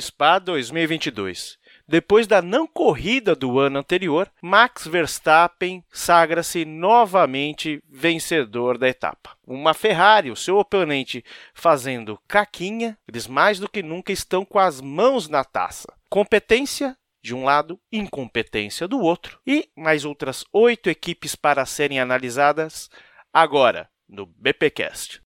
Spa 0.00 0.38
2022. 0.38 1.58
Depois 1.86 2.26
da 2.26 2.40
não 2.40 2.66
corrida 2.66 3.34
do 3.34 3.58
ano 3.58 3.78
anterior, 3.78 4.30
Max 4.42 4.86
Verstappen 4.86 5.84
sagra-se 5.92 6.64
novamente 6.64 7.82
vencedor 7.88 8.78
da 8.78 8.88
etapa. 8.88 9.36
Uma 9.46 9.74
Ferrari, 9.74 10.30
o 10.30 10.36
seu 10.36 10.56
oponente, 10.56 11.22
fazendo 11.52 12.18
caquinha, 12.26 12.96
eles 13.06 13.26
mais 13.26 13.58
do 13.58 13.68
que 13.68 13.82
nunca 13.82 14.12
estão 14.12 14.44
com 14.44 14.58
as 14.58 14.80
mãos 14.80 15.28
na 15.28 15.44
taça. 15.44 15.92
Competência 16.08 16.96
de 17.22 17.34
um 17.34 17.44
lado, 17.44 17.80
incompetência 17.90 18.86
do 18.86 19.00
outro, 19.00 19.38
e 19.46 19.68
mais 19.74 20.04
outras 20.04 20.44
oito 20.52 20.90
equipes 20.90 21.34
para 21.34 21.64
serem 21.64 21.98
analisadas 21.98 22.90
agora 23.32 23.88
no 24.08 24.26
BPcast. 24.26 25.23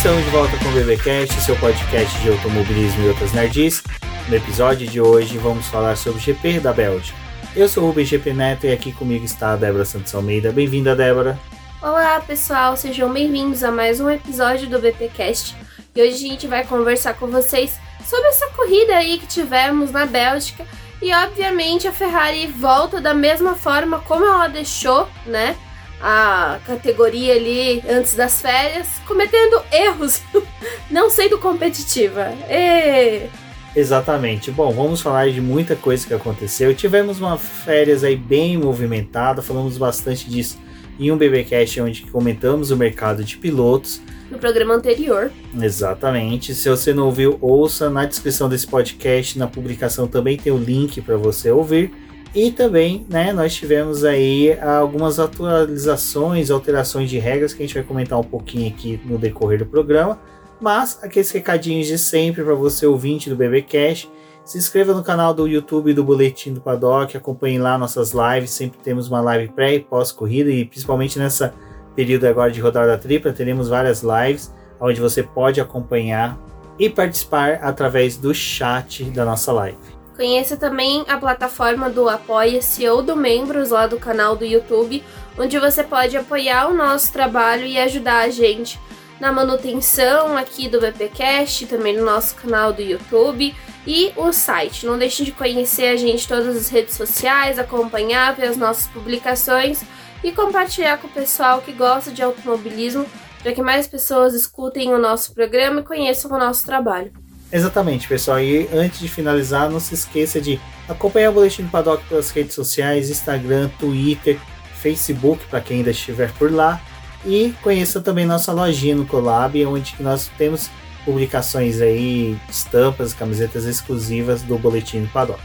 Estamos 0.00 0.24
de 0.24 0.30
volta 0.30 0.56
com 0.56 0.64
o 0.64 0.72
BBcast, 0.72 1.42
seu 1.42 1.54
podcast 1.56 2.18
de 2.20 2.30
automobilismo 2.30 3.04
e 3.04 3.08
outras 3.08 3.34
nerds. 3.34 3.82
No 4.30 4.34
episódio 4.34 4.88
de 4.88 4.98
hoje 4.98 5.36
vamos 5.36 5.66
falar 5.66 5.94
sobre 5.94 6.18
o 6.18 6.22
GP 6.22 6.58
da 6.58 6.72
Bélgica. 6.72 7.18
Eu 7.54 7.68
sou 7.68 7.84
o 7.84 7.86
Rubem 7.88 8.06
GP 8.06 8.32
Neto 8.32 8.64
e 8.64 8.72
aqui 8.72 8.94
comigo 8.94 9.26
está 9.26 9.52
a 9.52 9.56
Débora 9.56 9.84
Santos 9.84 10.14
Almeida. 10.14 10.52
Bem-vinda, 10.52 10.96
Débora. 10.96 11.38
Olá, 11.82 12.18
pessoal, 12.20 12.78
sejam 12.78 13.12
bem-vindos 13.12 13.62
a 13.62 13.70
mais 13.70 14.00
um 14.00 14.08
episódio 14.08 14.70
do 14.70 14.78
BPcast. 14.78 15.54
E 15.94 16.00
hoje 16.00 16.14
a 16.14 16.28
gente 16.30 16.46
vai 16.46 16.64
conversar 16.64 17.12
com 17.12 17.26
vocês 17.26 17.78
sobre 18.02 18.26
essa 18.28 18.48
corrida 18.56 18.96
aí 18.96 19.18
que 19.18 19.26
tivemos 19.26 19.90
na 19.90 20.06
Bélgica. 20.06 20.66
E 21.02 21.12
obviamente 21.12 21.86
a 21.86 21.92
Ferrari 21.92 22.46
volta 22.46 23.02
da 23.02 23.12
mesma 23.12 23.54
forma 23.54 24.00
como 24.00 24.24
ela 24.24 24.48
deixou, 24.48 25.06
né? 25.26 25.58
A 26.00 26.58
categoria 26.66 27.34
ali 27.34 27.82
antes 27.88 28.14
das 28.14 28.40
férias, 28.40 28.88
cometendo 29.06 29.62
erros, 29.72 30.22
não 30.90 31.10
sendo 31.10 31.38
competitiva. 31.38 32.32
E... 32.48 33.28
Exatamente. 33.74 34.50
Bom, 34.50 34.72
vamos 34.72 35.00
falar 35.00 35.30
de 35.30 35.40
muita 35.40 35.76
coisa 35.76 36.06
que 36.06 36.14
aconteceu. 36.14 36.74
Tivemos 36.74 37.20
uma 37.20 37.38
férias 37.38 38.02
aí 38.02 38.16
bem 38.16 38.56
movimentada, 38.56 39.42
falamos 39.42 39.78
bastante 39.78 40.28
disso 40.28 40.58
em 40.98 41.10
um 41.10 41.16
BBcast 41.16 41.80
onde 41.80 42.02
comentamos 42.02 42.70
o 42.70 42.76
mercado 42.76 43.24
de 43.24 43.38
pilotos. 43.38 44.02
No 44.30 44.38
programa 44.38 44.74
anterior. 44.74 45.32
Exatamente. 45.60 46.54
Se 46.54 46.68
você 46.68 46.92
não 46.92 47.06
ouviu, 47.06 47.38
ouça 47.40 47.88
na 47.88 48.04
descrição 48.04 48.48
desse 48.48 48.66
podcast, 48.66 49.38
na 49.38 49.46
publicação 49.46 50.06
também 50.06 50.36
tem 50.36 50.52
o 50.52 50.58
link 50.58 51.00
para 51.00 51.16
você 51.16 51.50
ouvir. 51.50 51.90
E 52.34 52.52
também, 52.52 53.04
né, 53.08 53.32
nós 53.32 53.54
tivemos 53.54 54.04
aí 54.04 54.56
algumas 54.60 55.18
atualizações, 55.18 56.50
alterações 56.50 57.10
de 57.10 57.18
regras 57.18 57.52
que 57.52 57.62
a 57.62 57.66
gente 57.66 57.74
vai 57.74 57.82
comentar 57.82 58.18
um 58.18 58.24
pouquinho 58.24 58.68
aqui 58.68 59.00
no 59.04 59.18
decorrer 59.18 59.58
do 59.58 59.66
programa. 59.66 60.18
Mas 60.60 61.02
aqueles 61.02 61.30
recadinhos 61.30 61.86
de 61.88 61.98
sempre 61.98 62.44
para 62.44 62.54
você 62.54 62.86
ouvinte 62.86 63.28
do 63.28 63.34
BB 63.34 63.62
Cash, 63.62 64.08
se 64.44 64.58
inscreva 64.58 64.94
no 64.94 65.02
canal 65.02 65.34
do 65.34 65.46
YouTube 65.46 65.92
do 65.92 66.04
Boletim 66.04 66.52
do 66.52 66.60
Paddock, 66.60 67.16
acompanhe 67.16 67.58
lá 67.58 67.76
nossas 67.76 68.12
lives, 68.12 68.50
sempre 68.50 68.78
temos 68.80 69.08
uma 69.08 69.20
live 69.20 69.52
pré 69.52 69.74
e 69.74 69.80
pós 69.80 70.12
corrida 70.12 70.50
e 70.50 70.64
principalmente 70.64 71.18
nessa 71.18 71.54
período 71.94 72.26
agora 72.26 72.50
de 72.50 72.60
rodada 72.60 72.96
tripla, 72.96 73.32
teremos 73.32 73.68
várias 73.68 74.02
lives 74.02 74.54
onde 74.80 75.00
você 75.00 75.22
pode 75.22 75.60
acompanhar 75.60 76.38
e 76.78 76.88
participar 76.88 77.60
através 77.62 78.16
do 78.16 78.32
chat 78.32 79.04
da 79.04 79.24
nossa 79.24 79.52
live. 79.52 79.99
Conheça 80.20 80.54
também 80.54 81.02
a 81.08 81.16
plataforma 81.16 81.88
do 81.88 82.06
Apoia-se 82.06 82.86
ou 82.86 83.02
do 83.02 83.16
Membros 83.16 83.70
lá 83.70 83.86
do 83.86 83.98
canal 83.98 84.36
do 84.36 84.44
YouTube, 84.44 85.02
onde 85.38 85.58
você 85.58 85.82
pode 85.82 86.14
apoiar 86.14 86.68
o 86.68 86.74
nosso 86.74 87.10
trabalho 87.10 87.64
e 87.64 87.78
ajudar 87.78 88.18
a 88.18 88.28
gente 88.28 88.78
na 89.18 89.32
manutenção 89.32 90.36
aqui 90.36 90.68
do 90.68 90.78
BPcast, 90.78 91.64
também 91.68 91.96
no 91.96 92.04
nosso 92.04 92.34
canal 92.34 92.70
do 92.70 92.82
YouTube 92.82 93.56
e 93.86 94.12
o 94.14 94.30
site. 94.30 94.84
Não 94.84 94.98
deixem 94.98 95.24
de 95.24 95.32
conhecer 95.32 95.86
a 95.86 95.96
gente 95.96 96.26
em 96.26 96.28
todas 96.28 96.54
as 96.54 96.68
redes 96.68 96.96
sociais, 96.96 97.58
acompanhar, 97.58 98.36
ver 98.36 98.48
as 98.48 98.58
nossas 98.58 98.88
publicações 98.88 99.82
e 100.22 100.32
compartilhar 100.32 100.98
com 100.98 101.06
o 101.06 101.10
pessoal 101.10 101.62
que 101.62 101.72
gosta 101.72 102.10
de 102.10 102.22
automobilismo 102.22 103.06
para 103.42 103.54
que 103.54 103.62
mais 103.62 103.88
pessoas 103.88 104.34
escutem 104.34 104.92
o 104.92 104.98
nosso 104.98 105.32
programa 105.32 105.80
e 105.80 105.84
conheçam 105.84 106.30
o 106.30 106.38
nosso 106.38 106.66
trabalho. 106.66 107.10
Exatamente, 107.52 108.06
pessoal. 108.06 108.40
E 108.40 108.68
antes 108.72 109.00
de 109.00 109.08
finalizar, 109.08 109.68
não 109.68 109.80
se 109.80 109.94
esqueça 109.94 110.40
de 110.40 110.60
acompanhar 110.88 111.30
o 111.30 111.34
Boletim 111.34 111.64
do 111.64 111.70
Paddock 111.70 112.04
pelas 112.04 112.30
redes 112.30 112.54
sociais, 112.54 113.10
Instagram, 113.10 113.68
Twitter, 113.78 114.38
Facebook, 114.74 115.44
para 115.46 115.60
quem 115.60 115.78
ainda 115.78 115.90
estiver 115.90 116.32
por 116.32 116.52
lá. 116.52 116.80
E 117.24 117.54
conheça 117.62 118.00
também 118.00 118.24
nossa 118.24 118.52
lojinha 118.52 118.94
no 118.94 119.04
Colab, 119.04 119.64
onde 119.66 119.94
nós 120.00 120.30
temos 120.38 120.70
publicações 121.04 121.80
aí, 121.80 122.38
estampas, 122.48 123.12
camisetas 123.12 123.64
exclusivas 123.64 124.42
do 124.42 124.56
Boletim 124.56 125.02
do 125.02 125.08
Paddock. 125.08 125.40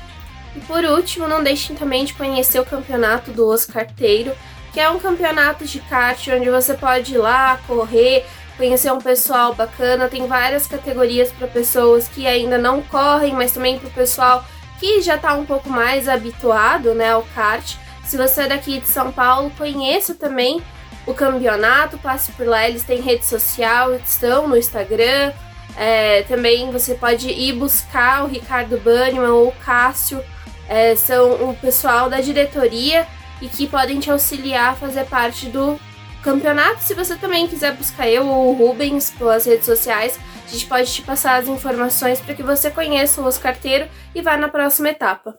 E 0.55 0.59
por 0.61 0.83
último, 0.85 1.27
não 1.27 1.43
deixem 1.43 1.75
também 1.75 2.05
de 2.05 2.13
conhecer 2.13 2.59
o 2.59 2.65
campeonato 2.65 3.31
do 3.31 3.47
Oscarteiro, 3.47 4.31
que 4.71 4.79
é 4.79 4.89
um 4.89 4.99
campeonato 4.99 5.65
de 5.65 5.79
kart 5.79 6.27
onde 6.29 6.49
você 6.49 6.73
pode 6.73 7.15
ir 7.15 7.17
lá 7.17 7.59
correr, 7.67 8.25
conhecer 8.57 8.91
um 8.91 8.99
pessoal 8.99 9.53
bacana. 9.53 10.07
Tem 10.07 10.27
várias 10.27 10.67
categorias 10.67 11.31
para 11.31 11.47
pessoas 11.47 12.07
que 12.07 12.27
ainda 12.27 12.57
não 12.57 12.81
correm, 12.81 13.33
mas 13.33 13.51
também 13.51 13.79
para 13.79 13.87
o 13.87 13.91
pessoal 13.91 14.45
que 14.79 15.01
já 15.01 15.15
está 15.15 15.33
um 15.33 15.45
pouco 15.45 15.69
mais 15.69 16.07
habituado 16.07 16.93
né, 16.93 17.11
ao 17.11 17.23
kart. 17.33 17.75
Se 18.05 18.17
você 18.17 18.41
é 18.41 18.47
daqui 18.47 18.79
de 18.79 18.87
São 18.87 19.11
Paulo, 19.11 19.51
conheça 19.57 20.13
também 20.13 20.61
o 21.05 21.13
campeonato, 21.13 21.97
passe 21.97 22.31
por 22.31 22.47
lá, 22.47 22.67
eles 22.67 22.83
têm 22.83 23.01
rede 23.01 23.25
social, 23.25 23.93
estão 23.95 24.47
no 24.47 24.57
Instagram. 24.57 25.31
É, 25.77 26.23
também 26.23 26.71
você 26.71 26.95
pode 26.95 27.29
ir 27.29 27.53
buscar 27.53 28.23
o 28.23 28.27
Ricardo 28.27 28.77
Banniman 28.77 29.31
ou 29.31 29.49
o 29.49 29.51
Cássio, 29.51 30.23
é, 30.67 30.95
são 30.95 31.49
o 31.49 31.55
pessoal 31.55 32.09
da 32.09 32.21
diretoria 32.21 33.05
e 33.41 33.47
que 33.47 33.67
podem 33.67 33.99
te 33.99 34.09
auxiliar 34.09 34.71
a 34.71 34.75
fazer 34.75 35.05
parte 35.05 35.47
do 35.47 35.79
campeonato. 36.25 36.81
Se 36.81 36.95
você 36.95 37.15
também 37.15 37.47
quiser 37.47 37.77
buscar 37.77 38.09
eu 38.09 38.25
ou 38.25 38.49
o 38.49 38.53
Rubens 38.53 39.11
pelas 39.11 39.45
redes 39.45 39.67
sociais, 39.67 40.19
a 40.43 40.49
gente 40.49 40.65
pode 40.65 40.91
te 40.91 41.03
passar 41.03 41.39
as 41.39 41.47
informações 41.47 42.19
para 42.19 42.33
que 42.33 42.41
você 42.41 42.71
conheça 42.71 43.21
o 43.21 43.25
Oscarteiro 43.25 43.87
e 44.15 44.23
vá 44.23 44.35
na 44.35 44.49
próxima 44.49 44.89
etapa. 44.89 45.37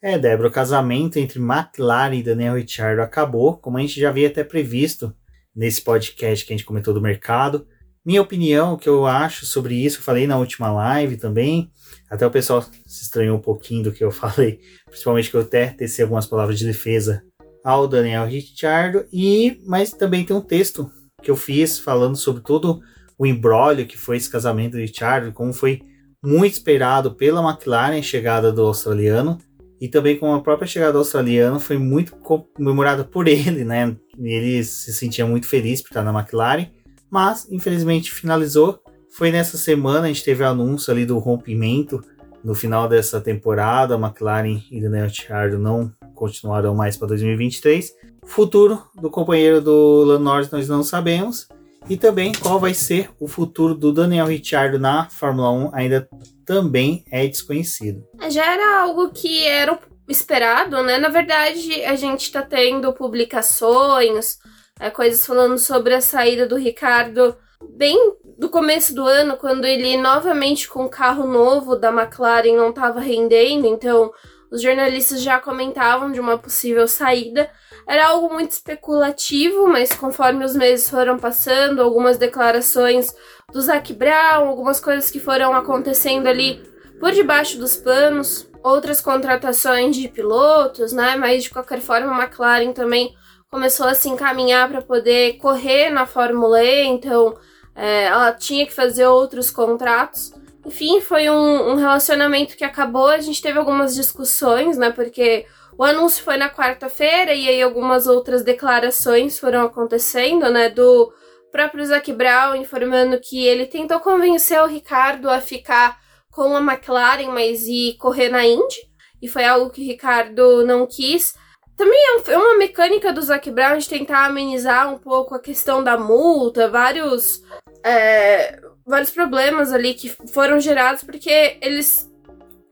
É, 0.00 0.16
Débora, 0.16 0.48
o 0.48 0.52
casamento 0.52 1.18
entre 1.18 1.40
McLaren 1.40 2.14
e 2.14 2.22
Daniel 2.22 2.54
Ricciardo 2.54 3.02
acabou, 3.02 3.58
como 3.58 3.78
a 3.78 3.80
gente 3.80 4.00
já 4.00 4.10
havia 4.10 4.28
até 4.28 4.44
previsto 4.44 5.12
nesse 5.54 5.82
podcast 5.82 6.46
que 6.46 6.52
a 6.52 6.56
gente 6.56 6.64
comentou 6.64 6.94
do 6.94 7.00
mercado. 7.00 7.66
Minha 8.08 8.22
opinião, 8.22 8.72
o 8.72 8.78
que 8.78 8.88
eu 8.88 9.04
acho 9.04 9.44
sobre 9.44 9.74
isso, 9.74 9.98
eu 9.98 10.02
falei 10.02 10.26
na 10.26 10.38
última 10.38 10.72
live 10.72 11.18
também. 11.18 11.70
Até 12.08 12.26
o 12.26 12.30
pessoal 12.30 12.62
se 12.62 13.02
estranhou 13.02 13.36
um 13.36 13.40
pouquinho 13.42 13.82
do 13.82 13.92
que 13.92 14.02
eu 14.02 14.08
falei, 14.10 14.60
principalmente 14.86 15.28
que 15.28 15.36
eu 15.36 15.42
até 15.42 15.66
teci 15.66 16.00
algumas 16.00 16.26
palavras 16.26 16.58
de 16.58 16.64
defesa 16.64 17.22
ao 17.62 17.86
Daniel 17.86 18.26
Ricciardo. 18.26 19.04
E, 19.12 19.60
mas 19.66 19.92
também 19.92 20.24
tem 20.24 20.34
um 20.34 20.40
texto 20.40 20.90
que 21.22 21.30
eu 21.30 21.36
fiz 21.36 21.78
falando 21.78 22.16
sobre 22.16 22.42
todo 22.42 22.80
o 23.18 23.26
embrólio 23.26 23.86
que 23.86 23.98
foi 23.98 24.16
esse 24.16 24.30
casamento 24.30 24.72
do 24.72 24.78
Ricciardo, 24.78 25.30
como 25.30 25.52
foi 25.52 25.82
muito 26.24 26.54
esperado 26.54 27.14
pela 27.14 27.46
McLaren 27.46 27.98
a 27.98 28.02
chegada 28.02 28.50
do 28.50 28.62
australiano 28.62 29.36
e 29.78 29.86
também 29.86 30.18
com 30.18 30.32
a 30.32 30.40
própria 30.40 30.66
chegada 30.66 30.94
do 30.94 31.00
australiano 31.00 31.60
foi 31.60 31.76
muito 31.76 32.16
comemorada 32.16 33.04
por 33.04 33.28
ele, 33.28 33.64
né? 33.64 33.94
Ele 34.18 34.64
se 34.64 34.94
sentia 34.94 35.26
muito 35.26 35.46
feliz 35.46 35.82
por 35.82 35.88
estar 35.88 36.02
na 36.02 36.18
McLaren 36.18 36.77
mas 37.10 37.50
infelizmente 37.50 38.12
finalizou. 38.12 38.82
Foi 39.10 39.30
nessa 39.32 39.56
semana, 39.56 40.02
a 40.02 40.08
gente 40.08 40.24
teve 40.24 40.44
anúncio 40.44 40.92
ali 40.92 41.04
do 41.04 41.18
rompimento 41.18 42.02
no 42.44 42.54
final 42.54 42.88
dessa 42.88 43.20
temporada. 43.20 43.94
A 43.94 43.98
McLaren 43.98 44.62
e 44.70 44.80
Daniel 44.80 45.06
Ricciardo 45.06 45.58
não 45.58 45.92
continuarão 46.14 46.74
mais 46.74 46.96
para 46.96 47.08
2023. 47.08 47.94
Futuro 48.24 48.82
do 48.94 49.10
companheiro 49.10 49.60
do 49.60 50.04
Lando 50.04 50.24
Norris 50.24 50.50
nós 50.50 50.68
não 50.68 50.82
sabemos. 50.82 51.48
E 51.88 51.96
também 51.96 52.32
qual 52.34 52.60
vai 52.60 52.74
ser 52.74 53.10
o 53.18 53.26
futuro 53.26 53.74
do 53.74 53.92
Daniel 53.92 54.26
Ricciardo 54.26 54.78
na 54.78 55.08
Fórmula 55.08 55.50
1 55.50 55.70
ainda 55.72 56.08
também 56.44 57.04
é 57.10 57.26
desconhecido. 57.26 58.04
Já 58.28 58.52
era 58.52 58.82
algo 58.82 59.10
que 59.10 59.44
era 59.44 59.78
esperado, 60.06 60.82
né? 60.82 60.98
Na 60.98 61.08
verdade, 61.08 61.82
a 61.84 61.94
gente 61.94 62.22
está 62.22 62.42
tendo 62.42 62.92
publicações, 62.92 64.38
é, 64.80 64.90
coisas 64.90 65.24
falando 65.24 65.58
sobre 65.58 65.94
a 65.94 66.00
saída 66.00 66.46
do 66.46 66.56
Ricardo 66.56 67.36
bem 67.76 67.96
do 68.38 68.48
começo 68.48 68.94
do 68.94 69.04
ano, 69.04 69.36
quando 69.36 69.64
ele 69.64 69.96
novamente 69.96 70.68
com 70.68 70.84
o 70.84 70.88
carro 70.88 71.26
novo 71.26 71.74
da 71.74 71.90
McLaren 71.90 72.56
não 72.56 72.70
estava 72.70 73.00
rendendo, 73.00 73.66
então 73.66 74.12
os 74.50 74.62
jornalistas 74.62 75.20
já 75.22 75.40
comentavam 75.40 76.10
de 76.10 76.20
uma 76.20 76.38
possível 76.38 76.86
saída. 76.86 77.50
Era 77.86 78.08
algo 78.08 78.32
muito 78.32 78.52
especulativo, 78.52 79.66
mas 79.66 79.92
conforme 79.92 80.44
os 80.44 80.54
meses 80.54 80.88
foram 80.88 81.18
passando, 81.18 81.82
algumas 81.82 82.16
declarações 82.16 83.14
do 83.52 83.60
Zac 83.60 83.92
Brown, 83.92 84.48
algumas 84.48 84.80
coisas 84.80 85.10
que 85.10 85.20
foram 85.20 85.54
acontecendo 85.54 86.28
ali 86.28 86.62
por 87.00 87.12
debaixo 87.12 87.58
dos 87.58 87.76
panos, 87.76 88.48
outras 88.62 89.00
contratações 89.00 89.96
de 89.96 90.08
pilotos, 90.08 90.92
né? 90.92 91.16
Mas 91.16 91.44
de 91.44 91.50
qualquer 91.50 91.80
forma, 91.80 92.12
a 92.12 92.24
McLaren 92.24 92.72
também 92.72 93.14
começou 93.50 93.86
a 93.86 93.94
se 93.94 94.08
encaminhar 94.08 94.68
para 94.68 94.82
poder 94.82 95.38
correr 95.38 95.90
na 95.90 96.06
Fórmula 96.06 96.62
E, 96.62 96.84
então 96.84 97.36
é, 97.74 98.04
ela 98.04 98.32
tinha 98.32 98.66
que 98.66 98.74
fazer 98.74 99.06
outros 99.06 99.50
contratos. 99.50 100.32
Enfim, 100.66 101.00
foi 101.00 101.30
um, 101.30 101.70
um, 101.70 101.74
relacionamento 101.76 102.56
que 102.56 102.64
acabou. 102.64 103.06
A 103.06 103.20
gente 103.20 103.40
teve 103.40 103.58
algumas 103.58 103.94
discussões, 103.94 104.76
né? 104.76 104.90
Porque 104.90 105.46
o 105.78 105.84
anúncio 105.84 106.22
foi 106.22 106.36
na 106.36 106.50
quarta-feira 106.50 107.32
e 107.32 107.48
aí 107.48 107.62
algumas 107.62 108.06
outras 108.06 108.42
declarações 108.42 109.38
foram 109.38 109.64
acontecendo, 109.64 110.50
né? 110.50 110.68
Do 110.68 111.12
próprio 111.50 111.86
Zac 111.86 112.12
Brown 112.12 112.56
informando 112.56 113.18
que 113.18 113.46
ele 113.46 113.64
tentou 113.64 113.98
convencer 114.00 114.60
o 114.60 114.66
Ricardo 114.66 115.30
a 115.30 115.40
ficar 115.40 115.98
com 116.30 116.54
a 116.54 116.60
McLaren, 116.60 117.28
mas 117.28 117.62
ir 117.66 117.96
correr 117.96 118.28
na 118.28 118.44
Indy. 118.44 118.88
E 119.22 119.28
foi 119.28 119.44
algo 119.44 119.70
que 119.70 119.80
o 119.80 119.84
Ricardo 119.84 120.66
não 120.66 120.86
quis. 120.86 121.34
Também 121.78 121.96
é, 121.96 122.32
é 122.32 122.36
uma 122.36 122.58
mecânica 122.58 123.12
do 123.12 123.22
Zac 123.22 123.48
Brown 123.52 123.78
de 123.78 123.88
tentar 123.88 124.26
amenizar 124.26 124.92
um 124.92 124.98
pouco 124.98 125.36
a 125.36 125.38
questão 125.38 125.82
da 125.82 125.96
multa, 125.96 126.68
vários, 126.68 127.40
é, 127.84 128.60
vários 128.84 129.12
problemas 129.12 129.72
ali 129.72 129.94
que 129.94 130.08
foram 130.32 130.58
gerados 130.58 131.04
porque 131.04 131.56
eles, 131.62 132.10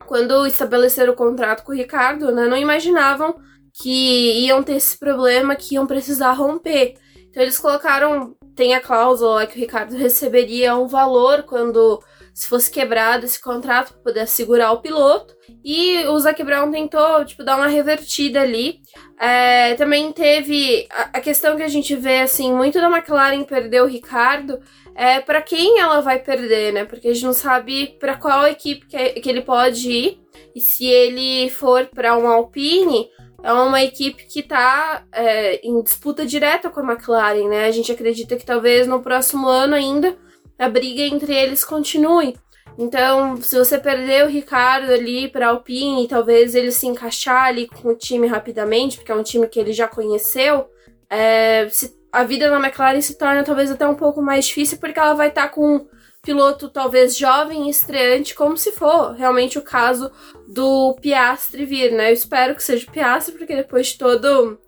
quando 0.05 0.45
estabeleceram 0.45 1.13
o 1.13 1.15
contrato 1.15 1.63
com 1.63 1.71
o 1.71 1.75
Ricardo, 1.75 2.33
né, 2.33 2.47
não 2.47 2.57
imaginavam 2.57 3.33
que 3.81 4.45
iam 4.45 4.61
ter 4.61 4.73
esse 4.73 4.99
problema, 4.99 5.55
que 5.55 5.75
iam 5.75 5.87
precisar 5.87 6.33
romper. 6.33 6.95
Então 7.29 7.41
eles 7.41 7.57
colocaram, 7.57 8.35
tem 8.57 8.75
a 8.75 8.81
cláusula 8.81 9.47
que 9.47 9.55
o 9.55 9.61
Ricardo 9.61 9.95
receberia 9.95 10.75
um 10.75 10.87
valor 10.87 11.43
quando 11.43 12.03
se 12.37 12.47
fosse 12.47 12.69
quebrado 12.69 13.25
esse 13.25 13.41
contrato 13.41 13.93
para 13.93 14.03
poder 14.03 14.19
assegurar 14.19 14.71
o 14.71 14.79
piloto. 14.79 15.35
E 15.65 16.05
o 16.05 16.19
Zac 16.19 16.43
Brown 16.43 16.69
tentou, 16.69 17.25
tipo, 17.25 17.43
dar 17.43 17.55
uma 17.55 17.65
revertida 17.65 18.41
ali. 18.41 18.79
É, 19.19 19.73
também 19.73 20.11
teve 20.11 20.87
a, 20.91 21.17
a, 21.17 21.19
questão 21.19 21.57
que 21.57 21.63
a 21.63 21.67
gente 21.67 21.95
vê, 21.95 22.19
assim, 22.19 22.53
muito 22.53 22.79
da 22.79 22.91
McLaren 22.91 23.43
perder 23.43 23.81
o 23.81 23.87
Ricardo. 23.87 24.59
É 24.93 25.19
para 25.19 25.41
quem 25.41 25.79
ela 25.79 25.99
vai 25.99 26.19
perder, 26.19 26.73
né? 26.73 26.85
Porque 26.85 27.07
a 27.07 27.13
gente 27.13 27.25
não 27.25 27.33
sabe 27.33 27.97
para 27.99 28.15
qual 28.15 28.45
equipe 28.45 28.85
que, 28.85 29.19
que 29.19 29.29
ele 29.29 29.41
pode 29.41 29.89
ir. 29.89 30.19
E 30.53 30.61
se 30.61 30.85
ele 30.85 31.49
for 31.49 31.87
para 31.87 32.15
um 32.15 32.27
Alpine, 32.27 33.09
é 33.41 33.51
uma 33.51 33.81
equipe 33.81 34.27
que 34.27 34.41
está 34.41 35.03
é, 35.11 35.59
em 35.67 35.81
disputa 35.81 36.23
direta 36.23 36.69
com 36.69 36.81
a 36.81 36.93
McLaren, 36.93 37.49
né? 37.49 37.65
A 37.65 37.71
gente 37.71 37.91
acredita 37.91 38.35
que 38.35 38.45
talvez 38.45 38.85
no 38.85 39.01
próximo 39.01 39.47
ano 39.47 39.73
ainda 39.73 40.15
a 40.57 40.69
briga 40.69 41.01
entre 41.01 41.33
eles 41.33 41.63
continue. 41.63 42.35
Então, 42.77 43.41
se 43.41 43.57
você 43.57 43.79
perder 43.79 44.25
o 44.25 44.29
Ricardo 44.29 44.91
ali 44.91 45.27
para 45.27 45.47
Alpine, 45.47 46.07
talvez 46.07 46.53
ele 46.53 46.71
se 46.71 46.85
encaixar 46.85 47.45
ali 47.45 47.67
com 47.67 47.89
o 47.89 47.95
time 47.95 48.27
rapidamente, 48.27 48.97
porque 48.97 49.11
é 49.11 49.15
um 49.15 49.23
time 49.23 49.47
que 49.47 49.59
ele 49.59 49.73
já 49.73 49.87
conheceu, 49.87 50.69
é, 51.09 51.67
se, 51.69 51.97
a 52.11 52.23
vida 52.23 52.49
na 52.49 52.59
McLaren 52.59 53.01
se 53.01 53.17
torna 53.17 53.43
talvez 53.43 53.71
até 53.71 53.87
um 53.87 53.95
pouco 53.95 54.21
mais 54.21 54.45
difícil, 54.45 54.77
porque 54.77 54.99
ela 54.99 55.13
vai 55.13 55.29
estar 55.29 55.43
tá 55.43 55.49
com 55.49 55.77
um 55.77 55.87
piloto 56.21 56.69
talvez 56.69 57.17
jovem 57.17 57.67
e 57.67 57.69
estreante, 57.69 58.35
como 58.35 58.57
se 58.57 58.71
for 58.71 59.13
realmente 59.13 59.57
o 59.57 59.63
caso 59.63 60.11
do 60.47 60.95
Piastri 61.01 61.65
vir, 61.65 61.91
né? 61.91 62.09
Eu 62.09 62.13
espero 62.13 62.53
que 62.53 62.63
seja 62.63 62.85
o 62.87 62.91
Piastri, 62.91 63.37
porque 63.37 63.55
depois 63.55 63.87
de 63.87 63.97
todo 63.97 64.59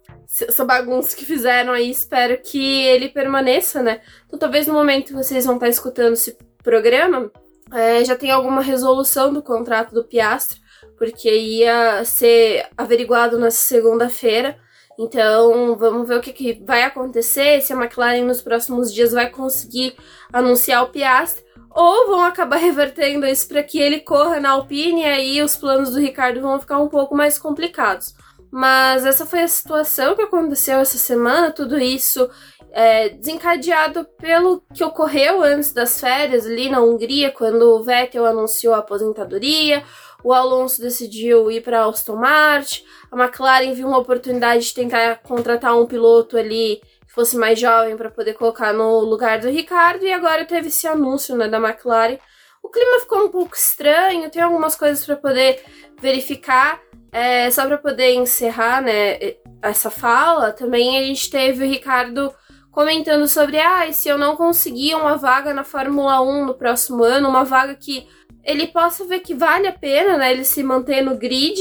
essa 0.41 0.63
bagunça 0.63 1.15
que 1.15 1.25
fizeram 1.25 1.73
aí, 1.73 1.89
espero 1.89 2.39
que 2.41 2.83
ele 2.85 3.09
permaneça, 3.09 3.81
né? 3.81 4.01
Então 4.27 4.37
talvez 4.37 4.67
no 4.67 4.73
momento 4.73 5.07
que 5.07 5.13
vocês 5.13 5.45
vão 5.45 5.55
estar 5.55 5.67
escutando 5.67 6.13
esse 6.13 6.37
programa, 6.63 7.31
é, 7.71 8.03
já 8.03 8.15
tem 8.15 8.31
alguma 8.31 8.61
resolução 8.61 9.33
do 9.33 9.41
contrato 9.41 9.93
do 9.93 10.03
Piastri, 10.03 10.59
porque 10.97 11.31
ia 11.31 12.03
ser 12.03 12.67
averiguado 12.77 13.37
na 13.37 13.51
segunda-feira. 13.51 14.57
Então, 14.97 15.77
vamos 15.77 16.07
ver 16.07 16.17
o 16.17 16.21
que, 16.21 16.33
que, 16.33 16.61
vai 16.65 16.83
acontecer, 16.83 17.61
se 17.61 17.71
a 17.71 17.75
McLaren 17.75 18.25
nos 18.25 18.41
próximos 18.41 18.93
dias 18.93 19.13
vai 19.13 19.29
conseguir 19.29 19.95
anunciar 20.33 20.83
o 20.83 20.89
Piastri, 20.89 21.45
ou 21.69 22.07
vão 22.07 22.25
acabar 22.25 22.57
revertendo 22.59 23.25
isso 23.25 23.47
para 23.47 23.63
que 23.63 23.79
ele 23.79 24.01
corra 24.01 24.39
na 24.39 24.51
Alpine 24.51 25.01
e 25.01 25.05
aí 25.05 25.41
os 25.41 25.55
planos 25.55 25.91
do 25.91 25.99
Ricardo 25.99 26.41
vão 26.41 26.59
ficar 26.59 26.79
um 26.79 26.89
pouco 26.89 27.15
mais 27.15 27.39
complicados. 27.39 28.13
Mas 28.51 29.05
essa 29.05 29.25
foi 29.25 29.41
a 29.41 29.47
situação 29.47 30.15
que 30.15 30.23
aconteceu 30.23 30.79
essa 30.79 30.97
semana, 30.97 31.51
tudo 31.51 31.77
isso 31.77 32.29
é, 32.71 33.09
desencadeado 33.09 34.05
pelo 34.17 34.63
que 34.73 34.83
ocorreu 34.83 35.43
antes 35.43 35.71
das 35.71 35.99
férias 35.99 36.45
ali 36.45 36.69
na 36.69 36.81
Hungria, 36.81 37.31
quando 37.31 37.61
o 37.63 37.83
Vettel 37.83 38.25
anunciou 38.25 38.73
a 38.73 38.79
aposentadoria, 38.79 39.83
o 40.23 40.33
Alonso 40.33 40.81
decidiu 40.81 41.49
ir 41.49 41.61
para 41.61 41.85
Aston 41.85 42.15
Martin, 42.15 42.83
a 43.11 43.17
McLaren 43.17 43.73
viu 43.73 43.87
uma 43.87 43.97
oportunidade 43.97 44.65
de 44.65 44.73
tentar 44.73 45.21
contratar 45.23 45.77
um 45.77 45.85
piloto 45.85 46.37
ali 46.37 46.81
que 47.07 47.13
fosse 47.13 47.37
mais 47.37 47.59
jovem 47.59 47.95
para 47.97 48.11
poder 48.11 48.33
colocar 48.33 48.73
no 48.73 48.99
lugar 48.99 49.39
do 49.39 49.49
Ricardo, 49.49 50.05
e 50.05 50.11
agora 50.11 50.45
teve 50.45 50.67
esse 50.67 50.87
anúncio 50.87 51.35
né, 51.35 51.47
da 51.47 51.57
McLaren. 51.57 52.17
O 52.61 52.69
clima 52.69 52.99
ficou 52.99 53.23
um 53.23 53.29
pouco 53.29 53.55
estranho, 53.55 54.29
tem 54.29 54.41
algumas 54.41 54.75
coisas 54.75 55.05
para 55.05 55.15
poder 55.15 55.63
verificar. 55.99 56.79
É, 57.11 57.49
só 57.49 57.65
para 57.65 57.77
poder 57.77 58.13
encerrar, 58.13 58.81
né, 58.81 59.17
essa 59.61 59.89
fala, 59.89 60.51
também 60.51 60.97
a 60.97 61.03
gente 61.03 61.29
teve 61.29 61.65
o 61.65 61.67
Ricardo 61.67 62.33
comentando 62.71 63.27
sobre, 63.27 63.59
ah, 63.59 63.91
se 63.91 64.07
eu 64.07 64.17
não 64.17 64.35
conseguir 64.35 64.95
uma 64.95 65.15
vaga 65.15 65.53
na 65.53 65.63
Fórmula 65.63 66.21
1 66.21 66.45
no 66.45 66.53
próximo 66.53 67.03
ano, 67.03 67.27
uma 67.27 67.43
vaga 67.43 67.73
que 67.75 68.07
ele 68.43 68.67
possa 68.67 69.05
ver 69.05 69.19
que 69.19 69.33
vale 69.33 69.67
a 69.67 69.73
pena, 69.73 70.17
né, 70.17 70.31
ele 70.31 70.45
se 70.45 70.63
manter 70.63 71.01
no 71.01 71.17
grid, 71.17 71.59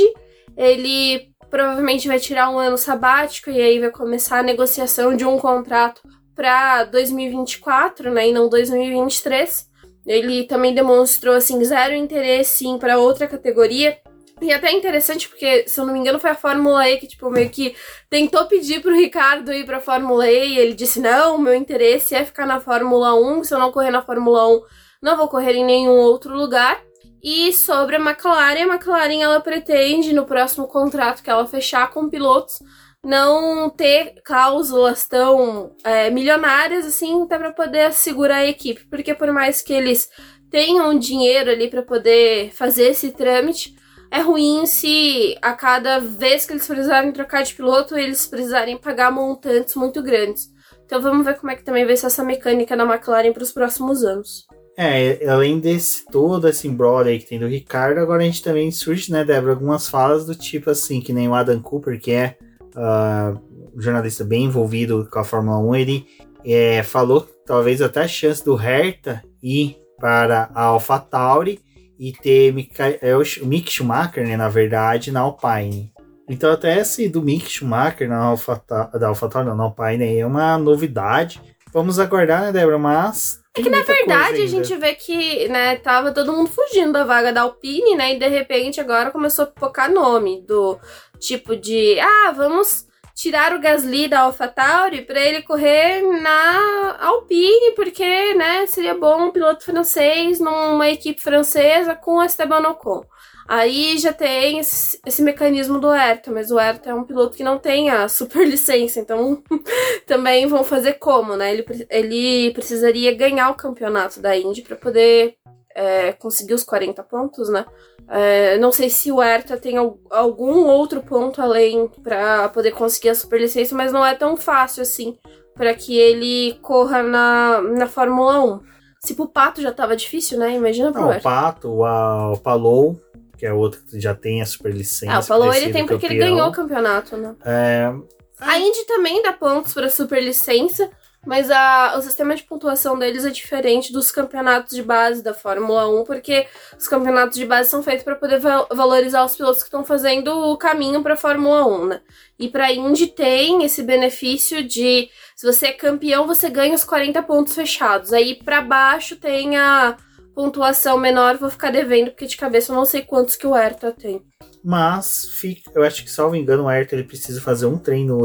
ele 0.57 1.33
provavelmente 1.51 2.07
vai 2.07 2.19
tirar 2.19 2.51
um 2.51 2.59
ano 2.59 2.77
sabático 2.77 3.51
e 3.51 3.61
aí 3.61 3.81
vai 3.81 3.91
começar 3.91 4.41
a 4.41 4.43
negociação 4.43 5.17
de 5.17 5.25
um 5.25 5.39
contrato 5.39 6.03
para 6.35 6.85
2024, 6.85 8.13
né, 8.13 8.29
e 8.29 8.33
não 8.33 8.49
2023. 8.49 9.67
Ele 10.07 10.45
também 10.45 10.75
demonstrou 10.75 11.35
assim 11.35 11.63
zero 11.65 11.95
interesse 11.95 12.65
para 12.79 12.99
outra 12.99 13.27
categoria. 13.27 13.99
E 14.41 14.53
até 14.53 14.73
interessante 14.73 15.29
porque, 15.29 15.67
se 15.67 15.81
eu 15.81 15.87
não 15.87 15.93
me 15.93 15.99
engano, 15.99 16.19
foi 16.19 16.31
a 16.31 16.35
Fórmula 16.35 16.89
E 16.89 16.99
que, 16.99 17.07
tipo, 17.07 17.31
meio 17.31 17.51
que 17.51 17.75
tentou 18.09 18.47
pedir 18.47 18.81
pro 18.81 18.95
Ricardo 18.95 19.53
ir 19.53 19.65
pra 19.65 19.81
Fórmula 19.81 20.31
E 20.31 20.55
e 20.55 20.59
ele 20.59 20.75
disse: 20.75 21.01
Não, 21.01 21.39
meu 21.39 21.55
interesse 21.55 22.15
é 22.15 22.25
ficar 22.25 22.47
na 22.47 22.61
Fórmula 22.61 23.15
1. 23.15 23.45
Se 23.45 23.55
eu 23.55 23.59
não 23.59 23.73
correr 23.73 23.91
na 23.91 24.03
Fórmula 24.03 24.49
1, 24.49 24.61
não 25.03 25.17
vou 25.17 25.29
correr 25.29 25.55
em 25.55 25.65
nenhum 25.65 25.97
outro 25.97 26.37
lugar. 26.37 26.81
E 27.23 27.53
sobre 27.53 27.97
a 27.97 28.01
McLaren, 28.01 28.63
a 28.63 28.75
McLaren 28.75 29.21
ela 29.21 29.41
pretende, 29.41 30.13
no 30.13 30.25
próximo 30.25 30.69
contrato 30.69 31.23
que 31.23 31.31
ela 31.31 31.47
fechar 31.47 31.91
com 31.91 32.09
pilotos, 32.09 32.61
não 33.05 33.69
ter 33.71 34.21
cláusulas 34.25 35.07
tão 35.07 35.75
é, 35.85 36.11
milionárias 36.11 36.87
assim, 36.87 37.23
até 37.23 37.39
para 37.39 37.53
poder 37.53 37.87
assegurar 37.87 38.39
a 38.39 38.47
equipe. 38.47 38.87
Porque 38.89 39.15
por 39.15 39.33
mais 39.33 39.63
que 39.63 39.73
eles 39.73 40.09
tenham 40.51 40.99
dinheiro 40.99 41.51
ali 41.51 41.69
para 41.69 41.83
poder 41.83 42.53
fazer 42.53 42.89
esse 42.91 43.11
trâmite 43.13 43.75
é 44.11 44.21
ruim 44.21 44.67
se 44.67 45.37
a 45.43 45.53
cada 45.53 45.99
vez 45.99 46.47
que 46.47 46.53
eles 46.53 46.67
precisarem 46.67 47.13
trocar 47.13 47.43
de 47.43 47.55
piloto, 47.55 47.97
eles 47.97 48.27
precisarem 48.27 48.77
pagar 48.77 49.11
montantes 49.11 49.75
muito 49.75 50.03
grandes. 50.03 50.51
Então 50.85 51.03
vamos 51.03 51.25
ver 51.25 51.37
como 51.37 51.51
é 51.53 51.57
que 51.57 51.65
também 51.65 51.85
vai 51.85 51.97
ser 51.97 52.07
essa 52.07 52.25
mecânica 52.25 52.75
na 52.75 52.85
McLaren 52.85 53.33
para 53.33 53.43
os 53.43 53.53
próximos 53.53 54.03
anos. 54.03 54.47
É, 54.77 55.29
além 55.29 55.59
desse 55.59 56.07
todo 56.07 56.49
esse 56.49 56.69
embrolho 56.69 57.09
aí 57.09 57.19
que 57.19 57.27
tem 57.27 57.39
do 57.39 57.47
Ricardo, 57.47 57.99
agora 57.99 58.23
a 58.23 58.25
gente 58.25 58.43
também 58.43 58.71
surge, 58.71 59.11
né, 59.11 59.25
Débora, 59.25 59.53
algumas 59.53 59.89
falas 59.89 60.25
do 60.25 60.35
tipo 60.35 60.71
assim, 60.71 61.01
que 61.01 61.13
nem 61.13 61.29
o 61.29 61.35
Adam 61.35 61.61
Cooper, 61.61 62.01
que 62.01 62.13
é 62.13 62.37
uh, 62.77 63.39
um 63.77 63.81
jornalista 63.81 64.25
bem 64.25 64.45
envolvido 64.45 65.09
com 65.11 65.19
a 65.19 65.25
Fórmula 65.25 65.59
1, 65.59 65.75
ele 65.75 66.07
é, 66.45 66.83
falou 66.85 67.29
talvez 67.45 67.83
até 67.83 68.03
a 68.03 68.09
chance 68.09 68.43
do 68.45 68.55
Hertha 68.55 69.23
ir 69.43 69.77
para 69.99 70.49
a 70.55 70.65
AlphaTauri 70.67 71.61
e 71.99 72.13
ter 72.13 72.55
é 73.03 73.17
o 73.17 73.23
Mick 73.47 73.71
Schumacher, 73.71 74.27
né, 74.27 74.37
na 74.37 74.49
verdade, 74.49 75.11
na 75.11 75.21
Alpine. 75.21 75.93
Então 76.29 76.53
até 76.53 76.79
esse 76.79 77.09
do 77.09 77.23
Mick 77.23 77.51
Schumacher 77.51 78.09
na 78.09 78.19
Alpha, 78.19 78.63
da 78.69 79.09
AlphaTauri, 79.09 79.49
na 79.49 79.63
Alpine 79.63 80.19
é 80.19 80.27
uma 80.27 80.59
novidade. 80.59 81.41
Vamos 81.73 81.99
aguardar, 81.99 82.43
né, 82.43 82.53
Débora? 82.53 82.79
Mas 82.79 83.41
é 83.57 83.63
que 83.63 83.71
na 83.71 83.83
verdade 83.83 84.43
a 84.43 84.47
gente 84.47 84.75
vê 84.77 84.95
que, 84.95 85.49
né, 85.49 85.77
tava 85.77 86.13
todo 86.13 86.33
mundo 86.33 86.49
fugindo 86.49 86.93
da 86.93 87.05
vaga 87.05 87.33
da 87.33 87.43
Alpine, 87.43 87.97
né, 87.97 88.15
e 88.15 88.19
de 88.19 88.29
repente 88.29 88.81
agora 88.81 89.11
começou 89.11 89.45
a 89.45 89.47
pipocar 89.49 89.91
nome 89.93 90.43
do 90.47 90.79
tipo 91.19 91.57
de, 91.57 91.99
ah, 91.99 92.33
vamos 92.37 92.87
tirar 93.19 93.53
o 93.53 93.59
Gasly 93.59 94.07
da 94.07 94.21
AlphaTauri 94.21 95.03
para 95.03 95.21
ele 95.21 95.43
correr 95.43 96.03
na 96.23 96.97
Alpine, 97.01 97.73
porque, 97.75 98.35
né, 98.35 98.65
seria 98.67 98.95
bom 98.95 99.25
um 99.25 99.33
piloto 99.33 99.65
francês 99.65 100.39
numa 100.39 100.89
equipe 100.89 101.21
francesa 101.21 101.97
com 101.97 102.23
Esteban 102.23 102.61
Ocon. 102.69 103.05
Aí 103.49 103.99
já 103.99 104.13
tem 104.13 104.61
esse, 104.61 105.01
esse, 105.05 105.21
mecanismo 105.21 105.81
do 105.81 105.91
Hertha, 105.91 106.31
mas 106.31 106.53
o 106.53 106.59
Hertha 106.59 106.91
é 106.91 106.95
um 106.95 107.03
piloto 107.03 107.37
que 107.37 107.43
não 107.43 107.59
tem 107.59 107.91
a 107.91 108.07
super 108.07 108.47
licença, 108.47 109.01
então 109.01 109.43
também 110.07 110.47
vão 110.47 110.63
fazer 110.63 110.95
como, 110.95 111.35
né? 111.35 111.55
Ele, 111.55 111.67
ele 111.91 112.53
precisaria 112.53 113.17
ganhar 113.17 113.51
o 113.51 113.57
campeonato 113.57 114.21
da 114.21 114.37
Indy 114.37 114.63
para 114.63 114.77
poder 114.77 115.35
é, 115.79 116.13
conseguir 116.13 116.55
os 116.55 116.65
40 116.65 117.03
pontos, 117.05 117.49
né? 117.49 117.65
É, 118.09 118.59
não 118.59 118.73
sei 118.73 118.91
se 118.91 119.13
o 119.13 119.21
Hertha 119.21 119.57
tem 119.57 119.77
algum 119.77 120.67
outro 120.67 121.01
ponto 121.01 121.41
além 121.41 121.89
para 122.03 122.49
poder 122.49 122.73
conseguir 122.73 123.11
a 123.11 123.15
superlicença, 123.15 123.77
mas 123.77 123.93
não 123.93 124.05
é 124.05 124.15
tão 124.15 124.37
fácil 124.37 124.83
assim 124.83 125.17
para 125.55 125.73
que 125.75 125.97
ele 125.97 126.59
corra 126.63 127.03
na, 127.03 127.61
na 127.61 127.87
Fórmula 127.87 128.41
1. 128.41 128.61
Se 129.05 129.15
pro 129.15 129.29
Pato 129.29 129.61
já 129.63 129.73
tava 129.73 129.97
difícil, 129.97 130.39
né? 130.39 130.55
Imagina 130.55 130.91
pro 130.91 131.03
não, 131.03 131.17
O 131.17 131.23
Pato, 131.23 131.69
o, 131.69 132.33
o 132.33 132.37
Palou, 132.39 133.01
que 133.37 133.47
é 133.47 133.53
outro 133.53 133.81
que 133.83 134.01
já 134.01 134.15
tem 134.15 134.43
a 134.43 134.47
superlicença. 134.47 135.13
Ah, 135.13 135.21
o 135.21 135.27
Palou 135.27 135.55
ele 135.55 135.73
tem 135.73 135.87
porque 135.87 136.09
campeão. 136.09 136.27
ele 136.27 136.31
ganhou 136.31 136.49
o 136.49 136.53
campeonato, 136.53 137.17
né? 137.17 137.37
É... 137.45 137.93
A 138.41 138.59
Indy 138.59 138.85
também 138.87 139.23
dá 139.23 139.33
pontos 139.33 139.75
pra 139.75 139.91
superlicença, 139.91 140.89
mas 141.27 141.51
a, 141.51 141.97
o 141.99 142.03
sistema 142.03 142.35
de 142.35 142.43
pontuação 142.43 142.99
deles 142.99 143.25
é 143.25 143.31
diferente 143.31 143.93
dos 143.93 144.11
campeonatos 144.11 144.75
de 144.75 144.83
base 144.83 145.23
da 145.23 145.35
Fórmula 145.35 145.89
1, 145.89 146.05
porque 146.05 146.47
os 146.79 146.87
campeonatos 146.87 147.37
de 147.37 147.45
base 147.45 147.69
são 147.69 147.83
feitos 147.83 148.05
para 148.05 148.15
poder 148.15 148.39
va 148.39 148.67
valorizar 148.73 149.25
os 149.25 149.37
pilotos 149.37 149.63
que 149.63 149.69
estão 149.69 149.85
fazendo 149.85 150.29
o 150.29 150.57
caminho 150.57 151.03
para 151.03 151.15
a 151.15 151.19
Fórmula 151.19 151.67
1, 151.67 151.87
né? 151.87 152.01
E 152.39 152.49
para 152.49 152.67
a 152.67 152.73
Indy 152.73 153.09
tem 153.09 153.65
esse 153.65 153.83
benefício 153.83 154.63
de 154.63 155.11
se 155.35 155.47
você 155.47 155.67
é 155.67 155.73
campeão, 155.73 156.27
você 156.27 156.49
ganha 156.49 156.75
os 156.75 156.85
40 156.85 157.23
pontos 157.25 157.55
fechados. 157.55 158.13
Aí 158.13 158.35
para 158.35 158.63
baixo 158.63 159.17
tem 159.17 159.57
a 159.57 159.97
pontuação 160.35 160.97
menor, 160.97 161.37
vou 161.37 161.51
ficar 161.51 161.73
devendo, 161.73 162.11
porque 162.11 162.27
de 162.27 162.37
cabeça 162.37 162.71
eu 162.71 162.77
não 162.77 162.85
sei 162.85 163.03
quantos 163.03 163.35
que 163.35 163.45
o 163.45 163.53
Hertha 163.53 163.91
tem. 163.91 164.23
Mas 164.63 165.29
fica, 165.33 165.71
eu 165.75 165.83
acho 165.83 166.05
que, 166.05 166.11
salvo 166.11 166.37
engano, 166.37 166.65
o 166.65 166.69
Hertha 166.69 166.95
ele 166.95 167.03
precisa 167.03 167.41
fazer 167.41 167.67
um 167.67 167.77
treino, 167.77 168.17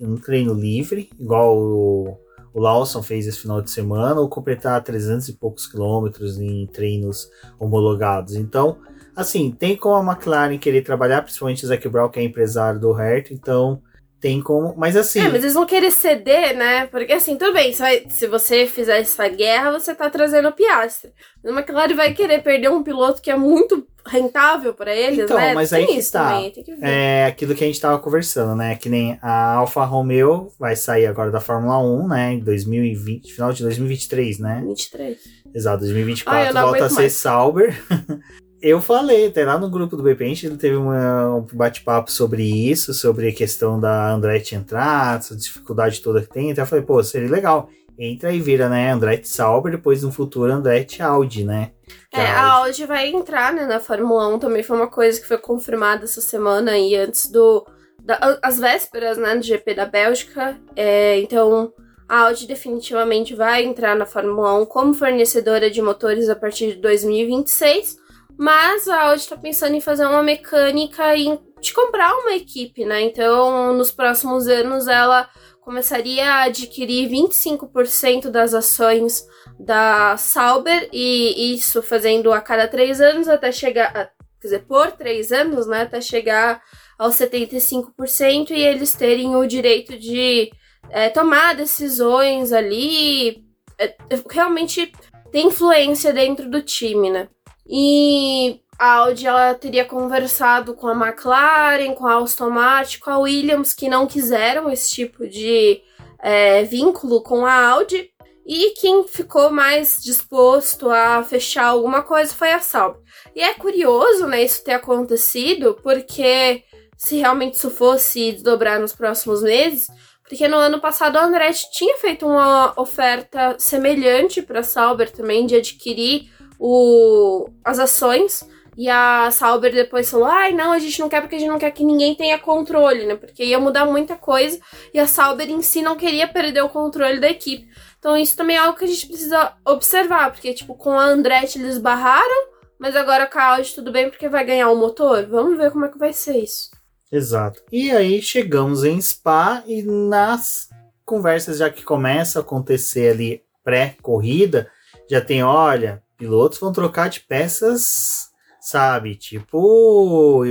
um 0.00 0.16
treino 0.16 0.52
livre, 0.52 1.08
igual 1.18 1.56
o 1.56 2.18
o 2.54 2.60
Lawson 2.60 3.02
fez 3.02 3.26
esse 3.26 3.38
final 3.38 3.62
de 3.62 3.70
semana, 3.70 4.20
ou 4.20 4.28
completar 4.28 4.82
300 4.82 5.28
e 5.28 5.32
poucos 5.34 5.66
quilômetros 5.66 6.38
em 6.38 6.66
treinos 6.66 7.28
homologados. 7.58 8.34
Então, 8.34 8.78
assim, 9.16 9.50
tem 9.50 9.76
como 9.76 10.10
a 10.10 10.12
McLaren 10.12 10.58
querer 10.58 10.82
trabalhar, 10.82 11.22
principalmente 11.22 11.64
o 11.64 11.68
Zac 11.68 11.88
Brown, 11.88 12.10
que 12.10 12.20
é 12.20 12.22
empresário 12.22 12.78
do 12.78 12.92
Hertha, 12.92 13.32
então 13.32 13.82
tem 14.22 14.40
como. 14.40 14.74
Mas 14.76 14.96
assim. 14.96 15.20
É, 15.20 15.28
mas 15.28 15.42
eles 15.42 15.54
vão 15.54 15.66
querer 15.66 15.90
ceder, 15.90 16.56
né? 16.56 16.86
Porque 16.86 17.12
assim, 17.12 17.36
tudo 17.36 17.52
bem, 17.52 17.72
vai, 17.72 18.06
se 18.08 18.28
você 18.28 18.66
fizer 18.66 19.00
essa 19.00 19.26
guerra, 19.28 19.72
você 19.72 19.94
tá 19.94 20.08
trazendo 20.08 20.48
o 20.48 20.52
Piastre. 20.52 21.12
Mas 21.42 21.52
a 21.52 21.58
McLaren 21.58 21.94
vai 21.94 22.14
querer 22.14 22.40
perder 22.42 22.70
um 22.70 22.84
piloto 22.84 23.20
que 23.20 23.30
é 23.30 23.36
muito 23.36 23.86
rentável 24.06 24.74
para 24.74 24.94
eles, 24.94 25.18
então, 25.18 25.36
né? 25.36 25.54
Mas 25.54 25.70
tem 25.70 25.86
aí 25.86 25.96
que 25.96 26.10
tá. 26.10 26.30
Também, 26.34 26.50
que 26.50 26.74
é 26.80 27.26
aquilo 27.26 27.54
que 27.54 27.64
a 27.64 27.66
gente 27.66 27.80
tava 27.80 27.98
conversando, 27.98 28.54
né? 28.56 28.74
Que 28.76 28.88
nem 28.88 29.18
a 29.22 29.54
Alfa 29.54 29.84
Romeo 29.84 30.52
vai 30.58 30.76
sair 30.76 31.06
agora 31.06 31.30
da 31.30 31.40
Fórmula 31.40 31.78
1, 31.78 32.08
né? 32.08 32.32
Em 32.34 32.40
2020, 32.40 33.32
final 33.32 33.52
de 33.52 33.62
2023, 33.62 34.38
né? 34.38 34.62
23. 34.66 35.18
Exato, 35.54 35.80
2024 35.80 36.38
Ai, 36.38 36.52
volta 36.52 36.84
a 36.84 36.88
ser 36.88 36.94
mais. 36.94 37.12
Sauber. 37.12 37.82
eu 38.62 38.80
falei, 38.80 39.26
até 39.26 39.44
lá 39.44 39.58
no 39.58 39.68
grupo 39.68 39.96
do 39.96 40.02
BP, 40.02 40.24
a 40.24 40.28
gente 40.28 40.50
teve 40.56 40.76
uma, 40.76 41.36
um 41.36 41.46
bate-papo 41.52 42.10
sobre 42.10 42.44
isso, 42.44 42.94
sobre 42.94 43.28
a 43.28 43.34
questão 43.34 43.78
da 43.78 44.12
Andretti 44.12 44.54
entrar, 44.54 45.18
essa 45.18 45.36
dificuldade 45.36 46.00
toda 46.00 46.22
que 46.22 46.32
tem. 46.32 46.50
Então 46.50 46.62
eu 46.62 46.68
falei, 46.68 46.84
pô, 46.84 47.02
seria 47.02 47.28
legal. 47.28 47.68
Entra 47.98 48.32
e 48.32 48.40
vira, 48.40 48.68
né? 48.68 48.90
Andretti 48.90 49.28
Sauber, 49.28 49.72
depois 49.72 50.02
no 50.02 50.10
futuro 50.10 50.52
Andretti 50.52 51.02
Audi, 51.02 51.44
né? 51.44 51.72
Que 52.10 52.18
é, 52.18 52.26
a 52.26 52.52
Audi... 52.52 52.68
Audi 52.68 52.86
vai 52.86 53.08
entrar, 53.08 53.52
né, 53.52 53.66
na 53.66 53.78
Fórmula 53.78 54.28
1 54.28 54.38
também 54.38 54.62
foi 54.62 54.76
uma 54.76 54.88
coisa 54.88 55.20
que 55.20 55.28
foi 55.28 55.38
confirmada 55.38 56.04
essa 56.04 56.20
semana 56.20 56.72
aí 56.72 56.96
antes 56.96 57.30
do. 57.30 57.66
Da, 58.00 58.38
as 58.42 58.58
vésperas, 58.58 59.16
né, 59.16 59.36
do 59.36 59.42
GP 59.42 59.74
da 59.74 59.86
Bélgica. 59.86 60.58
É, 60.74 61.20
então, 61.20 61.72
a 62.08 62.26
Audi 62.26 62.46
definitivamente 62.46 63.34
vai 63.34 63.64
entrar 63.64 63.94
na 63.94 64.06
Fórmula 64.06 64.54
1 64.60 64.66
como 64.66 64.94
fornecedora 64.94 65.70
de 65.70 65.80
motores 65.80 66.28
a 66.28 66.34
partir 66.34 66.74
de 66.74 66.80
2026. 66.80 67.96
Mas 68.36 68.88
a 68.88 69.02
Audi 69.02 69.22
está 69.22 69.36
pensando 69.36 69.76
em 69.76 69.80
fazer 69.80 70.06
uma 70.06 70.22
mecânica 70.22 71.14
e 71.14 71.38
de 71.60 71.72
comprar 71.72 72.12
uma 72.18 72.32
equipe, 72.32 72.84
né? 72.84 73.00
Então, 73.02 73.72
nos 73.72 73.92
próximos 73.92 74.48
anos, 74.48 74.88
ela 74.88 75.28
começaria 75.62 76.28
a 76.28 76.42
adquirir 76.42 77.08
25% 77.08 78.28
das 78.28 78.52
ações 78.52 79.24
da 79.58 80.16
Sauber, 80.16 80.88
e 80.92 81.54
isso 81.54 81.82
fazendo 81.82 82.32
a 82.32 82.40
cada 82.40 82.68
três 82.68 83.00
anos 83.00 83.28
até 83.28 83.50
chegar. 83.50 83.92
Quer 84.40 84.48
dizer, 84.48 84.66
por 84.66 84.90
três 84.92 85.30
anos, 85.30 85.66
né? 85.66 85.82
Até 85.82 86.00
chegar 86.00 86.60
aos 86.98 87.14
75% 87.14 88.50
e 88.50 88.60
eles 88.60 88.92
terem 88.92 89.36
o 89.36 89.46
direito 89.46 89.96
de 89.96 90.50
é, 90.90 91.08
tomar 91.08 91.54
decisões 91.54 92.52
ali. 92.52 93.44
É, 93.78 93.96
realmente 94.28 94.92
ter 95.30 95.40
influência 95.40 96.12
dentro 96.12 96.50
do 96.50 96.60
time, 96.60 97.08
né? 97.08 97.28
E 97.66 98.60
a 98.78 98.94
Audi 98.94 99.26
ela 99.26 99.54
teria 99.54 99.84
conversado 99.84 100.74
com 100.74 100.88
a 100.88 100.92
McLaren, 100.92 101.94
com 101.94 102.06
a 102.06 102.16
Aston 102.16 102.50
Martin, 102.50 102.98
com 102.98 103.10
a 103.10 103.18
Williams, 103.18 103.72
que 103.72 103.88
não 103.88 104.06
quiseram 104.06 104.70
esse 104.70 104.90
tipo 104.90 105.26
de 105.26 105.82
é, 106.18 106.62
vínculo 106.64 107.22
com 107.22 107.46
a 107.46 107.68
Audi. 107.68 108.10
E 108.44 108.70
quem 108.80 109.06
ficou 109.06 109.50
mais 109.50 110.02
disposto 110.02 110.90
a 110.90 111.22
fechar 111.22 111.66
alguma 111.66 112.02
coisa 112.02 112.34
foi 112.34 112.50
a 112.50 112.60
Sauber. 112.60 113.00
E 113.36 113.40
é 113.40 113.54
curioso, 113.54 114.26
né, 114.26 114.42
isso 114.42 114.64
ter 114.64 114.72
acontecido, 114.72 115.78
porque 115.80 116.64
se 116.96 117.16
realmente 117.16 117.54
isso 117.54 117.70
fosse 117.70 118.32
desdobrar 118.32 118.80
nos 118.80 118.92
próximos 118.92 119.42
meses, 119.42 119.86
porque 120.24 120.48
no 120.48 120.56
ano 120.56 120.80
passado 120.80 121.16
a 121.16 121.24
Andretti 121.24 121.70
tinha 121.70 121.96
feito 121.98 122.26
uma 122.26 122.72
oferta 122.76 123.56
semelhante 123.58 124.42
para 124.42 124.60
a 124.60 124.64
Sauber 124.64 125.10
também 125.10 125.46
de 125.46 125.56
adquirir 125.56 126.30
o, 126.58 127.48
as 127.64 127.78
ações. 127.78 128.42
E 128.76 128.88
a 128.88 129.30
Sauber 129.30 129.72
depois 129.72 130.10
falou: 130.10 130.26
ai, 130.26 130.52
não, 130.52 130.72
a 130.72 130.78
gente 130.78 130.98
não 131.00 131.08
quer 131.08 131.20
porque 131.20 131.36
a 131.36 131.38
gente 131.38 131.50
não 131.50 131.58
quer 131.58 131.70
que 131.70 131.84
ninguém 131.84 132.14
tenha 132.14 132.38
controle, 132.38 133.06
né? 133.06 133.16
Porque 133.16 133.44
ia 133.44 133.58
mudar 133.58 133.84
muita 133.84 134.16
coisa 134.16 134.58
e 134.94 134.98
a 134.98 135.06
Sauber 135.06 135.50
em 135.50 135.60
si 135.62 135.82
não 135.82 135.96
queria 135.96 136.26
perder 136.26 136.62
o 136.62 136.68
controle 136.68 137.20
da 137.20 137.28
equipe. 137.28 137.68
Então 137.98 138.16
isso 138.16 138.36
também 138.36 138.56
é 138.56 138.60
algo 138.60 138.78
que 138.78 138.84
a 138.84 138.88
gente 138.88 139.06
precisa 139.06 139.52
observar, 139.64 140.32
porque, 140.32 140.54
tipo, 140.54 140.74
com 140.74 140.98
a 140.98 141.04
Andretti 141.04 141.58
eles 141.58 141.78
barraram, 141.78 142.48
mas 142.78 142.96
agora 142.96 143.26
com 143.26 143.38
a 143.38 143.56
Audi 143.56 143.74
tudo 143.74 143.92
bem 143.92 144.08
porque 144.08 144.28
vai 144.28 144.44
ganhar 144.44 144.70
o 144.70 144.76
motor. 144.76 145.26
Vamos 145.26 145.56
ver 145.56 145.70
como 145.70 145.84
é 145.84 145.88
que 145.88 145.98
vai 145.98 146.12
ser 146.12 146.38
isso. 146.38 146.70
Exato. 147.12 147.62
E 147.70 147.90
aí 147.90 148.22
chegamos 148.22 148.84
em 148.84 148.98
Spa 149.00 149.62
e 149.66 149.82
nas 149.82 150.70
conversas 151.04 151.58
já 151.58 151.68
que 151.68 151.84
começa 151.84 152.38
a 152.38 152.42
acontecer 152.42 153.12
ali 153.12 153.42
pré-corrida, 153.62 154.70
já 155.08 155.20
tem, 155.20 155.42
olha, 155.42 156.02
pilotos 156.16 156.58
vão 156.58 156.72
trocar 156.72 157.10
de 157.10 157.20
peças, 157.20 158.31
sabe? 158.62 159.16
Tipo, 159.16 160.44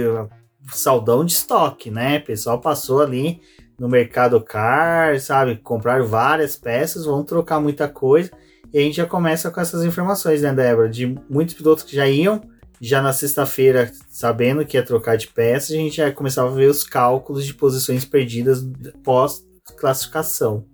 saldão 0.74 1.24
de 1.26 1.32
estoque, 1.32 1.90
né? 1.90 2.18
O 2.18 2.26
pessoal 2.26 2.60
passou 2.60 3.02
ali 3.02 3.42
no 3.80 3.88
mercado 3.88 4.40
car, 4.42 5.20
sabe? 5.20 5.56
Compraram 5.56 6.06
várias 6.06 6.58
peças, 6.58 7.06
vão 7.06 7.24
trocar 7.24 7.60
muita 7.60 7.88
coisa. 7.88 8.30
E 8.74 8.78
a 8.78 8.82
gente 8.82 8.98
já 8.98 9.06
começa 9.06 9.50
com 9.50 9.60
essas 9.60 9.84
informações, 9.84 10.42
né, 10.42 10.54
Débora? 10.54 10.90
De 10.90 11.18
muitos 11.30 11.56
pilotos 11.56 11.84
que 11.84 11.96
já 11.96 12.08
iam, 12.08 12.42
já 12.80 13.02
na 13.02 13.14
sexta-feira, 13.14 13.92
sabendo 14.10 14.66
que 14.66 14.78
ia 14.78 14.86
trocar 14.86 15.16
de 15.16 15.28
peças, 15.28 15.72
a 15.72 15.80
gente 15.80 15.98
já 15.98 16.12
começava 16.12 16.50
a 16.50 16.56
ver 16.56 16.70
os 16.70 16.84
cálculos 16.84 17.46
de 17.46 17.54
posições 17.54 18.06
perdidas 18.06 18.64
pós-classificação. 19.04 20.66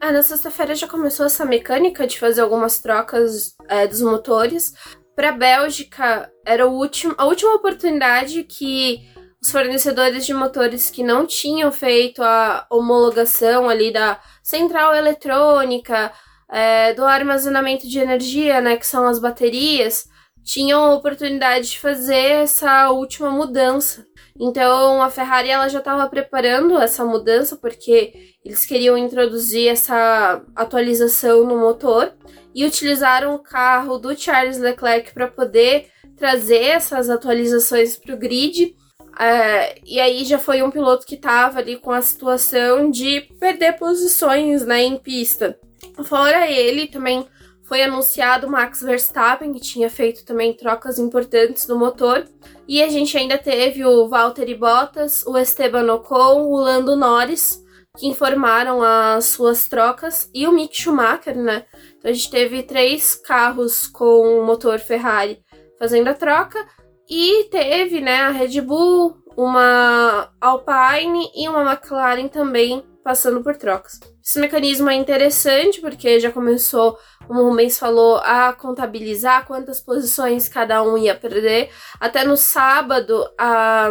Ah, 0.00 0.12
na 0.12 0.22
sexta-feira 0.22 0.74
já 0.74 0.86
começou 0.86 1.26
essa 1.26 1.44
mecânica 1.44 2.06
de 2.06 2.18
fazer 2.18 2.40
algumas 2.40 2.80
trocas 2.80 3.54
é, 3.68 3.86
dos 3.86 4.00
motores. 4.00 4.74
Para 5.16 5.30
a 5.30 5.32
Bélgica, 5.32 6.30
era 6.44 6.66
último, 6.66 7.14
a 7.16 7.24
última 7.24 7.54
oportunidade 7.54 8.42
que 8.44 9.00
os 9.40 9.50
fornecedores 9.50 10.26
de 10.26 10.34
motores 10.34 10.90
que 10.90 11.02
não 11.02 11.26
tinham 11.26 11.72
feito 11.72 12.22
a 12.22 12.66
homologação 12.70 13.66
ali 13.66 13.90
da 13.90 14.20
central 14.42 14.94
eletrônica, 14.94 16.12
é, 16.50 16.92
do 16.92 17.02
armazenamento 17.02 17.88
de 17.88 17.98
energia, 17.98 18.60
né, 18.60 18.76
que 18.76 18.86
são 18.86 19.06
as 19.08 19.18
baterias, 19.18 20.06
tinham 20.44 20.84
a 20.84 20.94
oportunidade 20.94 21.70
de 21.70 21.80
fazer 21.80 22.42
essa 22.42 22.90
última 22.90 23.30
mudança. 23.30 24.04
Então 24.38 25.02
a 25.02 25.08
Ferrari 25.08 25.48
ela 25.48 25.68
já 25.68 25.78
estava 25.78 26.06
preparando 26.10 26.78
essa 26.78 27.02
mudança 27.06 27.56
porque 27.56 28.34
eles 28.44 28.66
queriam 28.66 28.98
introduzir 28.98 29.68
essa 29.68 30.42
atualização 30.54 31.42
no 31.42 31.56
motor 31.56 32.12
e 32.56 32.64
utilizaram 32.64 33.34
o 33.34 33.38
carro 33.38 33.98
do 33.98 34.18
Charles 34.18 34.56
Leclerc 34.56 35.12
para 35.12 35.28
poder 35.28 35.90
trazer 36.16 36.62
essas 36.62 37.10
atualizações 37.10 37.98
para 37.98 38.14
o 38.14 38.18
grid. 38.18 38.74
É, 39.20 39.78
e 39.84 40.00
aí 40.00 40.24
já 40.24 40.38
foi 40.38 40.62
um 40.62 40.70
piloto 40.70 41.04
que 41.04 41.16
estava 41.16 41.58
ali 41.58 41.76
com 41.76 41.90
a 41.90 42.00
situação 42.00 42.90
de 42.90 43.20
perder 43.38 43.74
posições 43.74 44.64
né, 44.64 44.82
em 44.82 44.96
pista. 44.96 45.58
Fora 46.04 46.50
ele, 46.50 46.86
também 46.86 47.26
foi 47.62 47.82
anunciado 47.82 48.46
o 48.46 48.50
Max 48.50 48.80
Verstappen, 48.80 49.52
que 49.52 49.60
tinha 49.60 49.90
feito 49.90 50.24
também 50.24 50.54
trocas 50.54 50.98
importantes 50.98 51.66
no 51.68 51.78
motor. 51.78 52.26
E 52.66 52.82
a 52.82 52.88
gente 52.88 53.18
ainda 53.18 53.36
teve 53.36 53.84
o 53.84 54.08
Valtteri 54.08 54.54
Bottas, 54.54 55.22
o 55.26 55.36
Esteban 55.36 55.92
Ocon, 55.92 56.44
o 56.44 56.56
Lando 56.56 56.96
Norris, 56.96 57.62
que 57.96 58.06
informaram 58.06 58.82
as 58.82 59.26
suas 59.26 59.66
trocas, 59.66 60.30
e 60.34 60.46
o 60.46 60.52
Mick 60.52 60.80
Schumacher, 60.80 61.36
né? 61.36 61.64
Então 61.98 62.10
a 62.10 62.14
gente 62.14 62.30
teve 62.30 62.62
três 62.62 63.14
carros 63.14 63.86
com 63.86 64.44
motor 64.44 64.78
Ferrari 64.78 65.40
fazendo 65.78 66.08
a 66.08 66.14
troca. 66.14 66.64
E 67.08 67.44
teve, 67.50 68.00
né, 68.00 68.22
a 68.22 68.30
Red 68.30 68.60
Bull, 68.60 69.16
uma 69.36 70.32
Alpine 70.40 71.30
e 71.36 71.48
uma 71.48 71.62
McLaren 71.70 72.26
também 72.26 72.84
passando 73.04 73.40
por 73.44 73.56
trocas. 73.56 74.00
Esse 74.20 74.40
mecanismo 74.40 74.90
é 74.90 74.94
interessante 74.96 75.80
porque 75.80 76.18
já 76.18 76.32
começou, 76.32 76.98
como 77.28 77.40
o 77.42 77.50
Rubens 77.50 77.78
falou, 77.78 78.16
a 78.16 78.52
contabilizar 78.52 79.46
quantas 79.46 79.80
posições 79.80 80.48
cada 80.48 80.82
um 80.82 80.98
ia 80.98 81.14
perder. 81.14 81.70
Até 82.00 82.24
no 82.24 82.36
sábado, 82.36 83.24
a, 83.38 83.88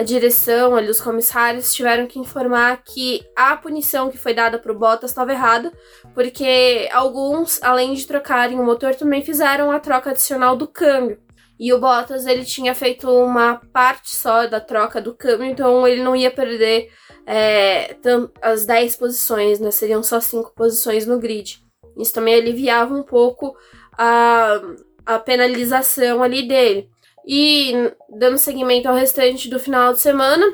a 0.00 0.02
direção, 0.02 0.74
ali, 0.74 0.88
os 0.88 0.98
comissários 0.98 1.74
tiveram 1.74 2.06
que 2.06 2.18
informar 2.18 2.82
que 2.82 3.22
a 3.36 3.54
punição 3.54 4.10
que 4.10 4.16
foi 4.16 4.32
dada 4.32 4.58
para 4.58 4.72
o 4.72 4.78
Bottas 4.78 5.10
estava 5.10 5.30
errada, 5.30 5.70
porque 6.14 6.88
alguns, 6.90 7.62
além 7.62 7.92
de 7.92 8.06
trocarem 8.06 8.58
o 8.58 8.64
motor, 8.64 8.94
também 8.94 9.20
fizeram 9.20 9.70
a 9.70 9.78
troca 9.78 10.08
adicional 10.08 10.56
do 10.56 10.66
câmbio. 10.66 11.20
E 11.58 11.70
o 11.70 11.78
Bottas 11.78 12.24
ele 12.24 12.46
tinha 12.46 12.74
feito 12.74 13.10
uma 13.10 13.60
parte 13.74 14.16
só 14.16 14.46
da 14.46 14.58
troca 14.58 15.02
do 15.02 15.14
câmbio, 15.14 15.44
então 15.44 15.86
ele 15.86 16.02
não 16.02 16.16
ia 16.16 16.30
perder 16.30 16.90
é, 17.26 17.94
as 18.40 18.64
10 18.64 18.96
posições, 18.96 19.60
né? 19.60 19.70
Seriam 19.70 20.02
só 20.02 20.18
5 20.18 20.54
posições 20.54 21.04
no 21.04 21.18
grid. 21.18 21.62
Isso 21.98 22.14
também 22.14 22.36
aliviava 22.36 22.94
um 22.94 23.02
pouco 23.02 23.54
a, 23.98 24.62
a 25.04 25.18
penalização 25.18 26.22
ali 26.22 26.48
dele. 26.48 26.88
E 27.26 27.92
dando 28.08 28.38
seguimento 28.38 28.88
ao 28.88 28.94
restante 28.94 29.48
do 29.48 29.60
final 29.60 29.92
de 29.92 30.00
semana, 30.00 30.46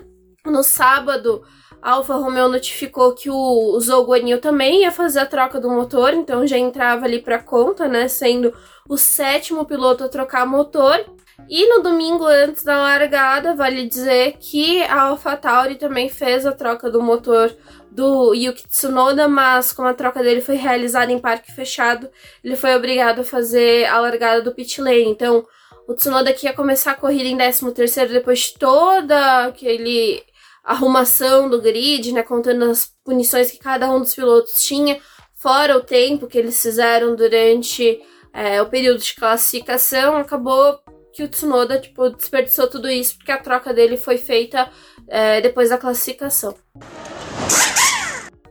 no 0.44 0.62
sábado, 0.62 1.42
a 1.80 1.92
Alfa 1.92 2.14
Romeo 2.16 2.48
notificou 2.48 3.14
que 3.14 3.30
o, 3.30 3.78
o 3.78 4.38
também 4.40 4.82
ia 4.82 4.90
fazer 4.90 5.20
a 5.20 5.26
troca 5.26 5.60
do 5.60 5.70
motor, 5.70 6.14
então 6.14 6.46
já 6.46 6.58
entrava 6.58 7.04
ali 7.04 7.20
para 7.20 7.38
conta, 7.38 7.86
né? 7.86 8.08
Sendo 8.08 8.52
o 8.88 8.96
sétimo 8.96 9.64
piloto 9.64 10.04
a 10.04 10.08
trocar 10.08 10.46
motor. 10.46 11.04
E 11.48 11.68
no 11.68 11.82
domingo 11.82 12.24
antes 12.24 12.64
da 12.64 12.78
largada, 12.78 13.54
vale 13.54 13.86
dizer 13.86 14.36
que 14.40 14.82
a 14.84 15.02
AlphaTauri 15.02 15.76
também 15.76 16.08
fez 16.08 16.46
a 16.46 16.52
troca 16.52 16.90
do 16.90 17.02
motor 17.02 17.54
do 17.90 18.34
Yuki 18.34 18.66
Tsunoda, 18.66 19.28
mas 19.28 19.72
como 19.72 19.86
a 19.86 19.94
troca 19.94 20.22
dele 20.22 20.40
foi 20.40 20.56
realizada 20.56 21.12
em 21.12 21.18
parque 21.18 21.52
fechado, 21.52 22.10
ele 22.42 22.56
foi 22.56 22.74
obrigado 22.74 23.20
a 23.20 23.24
fazer 23.24 23.84
a 23.86 24.00
largada 24.00 24.42
do 24.42 24.52
pit 24.52 24.80
lane. 24.80 25.08
Então, 25.08 25.46
o 25.86 25.94
Tsunoda 25.94 26.32
que 26.32 26.46
ia 26.46 26.52
começar 26.52 26.92
a 26.92 26.96
corrida 26.96 27.28
em 27.28 27.36
13º 27.36 28.08
depois 28.08 28.40
de 28.40 28.54
toda 28.58 29.46
aquele 29.46 30.22
arrumação 30.64 31.48
do 31.48 31.62
grid, 31.62 32.12
né, 32.12 32.22
contando 32.22 32.64
as 32.64 32.90
punições 33.04 33.50
que 33.50 33.58
cada 33.58 33.88
um 33.92 34.00
dos 34.00 34.14
pilotos 34.14 34.64
tinha, 34.64 34.98
fora 35.34 35.76
o 35.76 35.80
tempo 35.82 36.26
que 36.26 36.36
eles 36.36 36.60
fizeram 36.60 37.14
durante 37.14 38.00
é, 38.32 38.60
o 38.60 38.66
período 38.66 38.98
de 38.98 39.14
classificação, 39.14 40.16
acabou 40.16 40.78
que 41.12 41.22
o 41.22 41.28
Tsunoda 41.28 41.78
tipo, 41.78 42.10
desperdiçou 42.10 42.68
tudo 42.68 42.90
isso 42.90 43.16
porque 43.16 43.32
a 43.32 43.38
troca 43.38 43.72
dele 43.72 43.96
foi 43.96 44.18
feita 44.18 44.68
é, 45.08 45.40
depois 45.40 45.70
da 45.70 45.78
classificação. 45.78 46.54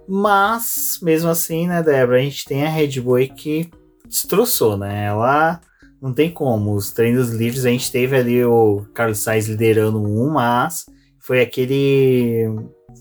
Mas, 0.08 1.00
mesmo 1.01 1.30
assim, 1.30 1.68
né, 1.68 1.84
Débora, 1.84 2.20
a 2.20 2.22
gente 2.22 2.46
tem 2.46 2.65
a 2.65 2.70
Red 2.70 3.01
Bull 3.01 3.27
que 3.36 3.70
destroçou, 4.08 4.77
né? 4.77 5.08
Ela 5.08 5.60
não 6.02 6.14
tem 6.14 6.30
como. 6.30 6.74
Os 6.74 6.92
treinos 6.92 7.29
livres 7.29 7.66
a 7.66 7.70
gente 7.70 7.92
teve 7.92 8.16
ali 8.16 8.44
o 8.44 8.86
Carlos 8.94 9.20
Sainz 9.20 9.48
liderando 9.48 10.00
um, 10.00 10.29
mas 10.29 10.86
foi 11.20 11.42
aquele. 11.42 12.46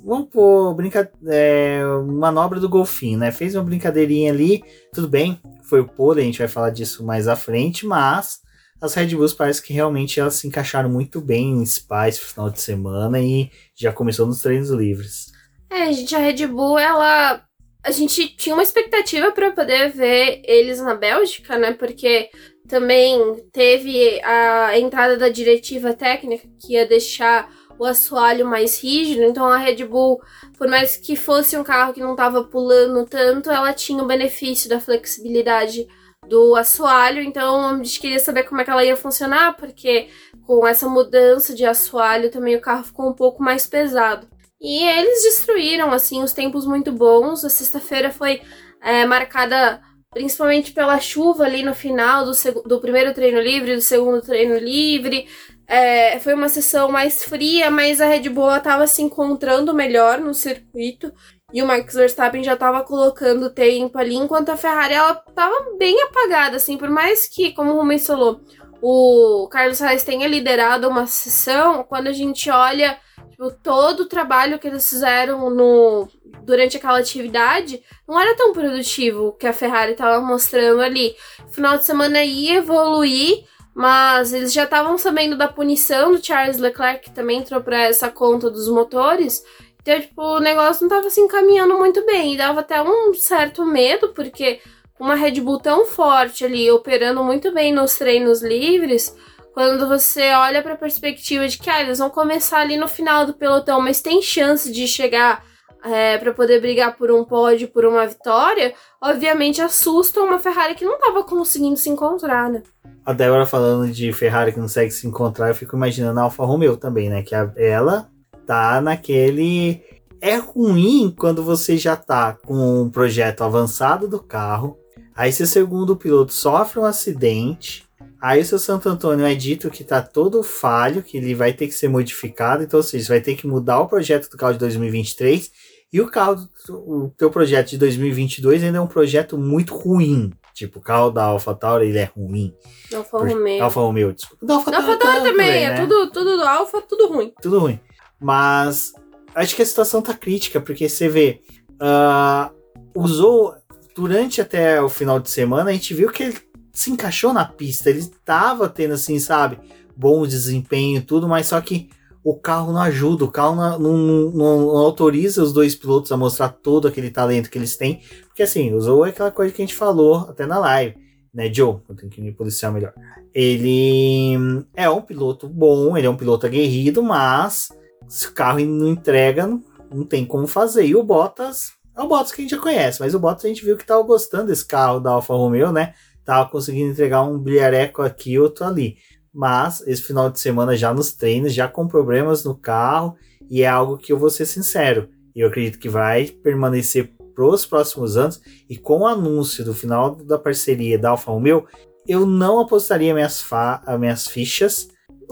Vamos 0.04 0.28
pôr 0.28 0.74
brinca... 0.74 1.10
É, 1.26 1.82
manobra 2.06 2.58
do 2.58 2.68
golfinho, 2.68 3.18
né? 3.18 3.30
Fez 3.30 3.54
uma 3.54 3.64
brincadeirinha 3.64 4.32
ali, 4.32 4.62
tudo 4.92 5.08
bem, 5.08 5.40
foi 5.62 5.80
o 5.80 5.88
pole, 5.88 6.20
a 6.20 6.24
gente 6.24 6.38
vai 6.38 6.48
falar 6.48 6.70
disso 6.70 7.04
mais 7.04 7.28
à 7.28 7.36
frente, 7.36 7.86
mas 7.86 8.40
as 8.80 8.94
Red 8.94 9.14
Bulls 9.16 9.32
parece 9.32 9.62
que 9.62 9.72
realmente 9.72 10.20
elas 10.20 10.34
se 10.34 10.46
encaixaram 10.46 10.90
muito 10.90 11.20
bem 11.20 11.52
em 11.52 11.64
Spa 11.66 12.08
esse 12.08 12.20
final 12.20 12.50
de 12.50 12.60
semana 12.60 13.20
e 13.20 13.50
já 13.74 13.92
começou 13.92 14.26
nos 14.26 14.42
treinos 14.42 14.70
livres. 14.70 15.32
É, 15.70 15.92
gente, 15.92 16.14
a 16.14 16.18
Red 16.18 16.46
Bull, 16.46 16.78
ela. 16.78 17.42
A 17.82 17.90
gente 17.90 18.34
tinha 18.36 18.54
uma 18.54 18.62
expectativa 18.62 19.30
para 19.32 19.52
poder 19.52 19.90
ver 19.90 20.42
eles 20.44 20.80
na 20.80 20.94
Bélgica, 20.94 21.58
né? 21.58 21.72
Porque 21.72 22.30
também 22.68 23.18
teve 23.52 24.20
a 24.22 24.78
entrada 24.78 25.16
da 25.16 25.28
diretiva 25.28 25.92
técnica 25.92 26.48
que 26.58 26.74
ia 26.74 26.86
deixar 26.86 27.50
o 27.78 27.84
assoalho 27.84 28.46
mais 28.46 28.80
rígido, 28.82 29.22
então 29.22 29.46
a 29.46 29.56
Red 29.56 29.84
Bull, 29.84 30.20
por 30.56 30.68
mais 30.68 30.96
que 30.96 31.16
fosse 31.16 31.56
um 31.56 31.64
carro 31.64 31.92
que 31.92 32.00
não 32.00 32.12
estava 32.12 32.44
pulando 32.44 33.04
tanto, 33.04 33.50
ela 33.50 33.72
tinha 33.72 34.02
o 34.02 34.06
benefício 34.06 34.68
da 34.68 34.80
flexibilidade 34.80 35.86
do 36.28 36.54
assoalho, 36.54 37.20
então 37.20 37.68
a 37.68 37.76
gente 37.76 38.00
queria 38.00 38.20
saber 38.20 38.44
como 38.44 38.60
é 38.60 38.64
que 38.64 38.70
ela 38.70 38.84
ia 38.84 38.96
funcionar, 38.96 39.56
porque 39.56 40.08
com 40.46 40.66
essa 40.66 40.88
mudança 40.88 41.54
de 41.54 41.64
assoalho 41.64 42.30
também 42.30 42.56
o 42.56 42.60
carro 42.60 42.84
ficou 42.84 43.08
um 43.08 43.12
pouco 43.12 43.42
mais 43.42 43.66
pesado. 43.66 44.26
E 44.60 44.82
eles 44.82 45.22
destruíram, 45.22 45.92
assim, 45.92 46.22
os 46.22 46.32
tempos 46.32 46.64
muito 46.64 46.90
bons. 46.90 47.44
A 47.44 47.50
sexta-feira 47.50 48.10
foi 48.10 48.40
é, 48.80 49.04
marcada 49.04 49.78
principalmente 50.14 50.72
pela 50.72 50.98
chuva 50.98 51.44
ali 51.44 51.62
no 51.62 51.74
final 51.74 52.24
do, 52.24 52.32
do 52.62 52.80
primeiro 52.80 53.12
treino 53.12 53.40
livre, 53.40 53.74
do 53.74 53.82
segundo 53.82 54.22
treino 54.22 54.56
livre. 54.56 55.26
É, 55.66 56.18
foi 56.20 56.34
uma 56.34 56.48
sessão 56.48 56.90
mais 56.90 57.24
fria, 57.24 57.70
mas 57.70 58.00
a 58.00 58.06
Red 58.06 58.28
Bull 58.30 58.56
estava 58.56 58.86
se 58.86 59.02
encontrando 59.02 59.74
melhor 59.74 60.18
no 60.20 60.32
circuito. 60.32 61.12
E 61.52 61.62
o 61.62 61.66
Max 61.66 61.94
Verstappen 61.94 62.42
já 62.42 62.54
estava 62.54 62.82
colocando 62.82 63.52
tempo 63.52 63.98
ali, 63.98 64.14
enquanto 64.14 64.48
a 64.48 64.56
Ferrari 64.56 64.94
ela 64.94 65.14
tava 65.14 65.76
bem 65.78 66.02
apagada, 66.02 66.56
assim, 66.56 66.76
por 66.76 66.90
mais 66.90 67.28
que, 67.28 67.52
como 67.52 67.72
o 67.72 67.80
Rubens 67.80 68.06
falou, 68.06 68.40
o 68.82 69.48
Carlos 69.50 69.78
Sainz 69.78 70.02
tenha 70.02 70.26
liderado 70.26 70.88
uma 70.88 71.06
sessão, 71.06 71.84
quando 71.84 72.08
a 72.08 72.12
gente 72.12 72.50
olha 72.50 72.98
tipo, 73.44 73.50
todo 73.62 74.00
o 74.00 74.08
trabalho 74.08 74.58
que 74.58 74.66
eles 74.66 74.88
fizeram 74.88 75.50
no 75.50 76.08
durante 76.42 76.76
aquela 76.76 76.98
atividade, 76.98 77.82
não 78.06 78.20
era 78.20 78.36
tão 78.36 78.52
produtivo 78.52 79.32
que 79.38 79.46
a 79.46 79.52
Ferrari 79.52 79.92
estava 79.92 80.20
mostrando 80.20 80.82
ali. 80.82 81.16
Final 81.50 81.78
de 81.78 81.86
semana 81.86 82.22
ia 82.22 82.56
evoluir, 82.56 83.44
mas 83.74 84.32
eles 84.32 84.52
já 84.52 84.64
estavam 84.64 84.98
sabendo 84.98 85.38
da 85.38 85.48
punição 85.48 86.12
do 86.12 86.24
Charles 86.24 86.58
Leclerc, 86.58 87.04
que 87.04 87.14
também 87.14 87.38
entrou 87.38 87.62
para 87.62 87.84
essa 87.84 88.10
conta 88.10 88.50
dos 88.50 88.68
motores. 88.68 89.42
Então, 89.80 89.98
tipo, 90.00 90.22
o 90.22 90.40
negócio 90.40 90.86
não 90.86 90.94
estava 90.94 91.08
se 91.08 91.20
encaminhando 91.20 91.78
muito 91.78 92.04
bem. 92.04 92.34
E 92.34 92.36
dava 92.36 92.60
até 92.60 92.82
um 92.82 93.14
certo 93.14 93.64
medo, 93.64 94.10
porque 94.10 94.60
uma 94.98 95.14
Red 95.14 95.40
Bull 95.40 95.60
tão 95.60 95.86
forte 95.86 96.44
ali, 96.44 96.70
operando 96.70 97.24
muito 97.24 97.52
bem 97.52 97.72
nos 97.72 97.96
treinos 97.96 98.42
livres, 98.42 99.16
quando 99.54 99.88
você 99.88 100.32
olha 100.32 100.60
para 100.62 100.74
a 100.74 100.76
perspectiva 100.76 101.46
de 101.46 101.56
que 101.56 101.70
ah, 101.70 101.80
eles 101.80 101.98
vão 101.98 102.10
começar 102.10 102.58
ali 102.58 102.76
no 102.76 102.88
final 102.88 103.24
do 103.24 103.32
pelotão, 103.32 103.80
mas 103.80 104.02
tem 104.02 104.20
chance 104.20 104.70
de 104.70 104.86
chegar 104.88 105.44
é, 105.84 106.18
para 106.18 106.32
poder 106.32 106.60
brigar 106.60 106.96
por 106.96 107.12
um 107.12 107.24
pódio, 107.24 107.68
por 107.68 107.84
uma 107.84 108.04
vitória, 108.06 108.74
obviamente 109.00 109.62
assusta 109.62 110.20
uma 110.20 110.40
Ferrari 110.40 110.74
que 110.74 110.84
não 110.84 110.94
estava 110.94 111.22
conseguindo 111.22 111.76
se 111.76 111.88
encontrar, 111.88 112.50
né? 112.50 112.62
A 113.06 113.12
Débora 113.12 113.46
falando 113.46 113.92
de 113.92 114.12
Ferrari 114.12 114.50
que 114.50 114.58
não 114.58 114.64
consegue 114.64 114.90
se 114.90 115.06
encontrar, 115.06 115.48
eu 115.48 115.54
fico 115.54 115.76
imaginando 115.76 116.18
a 116.18 116.24
Alfa 116.24 116.44
Romeo 116.44 116.76
também, 116.76 117.08
né? 117.08 117.22
Que 117.22 117.34
a, 117.34 117.52
ela 117.56 118.08
tá 118.46 118.80
naquele. 118.80 119.82
É 120.20 120.36
ruim 120.36 121.14
quando 121.16 121.44
você 121.44 121.76
já 121.76 121.96
tá 121.96 122.32
com 122.44 122.82
um 122.82 122.90
projeto 122.90 123.44
avançado 123.44 124.08
do 124.08 124.18
carro, 124.18 124.78
aí 125.14 125.30
seu 125.30 125.46
segundo 125.46 125.94
piloto 125.94 126.32
sofre 126.32 126.80
um 126.80 126.84
acidente, 126.84 127.86
aí 128.24 128.40
o 128.40 128.44
seu 128.44 128.58
Santo 128.58 128.88
Antônio 128.88 129.26
é 129.26 129.34
dito 129.34 129.68
que 129.68 129.84
tá 129.84 130.00
todo 130.00 130.42
falho, 130.42 131.02
que 131.02 131.18
ele 131.18 131.34
vai 131.34 131.52
ter 131.52 131.66
que 131.66 131.74
ser 131.74 131.88
modificado, 131.88 132.62
então, 132.62 132.78
ou 132.78 132.82
seja, 132.82 133.04
você 133.04 133.12
vai 133.12 133.20
ter 133.20 133.36
que 133.36 133.46
mudar 133.46 133.80
o 133.80 133.86
projeto 133.86 134.30
do 134.30 134.36
carro 134.38 134.54
de 134.54 134.60
2023 134.60 135.52
e 135.92 136.00
o 136.00 136.10
carro, 136.10 136.48
o 136.70 137.10
teu 137.18 137.30
projeto 137.30 137.68
de 137.68 137.78
2022 137.78 138.64
ainda 138.64 138.78
é 138.78 138.80
um 138.80 138.86
projeto 138.86 139.36
muito 139.36 139.76
ruim. 139.76 140.32
Tipo, 140.54 140.78
o 140.78 140.82
carro 140.82 141.10
da 141.10 141.24
AlphaTauri, 141.24 141.88
ele 141.88 141.98
é 141.98 142.10
ruim. 142.16 142.54
Alfa 142.94 143.18
Romeo. 143.18 143.62
Alfa 143.62 143.80
Romeo, 143.80 144.14
desculpa. 144.14 144.46
Da 144.46 144.54
AlphaTauri 144.54 145.16
também, 145.18 145.30
também, 145.30 145.64
é 145.64 145.70
né? 145.70 145.80
tudo, 145.82 146.10
tudo 146.10 146.36
do 146.38 146.44
Alfa, 146.44 146.80
tudo 146.80 147.08
ruim. 147.08 147.32
Tudo 147.42 147.58
ruim. 147.58 147.78
Mas 148.18 148.94
acho 149.34 149.54
que 149.54 149.60
a 149.60 149.66
situação 149.66 150.00
tá 150.00 150.14
crítica, 150.14 150.62
porque 150.62 150.88
você 150.88 151.08
vê, 151.08 151.42
uh, 151.74 152.50
usou 152.94 153.54
durante 153.94 154.40
até 154.40 154.80
o 154.80 154.88
final 154.88 155.20
de 155.20 155.28
semana, 155.28 155.68
a 155.68 155.72
gente 155.74 155.92
viu 155.92 156.10
que 156.10 156.22
ele 156.22 156.53
se 156.74 156.90
encaixou 156.90 157.32
na 157.32 157.44
pista, 157.44 157.88
ele 157.88 158.04
tava 158.24 158.68
tendo 158.68 158.94
assim, 158.94 159.18
sabe, 159.20 159.60
bom 159.96 160.26
desempenho 160.26 161.00
tudo, 161.02 161.28
mas 161.28 161.46
só 161.46 161.60
que 161.60 161.88
o 162.22 162.34
carro 162.34 162.72
não 162.72 162.80
ajuda, 162.80 163.24
o 163.24 163.30
carro 163.30 163.54
não, 163.54 163.78
não, 163.78 164.30
não, 164.32 164.76
autoriza 164.78 165.42
os 165.42 165.52
dois 165.52 165.74
pilotos 165.74 166.10
a 166.10 166.16
mostrar 166.16 166.48
todo 166.48 166.88
aquele 166.88 167.10
talento 167.10 167.50
que 167.50 167.56
eles 167.56 167.76
têm. 167.76 168.00
Porque 168.26 168.42
assim, 168.42 168.72
o 168.72 168.80
Zou 168.80 169.06
é 169.06 169.10
aquela 169.10 169.30
coisa 169.30 169.52
que 169.52 169.62
a 169.62 169.64
gente 169.64 169.76
falou 169.76 170.26
até 170.28 170.46
na 170.46 170.58
live, 170.58 170.96
né, 171.32 171.52
Joe? 171.52 171.76
Eu 171.88 171.94
tenho 171.94 172.10
que 172.10 172.20
me 172.20 172.32
policiar 172.32 172.72
melhor. 172.72 172.94
Ele 173.32 174.36
é 174.74 174.88
um 174.88 175.02
piloto 175.02 175.46
bom, 175.46 175.96
ele 175.96 176.06
é 176.06 176.10
um 176.10 176.16
piloto 176.16 176.46
aguerrido, 176.46 177.02
mas 177.02 177.68
se 178.08 178.26
o 178.26 178.32
carro 178.32 178.60
não 178.60 178.88
entrega, 178.88 179.46
não 179.92 180.04
tem 180.04 180.24
como 180.24 180.46
fazer. 180.46 180.86
E 180.86 180.96
o 180.96 181.04
Bottas 181.04 181.72
é 181.96 182.00
o 182.00 182.08
Bottas 182.08 182.32
que 182.32 182.40
a 182.40 182.42
gente 182.44 182.52
já 182.52 182.60
conhece, 182.60 183.00
mas 183.00 183.14
o 183.14 183.20
Bottas 183.20 183.44
a 183.44 183.48
gente 183.48 183.64
viu 183.64 183.76
que 183.76 183.86
tava 183.86 184.02
gostando 184.02 184.46
desse 184.46 184.64
carro 184.64 184.98
da 184.98 185.10
Alfa 185.10 185.34
Romeo, 185.34 185.70
né? 185.70 185.92
Tava 186.24 186.48
conseguindo 186.48 186.90
entregar 186.90 187.22
um 187.22 187.38
brilhareco 187.38 188.02
aqui, 188.02 188.38
outro 188.38 188.64
ali 188.64 188.96
mas 189.34 189.82
esse 189.88 190.00
final 190.00 190.30
de 190.30 190.38
semana 190.38 190.76
já 190.76 190.94
nos 190.94 191.12
treinos, 191.12 191.52
já 191.52 191.66
com 191.66 191.88
problemas 191.88 192.44
no 192.44 192.54
carro, 192.54 193.16
e 193.50 193.62
é 193.62 193.66
algo 193.66 193.98
que 193.98 194.12
eu 194.12 194.18
vou 194.18 194.30
ser 194.30 194.46
sincero, 194.46 195.08
eu 195.34 195.48
acredito 195.48 195.80
que 195.80 195.88
vai 195.88 196.26
permanecer 196.26 197.12
para 197.34 197.44
os 197.44 197.66
próximos 197.66 198.16
anos, 198.16 198.40
e 198.70 198.78
com 198.78 199.00
o 199.00 199.06
anúncio 199.06 199.64
do 199.64 199.74
final 199.74 200.14
da 200.14 200.38
parceria 200.38 200.96
da 200.96 201.10
Alfa 201.10 201.32
Romeo, 201.32 201.66
eu 202.06 202.24
não 202.24 202.60
apostaria 202.60 203.12
minhas, 203.12 203.42
fa 203.42 203.82
minhas 203.98 204.28
fichas. 204.28 204.88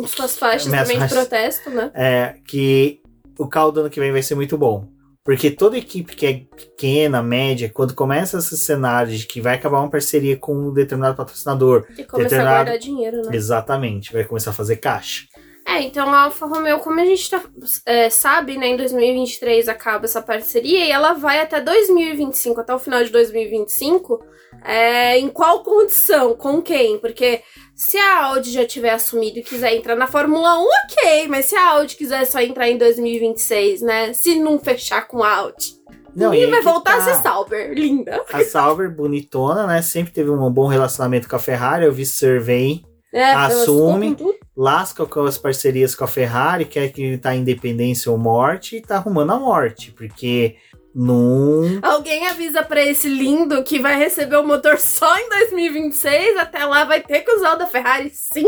Suas 0.07 0.37
faixas 0.37 0.64
também 0.64 0.98
faixas, 0.98 1.09
de 1.09 1.14
protesto, 1.14 1.70
né? 1.70 1.90
É, 1.94 2.35
que 2.44 3.00
o 3.38 3.46
carro 3.46 3.70
do 3.70 3.81
ano 3.81 3.90
que 3.90 4.00
vem 4.00 4.11
vai 4.11 4.22
ser 4.22 4.35
muito 4.35 4.59
bom. 4.59 4.88
Porque 5.24 5.50
toda 5.50 5.78
equipe 5.78 6.16
que 6.16 6.26
é 6.26 6.32
pequena, 6.56 7.22
média, 7.22 7.70
quando 7.72 7.94
começa 7.94 8.38
esse 8.38 8.58
cenário 8.58 9.16
de 9.16 9.24
que 9.24 9.40
vai 9.40 9.54
acabar 9.54 9.78
uma 9.78 9.90
parceria 9.90 10.37
com 10.37 10.52
um 10.52 10.72
determinado 10.72 11.16
patrocinador. 11.16 11.87
E 11.96 12.04
começar 12.04 12.28
determinado... 12.28 12.48
a 12.48 12.64
guardar 12.64 12.78
dinheiro, 12.78 13.22
né? 13.22 13.30
Exatamente, 13.32 14.12
vai 14.12 14.24
começar 14.24 14.50
a 14.50 14.54
fazer 14.54 14.76
caixa. 14.76 15.26
É, 15.66 15.80
então 15.80 16.12
a 16.12 16.24
Alfa 16.24 16.44
Romeo, 16.46 16.80
como 16.80 17.00
a 17.00 17.04
gente 17.04 17.30
tá, 17.30 17.40
é, 17.87 18.11
sabe, 18.11 18.58
né, 18.58 18.66
em 18.66 18.76
2023 18.76 19.68
acaba 19.68 20.06
essa 20.06 20.20
parceria 20.20 20.85
e 20.85 20.90
ela 20.90 21.12
vai 21.12 21.40
até 21.40 21.61
2025, 21.61 22.61
até 22.61 22.74
o 22.74 22.80
final 22.80 23.02
de 23.04 23.11
2025. 23.11 24.24
É, 24.64 25.18
em 25.18 25.29
qual 25.29 25.62
condição? 25.62 26.35
Com 26.35 26.62
quem? 26.62 26.98
Porque 26.98 27.42
se 27.75 27.98
a 27.98 28.27
Audi 28.27 28.53
já 28.53 28.66
tiver 28.66 28.90
assumido 28.90 29.38
e 29.38 29.42
quiser 29.42 29.75
entrar 29.75 29.96
na 29.96 30.07
Fórmula 30.07 30.59
1, 30.59 30.62
ok, 30.62 31.29
mas 31.29 31.46
se 31.46 31.57
a 31.57 31.70
Audi 31.70 31.96
quiser 31.96 32.25
só 32.27 32.40
entrar 32.40 32.68
em 32.68 32.79
2026, 32.79 33.83
né? 33.83 34.12
Se 34.12 34.37
não 34.37 34.59
fechar 34.59 35.09
com 35.09 35.22
a 35.22 35.37
Audi. 35.37 35.83
Não, 36.14 36.35
e 36.35 36.46
vai 36.46 36.61
voltar 36.61 36.98
tá... 36.98 36.98
a 36.98 37.01
ser 37.01 37.22
Sauber, 37.22 37.72
linda. 37.72 38.22
A 38.31 38.44
Sauber, 38.44 38.94
bonitona, 38.94 39.66
né? 39.66 39.83
Sempre 39.83 40.12
teve 40.12 40.31
um 40.31 40.51
bom 40.51 40.66
relacionamento 40.66 41.29
com 41.29 41.37
a 41.37 41.38
Ferrari. 41.38 41.87
Eu 41.87 41.92
vi 41.92 42.05
survey, 42.05 42.83
é, 43.12 43.33
assume, 43.33 44.16
lasca 44.57 45.05
com 45.05 45.25
as 45.25 45.37
parcerias 45.37 45.94
com 45.94 46.05
a 46.05 46.09
Ferrari, 46.09 46.64
quer 46.64 46.90
que 46.92 47.18
tá 47.18 47.35
independência 47.35 48.11
ou 48.11 48.18
morte, 48.18 48.77
e 48.77 48.81
tá 48.81 48.96
arrumando 48.96 49.33
a 49.33 49.38
morte, 49.38 49.90
porque 49.92 50.57
num... 50.94 51.81
Alguém 51.83 52.26
avisa 52.26 52.62
para 52.62 52.83
esse 52.85 53.09
lindo 53.09 53.62
que 53.64 53.78
vai 53.78 53.96
receber 53.96 54.37
o 54.37 54.46
motor 54.46 54.78
só 54.78 55.16
em 55.18 55.28
2026, 55.28 56.37
até 56.37 56.64
lá 56.64 56.85
vai 56.85 57.00
ter 57.00 57.22
que 57.22 57.33
usar 57.33 57.55
o 57.55 57.59
da 57.59 57.66
Ferrari, 57.66 58.11
sim? 58.11 58.46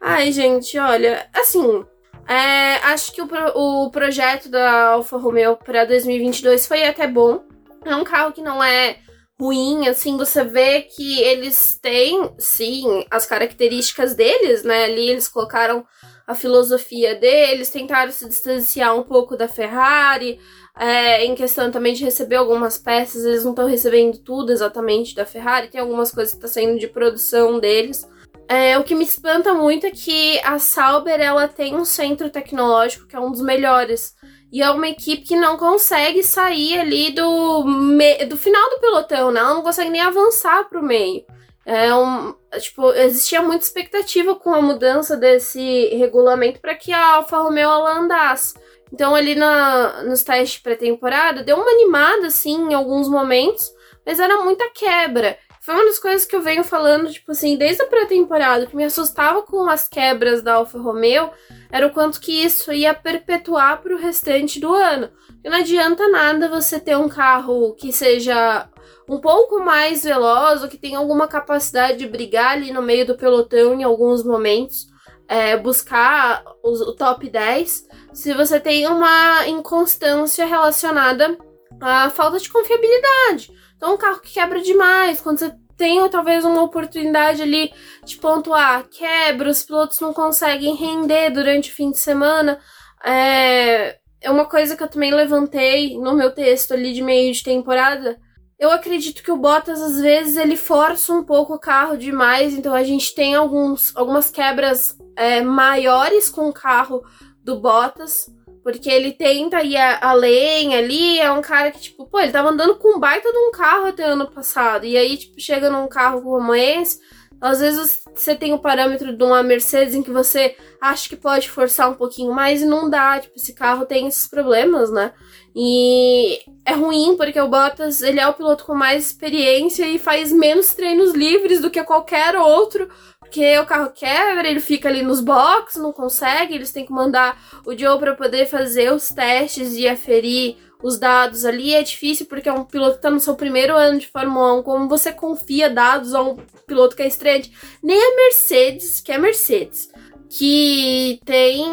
Ai, 0.00 0.32
gente, 0.32 0.78
olha, 0.78 1.28
assim, 1.34 1.84
é, 2.28 2.76
acho 2.84 3.12
que 3.12 3.20
o, 3.20 3.28
o 3.54 3.90
projeto 3.90 4.48
da 4.48 4.90
Alfa 4.90 5.18
Romeo 5.18 5.56
para 5.56 5.84
2022 5.84 6.66
foi 6.66 6.84
até 6.84 7.06
bom. 7.06 7.42
É 7.84 7.94
um 7.96 8.04
carro 8.04 8.32
que 8.32 8.40
não 8.40 8.62
é 8.62 8.98
ruim, 9.40 9.88
assim, 9.88 10.16
você 10.16 10.44
vê 10.44 10.82
que 10.82 11.20
eles 11.20 11.78
têm, 11.80 12.30
sim, 12.38 13.04
as 13.10 13.26
características 13.26 14.14
deles, 14.14 14.62
né? 14.62 14.84
Ali 14.84 15.08
eles 15.08 15.28
colocaram 15.28 15.84
a 16.26 16.34
filosofia 16.34 17.14
deles, 17.16 17.70
tentaram 17.70 18.12
se 18.12 18.28
distanciar 18.28 18.94
um 18.94 19.02
pouco 19.02 19.36
da 19.36 19.48
Ferrari, 19.48 20.38
é, 20.80 21.26
em 21.26 21.34
questão 21.34 21.70
também 21.70 21.92
de 21.92 22.02
receber 22.02 22.36
algumas 22.36 22.78
peças, 22.78 23.22
eles 23.22 23.44
não 23.44 23.50
estão 23.50 23.68
recebendo 23.68 24.16
tudo 24.16 24.50
exatamente 24.50 25.14
da 25.14 25.26
Ferrari, 25.26 25.68
tem 25.68 25.78
algumas 25.78 26.10
coisas 26.10 26.32
que 26.32 26.38
estão 26.38 26.48
tá 26.48 26.54
saindo 26.54 26.80
de 26.80 26.88
produção 26.88 27.60
deles. 27.60 28.08
É, 28.48 28.78
o 28.78 28.82
que 28.82 28.94
me 28.94 29.04
espanta 29.04 29.52
muito 29.52 29.84
é 29.84 29.90
que 29.90 30.40
a 30.42 30.58
Sauber 30.58 31.20
ela 31.20 31.46
tem 31.46 31.76
um 31.76 31.84
centro 31.84 32.30
tecnológico 32.30 33.06
que 33.06 33.14
é 33.14 33.20
um 33.20 33.30
dos 33.30 33.42
melhores. 33.42 34.16
E 34.50 34.62
é 34.62 34.70
uma 34.70 34.88
equipe 34.88 35.22
que 35.22 35.36
não 35.36 35.58
consegue 35.58 36.22
sair 36.22 36.80
ali 36.80 37.10
do, 37.10 37.62
me... 37.64 38.24
do 38.24 38.38
final 38.38 38.70
do 38.70 38.80
pelotão, 38.80 39.30
né? 39.30 39.38
Ela 39.38 39.54
não 39.54 39.62
consegue 39.62 39.90
nem 39.90 40.00
avançar 40.00 40.66
para 40.68 40.80
o 40.80 40.82
meio. 40.82 41.22
É 41.64 41.94
um, 41.94 42.34
tipo, 42.58 42.90
existia 42.94 43.42
muita 43.42 43.64
expectativa 43.64 44.34
com 44.34 44.54
a 44.54 44.62
mudança 44.62 45.14
desse 45.14 45.94
regulamento 45.94 46.58
para 46.58 46.74
que 46.74 46.90
a 46.90 47.16
Alfa 47.16 47.36
Romeo 47.36 47.70
ela 47.70 47.98
andasse. 47.98 48.54
Então, 48.92 49.14
ali 49.14 49.34
na, 49.34 50.02
nos 50.04 50.22
testes 50.22 50.60
pré-temporada, 50.60 51.42
deu 51.42 51.56
uma 51.56 51.70
animada, 51.70 52.26
assim, 52.26 52.70
em 52.70 52.74
alguns 52.74 53.08
momentos, 53.08 53.70
mas 54.04 54.18
era 54.18 54.42
muita 54.42 54.68
quebra. 54.70 55.38
Foi 55.60 55.74
uma 55.74 55.84
das 55.84 55.98
coisas 55.98 56.24
que 56.24 56.34
eu 56.34 56.42
venho 56.42 56.64
falando, 56.64 57.12
tipo 57.12 57.32
assim, 57.32 57.56
desde 57.56 57.82
a 57.82 57.86
pré-temporada, 57.86 58.66
que 58.66 58.74
me 58.74 58.84
assustava 58.84 59.42
com 59.42 59.68
as 59.68 59.86
quebras 59.86 60.42
da 60.42 60.54
Alfa 60.54 60.78
Romeo, 60.78 61.30
era 61.70 61.86
o 61.86 61.90
quanto 61.90 62.20
que 62.20 62.32
isso 62.32 62.72
ia 62.72 62.94
perpetuar 62.94 63.82
para 63.82 63.94
o 63.94 63.98
restante 63.98 64.58
do 64.58 64.72
ano. 64.72 65.10
E 65.44 65.48
não 65.48 65.58
adianta 65.58 66.08
nada 66.08 66.48
você 66.48 66.80
ter 66.80 66.96
um 66.96 67.08
carro 67.08 67.74
que 67.74 67.92
seja 67.92 68.68
um 69.08 69.20
pouco 69.20 69.60
mais 69.60 70.02
veloz, 70.02 70.62
ou 70.62 70.68
que 70.68 70.78
tenha 70.78 70.98
alguma 70.98 71.28
capacidade 71.28 71.98
de 71.98 72.06
brigar 72.06 72.52
ali 72.52 72.72
no 72.72 72.80
meio 72.80 73.06
do 73.06 73.16
pelotão 73.16 73.74
em 73.74 73.82
alguns 73.82 74.24
momentos, 74.24 74.86
é, 75.30 75.56
buscar 75.56 76.42
o, 76.60 76.92
top 76.92 77.30
10, 77.30 77.86
se 78.12 78.34
você 78.34 78.58
tem 78.58 78.88
uma 78.88 79.46
inconstância 79.46 80.44
relacionada 80.44 81.38
à 81.80 82.10
falta 82.10 82.40
de 82.40 82.50
confiabilidade. 82.50 83.52
Então, 83.76 83.94
um 83.94 83.96
carro 83.96 84.18
que 84.18 84.34
quebra 84.34 84.60
demais, 84.60 85.20
quando 85.20 85.38
você 85.38 85.54
tem 85.76 86.06
talvez 86.10 86.44
uma 86.44 86.64
oportunidade 86.64 87.42
ali 87.42 87.72
de 88.04 88.16
pontuar, 88.16 88.88
quebra, 88.88 89.48
os 89.48 89.62
pilotos 89.62 90.00
não 90.00 90.12
conseguem 90.12 90.74
render 90.74 91.30
durante 91.30 91.70
o 91.70 91.74
fim 91.74 91.92
de 91.92 91.98
semana. 91.98 92.58
É, 93.04 93.98
é 94.20 94.30
uma 94.32 94.46
coisa 94.46 94.76
que 94.76 94.82
eu 94.82 94.88
também 94.90 95.14
levantei 95.14 95.96
no 95.96 96.12
meu 96.12 96.32
texto 96.32 96.74
ali 96.74 96.92
de 96.92 97.02
meio 97.02 97.32
de 97.32 97.44
temporada. 97.44 98.18
Eu 98.60 98.70
acredito 98.70 99.22
que 99.22 99.32
o 99.32 99.38
Bottas, 99.38 99.80
às 99.80 99.98
vezes, 99.98 100.36
ele 100.36 100.54
força 100.54 101.14
um 101.14 101.24
pouco 101.24 101.54
o 101.54 101.58
carro 101.58 101.96
demais, 101.96 102.52
então 102.52 102.74
a 102.74 102.84
gente 102.84 103.14
tem 103.14 103.34
alguns, 103.34 103.90
algumas 103.96 104.28
quebras 104.28 104.98
é, 105.16 105.40
maiores 105.40 106.28
com 106.28 106.46
o 106.46 106.52
carro 106.52 107.02
do 107.42 107.58
Bottas. 107.58 108.30
Porque 108.62 108.90
ele 108.90 109.12
tenta 109.12 109.62
ir 109.62 109.78
além 110.02 110.76
ali, 110.76 111.18
é 111.18 111.32
um 111.32 111.40
cara 111.40 111.70
que, 111.70 111.80
tipo, 111.80 112.06
pô, 112.06 112.20
ele 112.20 112.32
tava 112.32 112.50
andando 112.50 112.76
com 112.76 112.98
um 112.98 113.00
baita 113.00 113.32
de 113.32 113.38
um 113.38 113.50
carro 113.50 113.86
até 113.86 114.04
ano 114.04 114.30
passado. 114.30 114.84
E 114.84 114.94
aí, 114.94 115.16
tipo, 115.16 115.40
chega 115.40 115.70
num 115.70 115.88
carro 115.88 116.20
como 116.20 116.54
esse, 116.54 117.00
às 117.40 117.60
vezes 117.60 118.02
você 118.14 118.34
tem 118.34 118.52
o 118.52 118.58
parâmetro 118.58 119.16
de 119.16 119.24
uma 119.24 119.42
Mercedes 119.42 119.94
em 119.94 120.02
que 120.02 120.10
você 120.10 120.54
acha 120.78 121.08
que 121.08 121.16
pode 121.16 121.48
forçar 121.48 121.90
um 121.90 121.94
pouquinho 121.94 122.34
mais 122.34 122.60
e 122.60 122.66
não 122.66 122.90
dá. 122.90 123.18
Tipo, 123.18 123.36
esse 123.36 123.54
carro 123.54 123.86
tem 123.86 124.06
esses 124.06 124.28
problemas, 124.28 124.92
né? 124.92 125.14
E 125.54 126.40
é 126.64 126.72
ruim 126.72 127.16
porque 127.16 127.40
o 127.40 127.48
Bottas, 127.48 128.02
ele 128.02 128.20
é 128.20 128.28
o 128.28 128.34
piloto 128.34 128.64
com 128.64 128.74
mais 128.74 129.06
experiência 129.06 129.86
e 129.86 129.98
faz 129.98 130.30
menos 130.32 130.72
treinos 130.72 131.12
livres 131.12 131.60
do 131.60 131.70
que 131.70 131.82
qualquer 131.82 132.36
outro 132.36 132.88
porque 133.30 133.56
o 133.60 133.64
carro 133.64 133.92
quebra, 133.92 134.48
ele 134.48 134.58
fica 134.58 134.88
ali 134.88 135.02
nos 135.02 135.20
boxes, 135.20 135.80
não 135.80 135.92
consegue, 135.92 136.52
eles 136.52 136.72
têm 136.72 136.84
que 136.84 136.92
mandar 136.92 137.40
o 137.64 137.78
Joe 137.78 137.96
para 137.96 138.16
poder 138.16 138.46
fazer 138.46 138.92
os 138.92 139.08
testes 139.08 139.76
e 139.76 139.86
aferir 139.86 140.56
os 140.82 140.98
dados 140.98 141.44
ali. 141.44 141.72
É 141.72 141.80
difícil 141.80 142.26
porque 142.26 142.48
é 142.48 142.52
um 142.52 142.64
piloto 142.64 142.96
que 142.96 143.02
tá 143.02 143.08
no 143.08 143.20
seu 143.20 143.36
primeiro 143.36 143.76
ano 143.76 144.00
de 144.00 144.08
Fórmula 144.08 144.54
1. 144.54 144.62
Como 144.64 144.88
você 144.88 145.12
confia 145.12 145.70
dados 145.70 146.12
a 146.12 146.20
um 146.20 146.38
piloto 146.66 146.96
que 146.96 147.04
é 147.04 147.06
estreante? 147.06 147.52
Nem 147.80 148.02
a 148.02 148.16
Mercedes, 148.16 149.00
que 149.00 149.12
é 149.12 149.18
Mercedes, 149.18 149.88
que 150.28 151.20
tem. 151.24 151.64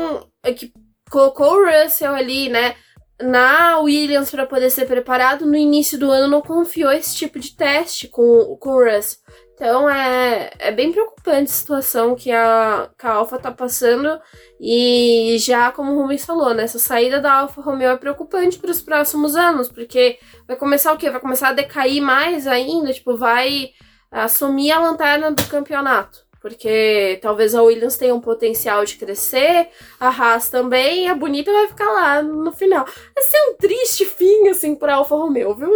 que 0.55 0.71
colocou 1.09 1.55
o 1.55 1.65
Russell 1.65 2.13
ali, 2.13 2.49
né? 2.49 2.75
Na 3.19 3.79
Williams 3.79 4.29
para 4.29 4.45
poder 4.45 4.69
ser 4.69 4.85
preparado, 4.85 5.45
no 5.45 5.55
início 5.55 5.97
do 5.97 6.11
ano 6.11 6.27
não 6.27 6.41
confiou 6.41 6.91
esse 6.91 7.15
tipo 7.15 7.39
de 7.39 7.55
teste 7.55 8.07
com, 8.07 8.55
com 8.59 8.69
o 8.69 8.83
Russell. 8.83 9.19
Então 9.55 9.89
é, 9.89 10.51
é 10.59 10.71
bem 10.71 10.91
preocupante 10.91 11.49
a 11.49 11.55
situação 11.55 12.13
que 12.13 12.31
a, 12.31 12.91
que 12.95 13.07
a 13.07 13.13
Alfa 13.13 13.39
tá 13.39 13.51
passando. 13.51 14.19
E 14.61 15.35
já 15.39 15.71
como 15.71 15.93
o 15.93 16.01
Rubens 16.01 16.23
falou, 16.23 16.53
né? 16.53 16.63
Essa 16.63 16.77
saída 16.77 17.19
da 17.19 17.33
Alfa 17.33 17.59
Romeo 17.59 17.89
é 17.89 17.97
preocupante 17.97 18.59
para 18.59 18.69
os 18.69 18.83
próximos 18.83 19.35
anos, 19.35 19.67
porque 19.67 20.19
vai 20.47 20.55
começar 20.55 20.93
o 20.93 20.97
quê? 20.97 21.09
Vai 21.09 21.19
começar 21.19 21.49
a 21.49 21.53
decair 21.53 21.99
mais 22.01 22.45
ainda, 22.45 22.93
tipo, 22.93 23.17
vai 23.17 23.71
assumir 24.11 24.71
a 24.71 24.79
lanterna 24.79 25.31
do 25.31 25.43
campeonato. 25.47 26.26
Porque 26.41 27.19
talvez 27.21 27.55
a 27.55 27.63
Williams 27.63 27.97
tenha 27.97 28.13
um 28.13 28.21
potencial 28.21 28.85
de 28.85 28.95
crescer, 28.95 29.69
a 29.99 30.09
Haas 30.09 30.49
também, 30.49 31.05
e 31.05 31.07
a 31.07 31.15
Bonita 31.15 31.51
vai 31.51 31.67
ficar 31.67 31.91
lá 31.91 32.21
no 32.21 32.51
final. 32.51 32.85
Vai 32.85 33.23
ser 33.23 33.37
um 33.49 33.55
triste 33.55 34.05
fim, 34.05 34.47
assim, 34.47 34.75
pra 34.75 34.95
Alfa 34.95 35.15
Romeo, 35.15 35.55
viu? 35.55 35.75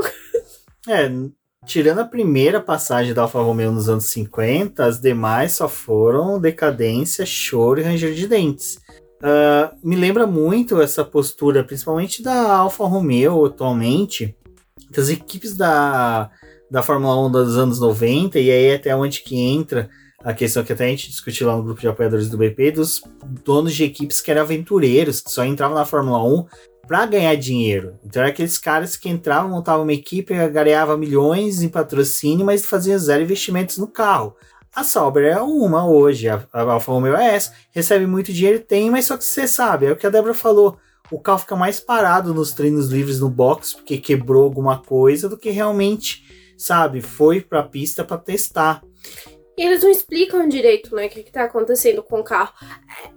É, 0.90 1.08
Tirando 1.64 2.00
a 2.00 2.06
primeira 2.06 2.60
passagem 2.60 3.14
da 3.14 3.22
Alfa 3.22 3.40
Romeo 3.40 3.72
nos 3.72 3.88
anos 3.88 4.06
50, 4.06 4.84
as 4.84 5.00
demais 5.00 5.52
só 5.52 5.70
foram 5.70 6.42
decadência, 6.42 7.24
choro 7.24 7.80
e 7.80 7.84
ranger 7.84 8.16
de 8.16 8.28
dentes. 8.28 8.80
Uh, 9.22 9.78
me 9.88 9.96
lembra 9.96 10.26
muito 10.26 10.82
essa 10.82 11.06
postura, 11.06 11.64
principalmente 11.64 12.24
da 12.24 12.56
Alfa 12.56 12.84
Romeo 12.86 13.46
atualmente, 13.46 14.36
das 14.90 15.10
equipes 15.10 15.56
da, 15.56 16.32
da 16.70 16.82
Fórmula 16.82 17.28
1 17.28 17.32
dos 17.32 17.56
anos 17.56 17.80
90, 17.80 18.40
e 18.40 18.50
aí 18.50 18.74
até 18.74 18.96
onde 18.96 19.22
que 19.22 19.40
entra 19.40 19.88
a 20.24 20.34
questão 20.34 20.64
que 20.64 20.74
até 20.74 20.86
a 20.86 20.88
gente 20.88 21.10
discutiu 21.10 21.48
lá 21.48 21.56
no 21.56 21.64
grupo 21.64 21.82
de 21.82 21.88
apoiadores 21.88 22.30
do 22.30 22.38
BP, 22.38 22.72
dos 22.72 23.02
donos 23.44 23.74
de 23.74 23.84
equipes 23.84 24.22
que 24.22 24.32
eram 24.32 24.42
aventureiros, 24.42 25.22
que 25.22 25.32
só 25.32 25.44
entravam 25.44 25.78
na 25.78 25.86
Fórmula 25.86 26.24
1 26.24 26.46
para 26.88 27.06
ganhar 27.06 27.36
dinheiro. 27.36 27.96
Então, 28.04 28.22
eram 28.22 28.32
aqueles 28.32 28.58
caras 28.58 28.96
que 28.96 29.10
entravam, 29.10 29.52
montavam 29.52 29.84
uma 29.84 29.94
equipe, 29.94 30.34
ganhavam 30.50 30.98
milhões 30.98 31.62
em 31.62 31.70
patrocínio, 31.70 32.46
mas 32.46 32.66
faziam 32.66 33.00
zero 33.00 33.24
investimentos 33.24 33.78
no 33.78 33.88
carro. 33.88 34.36
A 34.74 34.84
Sauber 34.84 35.26
é 35.26 35.42
uma 35.42 35.88
hoje, 35.88 36.30
a, 36.30 36.46
a 36.54 36.62
Alfa 36.62 36.92
Romeo 36.92 37.16
é 37.16 37.36
essa, 37.36 37.54
recebe 37.72 38.06
muito 38.06 38.32
dinheiro, 38.32 38.60
tem, 38.60 38.90
mas 38.90 39.06
só 39.06 39.18
que 39.18 39.24
você 39.24 39.46
sabe, 39.48 39.86
é 39.86 39.92
o 39.92 39.98
que 39.98 40.08
a 40.08 40.10
Débora 40.10 40.34
falou, 40.34 40.78
o 41.12 41.20
carro 41.20 41.40
fica 41.40 41.58
mais 41.58 41.82
parado 41.82 42.34
nos 42.34 42.54
treinos 42.54 42.88
livres 42.88 43.20
no 43.20 43.30
box 43.30 43.74
porque 43.74 43.98
quebrou 43.98 44.46
alguma 44.46 44.80
coisa 44.80 45.28
do 45.28 45.38
que 45.38 45.50
realmente, 45.50 46.24
sabe, 46.58 47.02
foi 47.02 47.42
para 47.42 47.60
a 47.60 47.64
pista 47.64 48.06
para 48.06 48.18
testar. 48.18 48.82
Eles 49.64 49.84
não 49.84 49.90
explicam 49.90 50.48
direito, 50.48 50.96
né, 50.96 51.06
o 51.06 51.10
que, 51.10 51.24
que 51.24 51.32
tá 51.32 51.44
acontecendo 51.44 52.02
com 52.02 52.20
o 52.20 52.24
carro. 52.24 52.54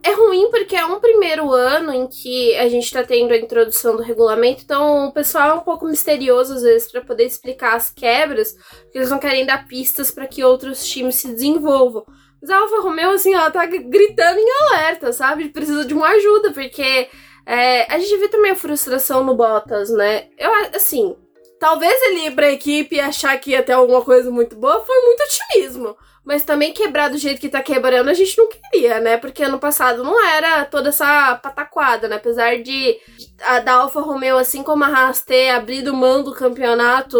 É, 0.02 0.10
é 0.10 0.14
ruim 0.14 0.50
porque 0.50 0.76
é 0.76 0.84
um 0.84 1.00
primeiro 1.00 1.50
ano 1.52 1.92
em 1.92 2.06
que 2.06 2.54
a 2.56 2.68
gente 2.68 2.92
tá 2.92 3.02
tendo 3.02 3.32
a 3.32 3.36
introdução 3.36 3.96
do 3.96 4.02
regulamento, 4.02 4.62
então 4.62 5.08
o 5.08 5.12
pessoal 5.12 5.50
é 5.50 5.54
um 5.54 5.60
pouco 5.60 5.86
misterioso 5.86 6.54
às 6.54 6.62
vezes 6.62 6.90
para 6.90 7.00
poder 7.00 7.24
explicar 7.24 7.76
as 7.76 7.90
quebras, 7.90 8.52
porque 8.82 8.98
eles 8.98 9.10
não 9.10 9.18
querem 9.18 9.46
dar 9.46 9.66
pistas 9.66 10.10
para 10.10 10.26
que 10.26 10.44
outros 10.44 10.86
times 10.86 11.14
se 11.16 11.28
desenvolvam. 11.28 12.04
Mas 12.42 12.50
a 12.50 12.58
Alfa 12.58 12.82
Romeo, 12.82 13.10
assim, 13.12 13.32
ela 13.32 13.50
tá 13.50 13.64
gritando 13.64 14.38
em 14.38 14.50
alerta, 14.68 15.14
sabe? 15.14 15.48
Precisa 15.48 15.86
de 15.86 15.94
uma 15.94 16.08
ajuda, 16.08 16.52
porque 16.52 17.08
é, 17.46 17.90
a 17.90 17.98
gente 17.98 18.18
vê 18.18 18.28
também 18.28 18.52
a 18.52 18.56
frustração 18.56 19.24
no 19.24 19.34
Bottas, 19.34 19.88
né? 19.88 20.28
Eu, 20.36 20.52
assim, 20.74 21.16
talvez 21.58 21.94
ele 22.02 22.26
ir 22.26 22.34
pra 22.34 22.52
equipe 22.52 22.96
e 22.96 23.00
achar 23.00 23.38
que 23.40 23.52
ia 23.52 23.62
ter 23.62 23.72
alguma 23.72 24.02
coisa 24.02 24.30
muito 24.30 24.56
boa 24.56 24.84
foi 24.84 25.00
muito 25.06 25.22
otimismo. 25.22 25.96
Mas 26.24 26.42
também 26.42 26.72
quebrar 26.72 27.08
do 27.08 27.18
jeito 27.18 27.40
que 27.40 27.50
tá 27.50 27.62
quebrando 27.62 28.08
a 28.08 28.14
gente 28.14 28.38
não 28.38 28.48
queria, 28.48 28.98
né? 28.98 29.18
Porque 29.18 29.42
ano 29.42 29.58
passado 29.58 30.02
não 30.02 30.24
era 30.26 30.64
toda 30.64 30.88
essa 30.88 31.36
pataquada, 31.36 32.08
né? 32.08 32.16
Apesar 32.16 32.62
de 32.62 32.96
a 33.42 33.60
da 33.60 33.74
Alfa 33.74 34.00
Romeo, 34.00 34.38
assim 34.38 34.62
como 34.62 34.84
a 34.84 34.88
Haas 34.88 35.22
ter 35.22 35.50
abrido 35.50 35.92
mão 35.92 36.22
do 36.22 36.32
campeonato 36.32 37.18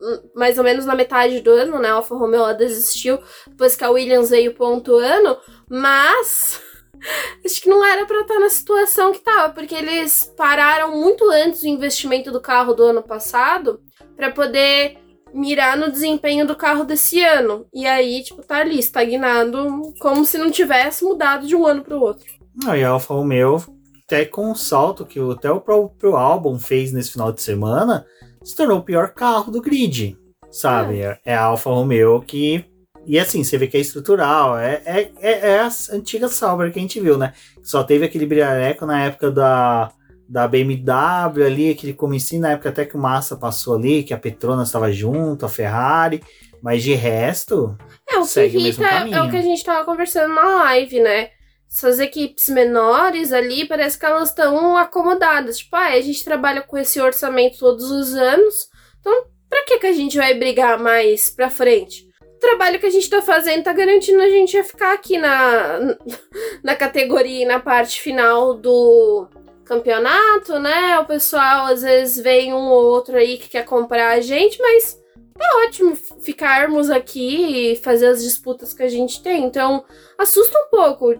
hum, 0.00 0.30
mais 0.34 0.56
ou 0.56 0.64
menos 0.64 0.86
na 0.86 0.94
metade 0.94 1.40
do 1.40 1.50
ano, 1.50 1.78
né? 1.80 1.88
A 1.88 1.94
Alfa 1.94 2.14
Romeo 2.14 2.40
ela 2.40 2.54
desistiu 2.54 3.18
depois 3.46 3.74
que 3.74 3.84
a 3.84 3.90
Williams 3.90 4.30
veio 4.30 4.54
pontuando, 4.54 5.36
mas 5.68 6.60
acho 7.44 7.60
que 7.60 7.68
não 7.68 7.84
era 7.84 8.06
para 8.06 8.20
estar 8.20 8.34
tá 8.34 8.40
na 8.40 8.48
situação 8.48 9.12
que 9.12 9.20
tava, 9.20 9.52
porque 9.52 9.74
eles 9.74 10.32
pararam 10.36 10.92
muito 10.96 11.28
antes 11.30 11.62
do 11.62 11.68
investimento 11.68 12.30
do 12.30 12.40
carro 12.40 12.72
do 12.74 12.84
ano 12.84 13.02
passado 13.02 13.80
para 14.16 14.30
poder 14.30 14.98
mirar 15.34 15.76
no 15.76 15.90
desempenho 15.90 16.46
do 16.46 16.54
carro 16.54 16.84
desse 16.84 17.22
ano. 17.22 17.66
E 17.74 17.86
aí, 17.86 18.22
tipo, 18.22 18.42
tá 18.42 18.58
ali, 18.58 18.78
estagnado, 18.78 19.92
como 19.98 20.24
se 20.24 20.38
não 20.38 20.50
tivesse 20.50 21.04
mudado 21.04 21.46
de 21.46 21.56
um 21.56 21.66
ano 21.66 21.82
pro 21.82 22.00
outro. 22.00 22.24
Não, 22.54 22.76
e 22.76 22.84
a 22.84 22.90
Alfa 22.90 23.12
Romeo, 23.12 23.62
até 24.06 24.24
com 24.24 24.52
o 24.52 24.54
salto 24.54 25.04
que 25.04 25.18
até 25.32 25.50
o 25.50 25.60
próprio 25.60 26.16
álbum 26.16 26.58
fez 26.58 26.92
nesse 26.92 27.12
final 27.12 27.32
de 27.32 27.42
semana, 27.42 28.06
se 28.42 28.54
tornou 28.54 28.78
o 28.78 28.84
pior 28.84 29.12
carro 29.12 29.50
do 29.50 29.60
grid. 29.60 30.16
Sabe? 30.52 31.00
É, 31.00 31.18
é 31.24 31.34
a 31.34 31.44
Alfa 31.44 31.70
Romeo 31.70 32.20
que. 32.20 32.64
E 33.06 33.18
assim, 33.18 33.42
você 33.42 33.58
vê 33.58 33.66
que 33.66 33.76
é 33.76 33.80
estrutural. 33.80 34.56
É, 34.56 34.80
é, 34.86 35.10
é, 35.20 35.50
é 35.50 35.60
a 35.60 35.68
antiga 35.92 36.28
Sauber 36.28 36.72
que 36.72 36.78
a 36.78 36.82
gente 36.82 37.00
viu, 37.00 37.18
né? 37.18 37.34
Só 37.62 37.82
teve 37.82 38.04
aquele 38.04 38.24
brilhareco 38.24 38.86
na 38.86 39.02
época 39.02 39.30
da 39.32 39.90
da 40.28 40.48
BMW 40.48 41.44
ali, 41.44 41.70
aquele 41.70 41.92
comecinho 41.92 42.42
na 42.42 42.52
época 42.52 42.70
até 42.70 42.84
que 42.84 42.96
o 42.96 43.00
Massa 43.00 43.36
passou 43.36 43.76
ali, 43.76 44.02
que 44.02 44.14
a 44.14 44.18
Petronas 44.18 44.68
estava 44.68 44.90
junto, 44.90 45.44
a 45.44 45.48
Ferrari, 45.48 46.22
mas 46.62 46.82
de 46.82 46.94
resto, 46.94 47.76
é, 48.08 48.18
o 48.18 48.24
segue 48.24 48.56
que 48.56 48.68
irrita 48.68 48.84
é 48.84 49.22
o 49.22 49.30
que 49.30 49.36
a 49.36 49.42
gente 49.42 49.58
estava 49.58 49.84
conversando 49.84 50.34
na 50.34 50.62
live, 50.64 51.00
né? 51.00 51.28
Essas 51.70 51.98
equipes 51.98 52.48
menores 52.48 53.32
ali, 53.32 53.66
parece 53.66 53.98
que 53.98 54.06
elas 54.06 54.30
estão 54.30 54.76
acomodadas. 54.76 55.58
Tipo, 55.58 55.76
ah, 55.76 55.88
a 55.88 56.00
gente 56.00 56.24
trabalha 56.24 56.62
com 56.62 56.78
esse 56.78 57.00
orçamento 57.00 57.58
todos 57.58 57.90
os 57.90 58.14
anos, 58.14 58.68
então 59.00 59.26
pra 59.50 59.64
que, 59.64 59.78
que 59.78 59.86
a 59.86 59.92
gente 59.92 60.16
vai 60.16 60.34
brigar 60.34 60.78
mais 60.78 61.30
pra 61.30 61.50
frente? 61.50 62.08
O 62.22 62.38
trabalho 62.38 62.80
que 62.80 62.86
a 62.86 62.90
gente 62.90 63.08
tá 63.10 63.22
fazendo 63.22 63.62
tá 63.62 63.72
garantindo 63.72 64.20
a 64.20 64.28
gente 64.28 64.56
a 64.56 64.64
ficar 64.64 64.94
aqui 64.94 65.18
na, 65.18 65.96
na 66.64 66.74
categoria 66.74 67.42
e 67.42 67.46
na 67.46 67.60
parte 67.60 68.00
final 68.00 68.54
do, 68.54 69.28
campeonato, 69.64 70.58
né? 70.58 70.98
O 70.98 71.06
pessoal 71.06 71.66
às 71.66 71.82
vezes 71.82 72.22
vem 72.22 72.52
um 72.52 72.68
ou 72.68 72.84
outro 72.84 73.16
aí 73.16 73.38
que 73.38 73.48
quer 73.48 73.64
comprar 73.64 74.12
a 74.12 74.20
gente, 74.20 74.60
mas 74.60 75.00
tá 75.34 75.44
ótimo 75.66 75.96
ficarmos 76.20 76.90
aqui 76.90 77.72
e 77.72 77.76
fazer 77.76 78.06
as 78.06 78.22
disputas 78.22 78.72
que 78.72 78.82
a 78.82 78.88
gente 78.88 79.22
tem. 79.22 79.44
Então, 79.44 79.84
assusta 80.18 80.56
um 80.58 80.70
pouco, 80.70 81.14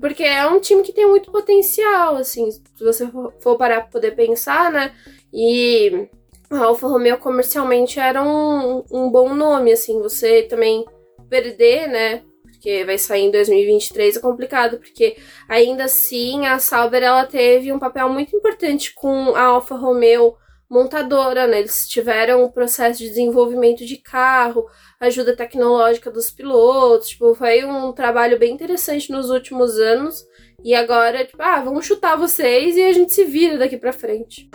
porque 0.00 0.22
é 0.22 0.46
um 0.46 0.60
time 0.60 0.82
que 0.82 0.92
tem 0.92 1.06
muito 1.06 1.30
potencial, 1.30 2.16
assim, 2.16 2.50
se 2.50 2.62
você 2.80 3.08
for 3.40 3.56
parar 3.56 3.82
pra 3.82 3.90
poder 3.90 4.12
pensar, 4.12 4.70
né? 4.70 4.92
E 5.32 6.08
a 6.50 6.64
Alfa 6.64 6.88
Romeo 6.88 7.18
comercialmente 7.18 8.00
era 8.00 8.22
um, 8.22 8.84
um 8.90 9.10
bom 9.10 9.34
nome, 9.34 9.72
assim, 9.72 10.00
você 10.00 10.42
também 10.42 10.84
perder, 11.28 11.88
né? 11.88 12.22
Porque 12.58 12.84
vai 12.84 12.98
sair 12.98 13.22
em 13.22 13.30
2023 13.30 14.16
é 14.16 14.20
complicado, 14.20 14.78
porque 14.78 15.16
ainda 15.48 15.84
assim 15.84 16.44
a 16.44 16.58
Sauber 16.58 17.04
ela 17.04 17.24
teve 17.24 17.72
um 17.72 17.78
papel 17.78 18.08
muito 18.08 18.36
importante 18.36 18.92
com 18.94 19.34
a 19.36 19.42
Alfa 19.42 19.76
Romeo 19.76 20.34
montadora, 20.68 21.46
né? 21.46 21.60
Eles 21.60 21.88
tiveram 21.88 22.44
um 22.44 22.50
processo 22.50 22.98
de 22.98 23.08
desenvolvimento 23.08 23.86
de 23.86 23.96
carro, 23.96 24.66
ajuda 25.00 25.36
tecnológica 25.36 26.10
dos 26.10 26.30
pilotos, 26.30 27.10
tipo, 27.10 27.32
foi 27.34 27.64
um 27.64 27.92
trabalho 27.92 28.38
bem 28.38 28.52
interessante 28.52 29.10
nos 29.10 29.30
últimos 29.30 29.78
anos. 29.78 30.26
E 30.62 30.74
agora, 30.74 31.24
tipo, 31.24 31.40
ah, 31.40 31.60
vamos 31.60 31.86
chutar 31.86 32.16
vocês 32.16 32.76
e 32.76 32.82
a 32.82 32.92
gente 32.92 33.14
se 33.14 33.24
vira 33.24 33.56
daqui 33.56 33.76
para 33.76 33.92
frente. 33.92 34.50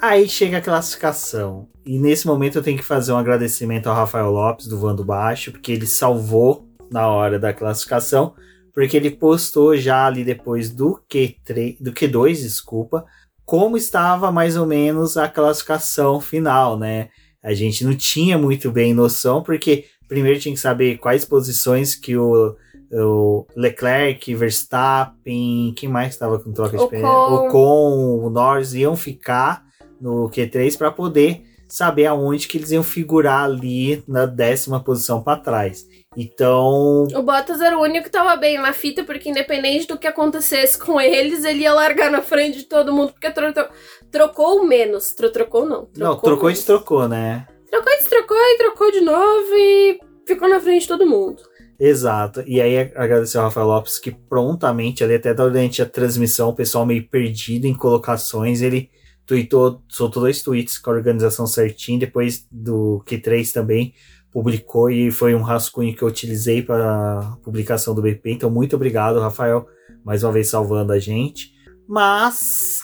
Aí 0.00 0.28
chega 0.28 0.58
a 0.58 0.62
classificação. 0.62 1.68
E 1.84 1.98
nesse 1.98 2.26
momento 2.26 2.58
eu 2.58 2.62
tenho 2.62 2.76
que 2.76 2.84
fazer 2.84 3.12
um 3.12 3.16
agradecimento 3.16 3.86
ao 3.86 3.94
Rafael 3.94 4.30
Lopes 4.30 4.66
do 4.66 4.78
Vando 4.78 5.04
Baixo, 5.04 5.52
porque 5.52 5.72
ele 5.72 5.86
salvou 5.86 6.68
na 6.90 7.08
hora 7.08 7.38
da 7.38 7.52
classificação, 7.52 8.34
porque 8.74 8.96
ele 8.96 9.10
postou 9.10 9.74
já 9.76 10.06
ali 10.06 10.22
depois 10.22 10.70
do 10.70 11.00
Q3, 11.10 11.78
do 11.80 11.92
Q2, 11.92 12.34
desculpa, 12.34 13.06
como 13.44 13.76
estava 13.76 14.30
mais 14.30 14.56
ou 14.56 14.66
menos 14.66 15.16
a 15.16 15.28
classificação 15.28 16.20
final, 16.20 16.78
né? 16.78 17.08
A 17.42 17.54
gente 17.54 17.84
não 17.84 17.96
tinha 17.96 18.36
muito 18.36 18.70
bem 18.70 18.92
noção, 18.92 19.42
porque 19.42 19.86
primeiro 20.06 20.38
tinha 20.38 20.54
que 20.54 20.60
saber 20.60 20.98
quais 20.98 21.24
posições 21.24 21.94
que 21.94 22.16
o, 22.16 22.54
o 22.92 23.46
Leclerc, 23.56 24.34
Verstappen, 24.34 25.72
quem 25.74 25.88
mais 25.88 26.12
estava 26.12 26.38
com 26.38 26.52
troca 26.52 26.76
de 26.76 26.88
pneu? 26.88 27.08
Ocon, 27.08 28.20
o 28.24 28.28
Norris 28.28 28.74
iam 28.74 28.94
ficar 28.94 29.65
no 30.00 30.28
Q3 30.30 30.76
para 30.76 30.90
poder 30.90 31.42
saber 31.68 32.06
aonde 32.06 32.46
que 32.46 32.58
eles 32.58 32.70
iam 32.70 32.82
figurar 32.82 33.44
ali 33.44 34.02
na 34.06 34.26
décima 34.26 34.82
posição 34.82 35.22
para 35.22 35.40
trás. 35.40 35.86
Então. 36.16 37.06
O 37.14 37.22
Bottas 37.22 37.60
era 37.60 37.76
o 37.76 37.82
único 37.82 38.04
que 38.04 38.10
tava 38.10 38.36
bem 38.36 38.58
na 38.58 38.72
fita, 38.72 39.04
porque 39.04 39.28
independente 39.28 39.86
do 39.86 39.98
que 39.98 40.06
acontecesse 40.06 40.78
com 40.78 41.00
eles, 41.00 41.44
ele 41.44 41.60
ia 41.60 41.74
largar 41.74 42.10
na 42.10 42.22
frente 42.22 42.58
de 42.58 42.64
todo 42.64 42.92
mundo, 42.92 43.12
porque 43.12 43.30
tro 43.30 43.52
tro 43.52 43.66
trocou 44.10 44.64
menos. 44.64 45.12
Tro 45.12 45.30
trocou 45.30 45.66
não. 45.66 45.86
Trocou 45.86 45.98
não, 45.98 46.16
trocou 46.16 46.44
menos. 46.44 46.58
e 46.58 46.62
destrocou, 46.62 47.08
né? 47.08 47.46
Trocou 47.70 47.92
e 47.92 47.98
destrocou 47.98 48.36
e 48.36 48.56
trocou 48.56 48.92
de 48.92 49.00
novo 49.00 49.54
e 49.54 50.00
ficou 50.26 50.48
na 50.48 50.60
frente 50.60 50.82
de 50.82 50.88
todo 50.88 51.06
mundo. 51.06 51.42
Exato. 51.78 52.42
E 52.46 52.60
aí 52.60 52.78
agradecer 52.94 53.36
ao 53.36 53.44
Rafael 53.44 53.66
Lopes 53.66 53.98
que 53.98 54.10
prontamente, 54.10 55.04
ali 55.04 55.16
até 55.16 55.34
durante 55.34 55.82
a 55.82 55.86
transmissão, 55.86 56.48
o 56.48 56.56
pessoal 56.56 56.86
meio 56.86 57.06
perdido 57.06 57.66
em 57.66 57.74
colocações, 57.74 58.62
ele 58.62 58.88
tweetou, 59.26 59.82
soltou 59.88 60.22
dois 60.22 60.42
tweets 60.42 60.78
com 60.78 60.90
a 60.90 60.94
organização 60.94 61.46
certinho, 61.46 61.98
depois 61.98 62.46
do 62.50 63.02
Q3 63.06 63.52
também 63.52 63.94
publicou 64.36 64.90
e 64.90 65.10
foi 65.10 65.34
um 65.34 65.40
rascunho 65.40 65.96
que 65.96 66.02
eu 66.02 66.08
utilizei 66.08 66.62
para 66.62 67.38
publicação 67.42 67.94
do 67.94 68.02
BP. 68.02 68.32
Então, 68.32 68.50
muito 68.50 68.76
obrigado, 68.76 69.18
Rafael, 69.18 69.66
mais 70.04 70.22
uma 70.22 70.32
vez 70.32 70.48
salvando 70.48 70.92
a 70.92 70.98
gente. 70.98 71.54
Mas 71.88 72.80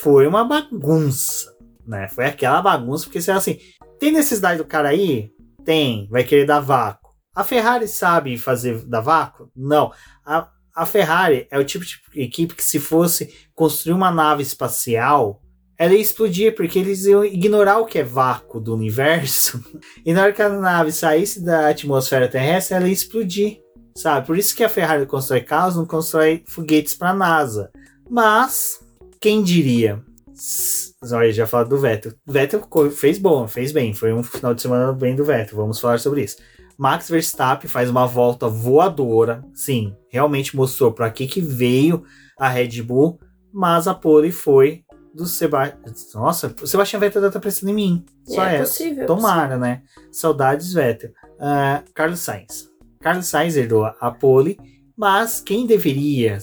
foi 0.00 0.28
uma 0.28 0.44
bagunça, 0.44 1.52
né? 1.84 2.08
Foi 2.08 2.26
aquela 2.26 2.62
bagunça, 2.62 3.04
porque 3.04 3.20
você 3.20 3.32
assim, 3.32 3.58
tem 3.98 4.12
necessidade 4.12 4.58
do 4.58 4.64
cara 4.64 4.90
aí? 4.90 5.32
Tem, 5.64 6.08
vai 6.08 6.22
querer 6.22 6.46
dar 6.46 6.60
vácuo. 6.60 7.10
A 7.34 7.42
Ferrari 7.42 7.88
sabe 7.88 8.38
fazer 8.38 8.84
dar 8.84 9.00
vácuo? 9.00 9.50
Não. 9.56 9.92
A, 10.24 10.48
a 10.72 10.86
Ferrari 10.86 11.48
é 11.50 11.58
o 11.58 11.64
tipo 11.64 11.84
de 11.84 12.00
equipe 12.14 12.54
que 12.54 12.62
se 12.62 12.78
fosse 12.78 13.34
construir 13.54 13.94
uma 13.94 14.12
nave 14.12 14.44
espacial, 14.44 15.41
ela 15.82 15.94
ia 15.94 16.00
explodir, 16.00 16.54
porque 16.54 16.78
eles 16.78 17.06
iam 17.06 17.24
ignorar 17.24 17.78
o 17.78 17.86
que 17.86 17.98
é 17.98 18.04
vácuo 18.04 18.60
do 18.60 18.72
universo. 18.72 19.60
E 20.06 20.12
na 20.12 20.22
hora 20.22 20.32
que 20.32 20.40
a 20.40 20.48
nave 20.48 20.92
saísse 20.92 21.44
da 21.44 21.70
atmosfera 21.70 22.28
terrestre, 22.28 22.76
ela 22.76 22.86
ia 22.86 22.92
explodir. 22.92 23.58
sabe? 23.96 24.24
Por 24.28 24.38
isso 24.38 24.54
que 24.54 24.62
a 24.62 24.68
Ferrari 24.68 25.06
constrói 25.06 25.40
carros, 25.40 25.74
não 25.74 25.84
constrói 25.84 26.44
foguetes 26.46 26.94
para 26.94 27.12
NASA. 27.12 27.68
Mas 28.08 28.78
quem 29.20 29.42
diria? 29.42 30.00
Olha, 31.10 31.32
já 31.32 31.48
falado 31.48 31.70
do 31.70 31.78
Vettel. 31.78 32.12
Vettel 32.24 32.62
fez 32.92 33.18
bom, 33.18 33.48
fez 33.48 33.72
bem. 33.72 33.92
Foi 33.92 34.12
um 34.12 34.22
final 34.22 34.54
de 34.54 34.62
semana 34.62 34.92
bem 34.92 35.16
do 35.16 35.24
Vettel. 35.24 35.56
Vamos 35.56 35.80
falar 35.80 35.98
sobre 35.98 36.22
isso. 36.22 36.36
Max 36.78 37.10
Verstappen 37.10 37.68
faz 37.68 37.90
uma 37.90 38.06
volta 38.06 38.48
voadora. 38.48 39.44
Sim, 39.52 39.96
realmente 40.08 40.54
mostrou 40.54 40.92
para 40.92 41.10
que 41.10 41.26
que 41.26 41.40
veio 41.40 42.04
a 42.38 42.48
Red 42.48 42.82
Bull, 42.82 43.18
mas 43.52 43.88
a 43.88 43.94
pole 43.94 44.30
foi 44.30 44.84
do 45.14 45.26
Sebastião. 45.26 46.22
Nossa, 46.22 46.54
o 46.62 46.66
Sebastião 46.66 47.00
Vettel 47.00 47.30
tá 47.30 47.40
pensando 47.40 47.70
em 47.70 47.74
mim. 47.74 48.04
Só 48.24 48.44
é, 48.44 48.56
é 48.56 48.58
possível. 48.60 49.06
Tomara, 49.06 49.56
possível. 49.56 49.58
né? 49.58 49.82
Saudades 50.10 50.72
Vettel. 50.72 51.10
Uh, 51.38 51.84
Carlos 51.94 52.20
Sainz. 52.20 52.70
Carlos 53.00 53.26
Sainz 53.26 53.56
herdou 53.56 53.84
a 53.84 54.10
pole, 54.10 54.58
mas 54.96 55.40
quem 55.40 55.66
deveria 55.66 56.38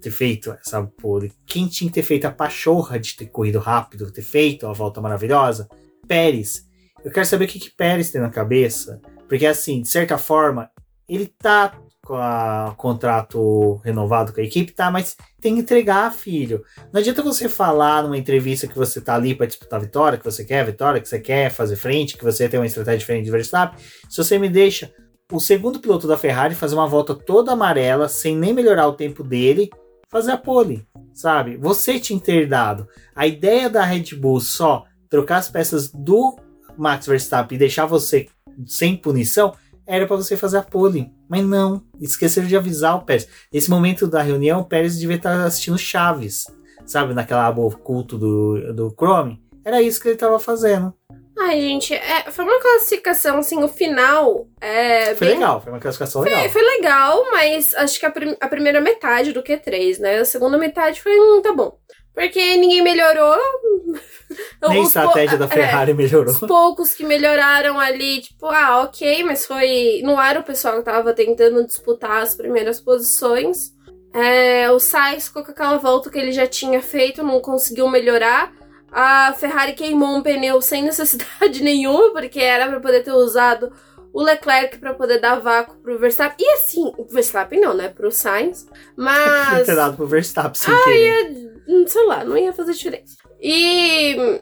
ter 0.00 0.10
feito 0.10 0.52
essa 0.52 0.82
pole? 0.82 1.32
Quem 1.44 1.66
tinha 1.66 1.88
que 1.88 1.94
ter 1.94 2.02
feito 2.02 2.26
a 2.26 2.30
pachorra 2.30 2.98
de 2.98 3.16
ter 3.16 3.26
corrido 3.26 3.58
rápido, 3.58 4.12
ter 4.12 4.22
feito 4.22 4.66
a 4.66 4.72
volta 4.72 5.00
maravilhosa? 5.00 5.68
Pérez. 6.06 6.66
Eu 7.04 7.10
quero 7.10 7.26
saber 7.26 7.46
o 7.46 7.48
que, 7.48 7.58
que 7.58 7.70
Pérez 7.70 8.10
tem 8.10 8.20
na 8.20 8.30
cabeça, 8.30 9.00
porque 9.28 9.44
assim, 9.44 9.82
de 9.82 9.88
certa 9.88 10.16
forma, 10.16 10.70
ele 11.08 11.26
tá 11.26 11.78
com 12.04 12.14
o 12.14 12.74
contrato 12.74 13.80
renovado 13.84 14.32
com 14.32 14.40
a 14.40 14.44
equipe, 14.44 14.72
tá, 14.72 14.90
mas 14.90 15.16
tem 15.40 15.54
que 15.54 15.60
entregar, 15.62 16.12
filho. 16.12 16.62
Não 16.92 17.00
adianta 17.00 17.22
você 17.22 17.48
falar 17.48 18.02
numa 18.02 18.18
entrevista 18.18 18.66
que 18.66 18.76
você 18.76 19.00
tá 19.00 19.14
ali 19.14 19.34
para 19.34 19.46
disputar 19.46 19.80
a 19.80 19.82
vitória, 19.82 20.18
que 20.18 20.24
você 20.24 20.44
quer 20.44 20.60
a 20.60 20.64
vitória, 20.64 21.00
que 21.00 21.08
você 21.08 21.18
quer 21.18 21.50
fazer 21.50 21.76
frente, 21.76 22.16
que 22.16 22.24
você 22.24 22.48
tem 22.48 22.60
uma 22.60 22.66
estratégia 22.66 22.98
diferente 22.98 23.24
de 23.24 23.30
Verstappen, 23.30 23.78
se 24.08 24.16
você 24.16 24.38
me 24.38 24.48
deixa 24.48 24.92
o 25.32 25.40
segundo 25.40 25.80
piloto 25.80 26.06
da 26.06 26.18
Ferrari 26.18 26.54
fazer 26.54 26.74
uma 26.74 26.86
volta 26.86 27.14
toda 27.14 27.52
amarela, 27.52 28.08
sem 28.08 28.36
nem 28.36 28.52
melhorar 28.52 28.86
o 28.86 28.92
tempo 28.92 29.24
dele, 29.24 29.70
fazer 30.08 30.32
a 30.32 30.38
pole, 30.38 30.86
sabe? 31.12 31.56
Você 31.56 31.98
tinha 31.98 32.18
que 32.18 32.26
ter 32.26 32.46
dado. 32.46 32.86
A 33.16 33.26
ideia 33.26 33.70
da 33.70 33.82
Red 33.82 34.14
Bull 34.14 34.40
só 34.40 34.84
trocar 35.08 35.38
as 35.38 35.48
peças 35.48 35.90
do 35.90 36.36
Max 36.76 37.06
Verstappen 37.06 37.56
e 37.56 37.58
deixar 37.58 37.86
você 37.86 38.28
sem 38.66 38.96
punição 38.96 39.54
era 39.86 40.06
para 40.06 40.16
você 40.16 40.36
fazer 40.36 40.58
a 40.58 40.62
pole. 40.62 41.12
Mas 41.28 41.44
não, 41.44 41.82
esqueceram 42.00 42.46
de 42.46 42.56
avisar 42.56 42.96
o 42.96 43.02
Pérez. 43.02 43.28
Nesse 43.52 43.70
momento 43.70 44.06
da 44.06 44.22
reunião, 44.22 44.60
o 44.60 44.64
Pérez 44.64 44.98
devia 44.98 45.16
estar 45.16 45.44
assistindo 45.44 45.78
Chaves, 45.78 46.44
sabe? 46.86 47.14
Naquela 47.14 47.46
aba 47.46 47.62
oculto 47.62 48.18
do, 48.18 48.72
do 48.72 48.94
Chrome. 48.98 49.42
Era 49.64 49.80
isso 49.80 50.00
que 50.00 50.08
ele 50.08 50.14
estava 50.14 50.38
fazendo. 50.38 50.94
Ai, 51.36 51.60
gente, 51.60 51.92
é, 51.92 52.30
foi 52.30 52.44
uma 52.44 52.60
classificação, 52.60 53.38
assim, 53.38 53.62
o 53.62 53.68
final. 53.68 54.46
É, 54.60 55.14
foi 55.16 55.26
bem... 55.26 55.36
legal, 55.36 55.60
foi 55.60 55.72
uma 55.72 55.80
classificação 55.80 56.22
foi, 56.22 56.30
legal. 56.30 56.48
Foi 56.50 56.62
legal, 56.62 57.24
mas 57.32 57.74
acho 57.74 57.98
que 57.98 58.06
a, 58.06 58.10
prim 58.10 58.36
a, 58.40 58.48
primeira 58.48 58.80
metade 58.80 59.32
do 59.32 59.42
Q3, 59.42 59.98
né? 59.98 60.18
A 60.18 60.24
segunda 60.24 60.56
metade 60.56 61.02
foi, 61.02 61.18
hum, 61.18 61.42
tá 61.42 61.52
bom. 61.52 61.76
Porque 62.14 62.56
ninguém 62.56 62.82
melhorou. 62.82 63.36
Nem 64.68 64.82
a 64.82 64.86
estratégia 64.86 65.36
da 65.36 65.48
Ferrari 65.48 65.90
é, 65.90 65.94
melhorou. 65.94 66.32
Os 66.32 66.38
poucos 66.38 66.94
que 66.94 67.04
melhoraram 67.04 67.78
ali, 67.78 68.20
tipo, 68.20 68.46
ah, 68.46 68.82
ok, 68.82 69.24
mas 69.24 69.44
foi. 69.46 70.00
Não 70.02 70.20
era 70.20 70.40
o 70.40 70.44
pessoal 70.44 70.76
que 70.76 70.84
tava 70.84 71.12
tentando 71.12 71.64
disputar 71.66 72.22
as 72.22 72.34
primeiras 72.34 72.80
posições. 72.80 73.74
É, 74.14 74.70
o 74.70 74.78
Sainz 74.78 75.28
com 75.28 75.40
aquela 75.40 75.76
volta 75.76 76.08
que 76.08 76.18
ele 76.18 76.30
já 76.30 76.46
tinha 76.46 76.80
feito, 76.80 77.22
não 77.22 77.40
conseguiu 77.40 77.88
melhorar. 77.88 78.52
A 78.92 79.32
Ferrari 79.32 79.72
queimou 79.72 80.16
um 80.16 80.22
pneu 80.22 80.62
sem 80.62 80.82
necessidade 80.82 81.58
nenhuma, 81.64 82.12
porque 82.12 82.38
era 82.38 82.68
para 82.68 82.78
poder 82.78 83.02
ter 83.02 83.12
usado 83.12 83.72
o 84.14 84.22
Leclerc 84.22 84.78
para 84.78 84.94
poder 84.94 85.18
dar 85.18 85.40
vácuo 85.40 85.76
pro 85.82 85.98
Verstappen. 85.98 86.36
E 86.38 86.52
assim, 86.52 86.92
o 86.96 87.04
Verstappen 87.04 87.60
não, 87.60 87.74
né? 87.74 87.88
Pro 87.88 88.12
Sainz. 88.12 88.64
Mas. 88.96 89.66
ter 89.66 89.74
dado 89.74 89.96
pro 89.96 90.06
Verstappen 90.06 90.54
sem 90.54 90.72
ah, 90.72 90.90
ia, 90.90 91.88
sei 91.88 92.06
lá, 92.06 92.24
não 92.24 92.38
ia 92.38 92.52
fazer 92.52 92.72
diferença. 92.74 93.16
E. 93.42 94.40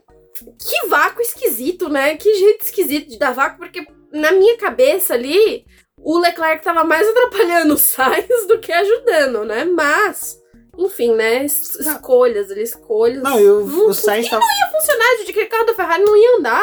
Que 0.59 0.87
vácuo 0.89 1.23
esquisito, 1.23 1.89
né? 1.89 2.17
Que 2.17 2.35
jeito 2.35 2.65
esquisito 2.67 3.09
de 3.09 3.19
dar 3.19 3.33
vácuo, 3.33 3.59
porque 3.59 3.87
na 4.13 4.33
minha 4.33 4.59
cabeça 4.59 5.15
ali, 5.15 5.65
o 5.97 6.19
Leclerc 6.19 6.63
tava 6.63 6.85
mais 6.85 7.09
atrapalhando 7.09 7.73
o 7.73 7.79
Sainz 7.79 8.47
do 8.47 8.59
que 8.61 8.71
ajudando, 8.71 9.43
né? 9.45 9.65
Mas. 9.65 10.39
Enfim, 10.77 11.15
né? 11.15 11.45
Escolhas, 11.45 12.51
ele 12.51 12.63
escolhas. 12.63 13.23
Não, 13.23 13.39
eu, 13.39 13.67
não, 13.67 13.89
o 13.89 13.95
Sainz 13.95 14.29
tava... 14.29 14.43
não 14.43 14.49
ia 14.49 14.81
funcionar, 14.81 15.25
de 15.25 15.33
que 15.33 15.43
o 15.43 15.49
carro 15.49 15.67
da 15.67 15.75
Ferrari 15.75 16.03
não 16.03 16.17
ia 16.17 16.39
andar. 16.39 16.63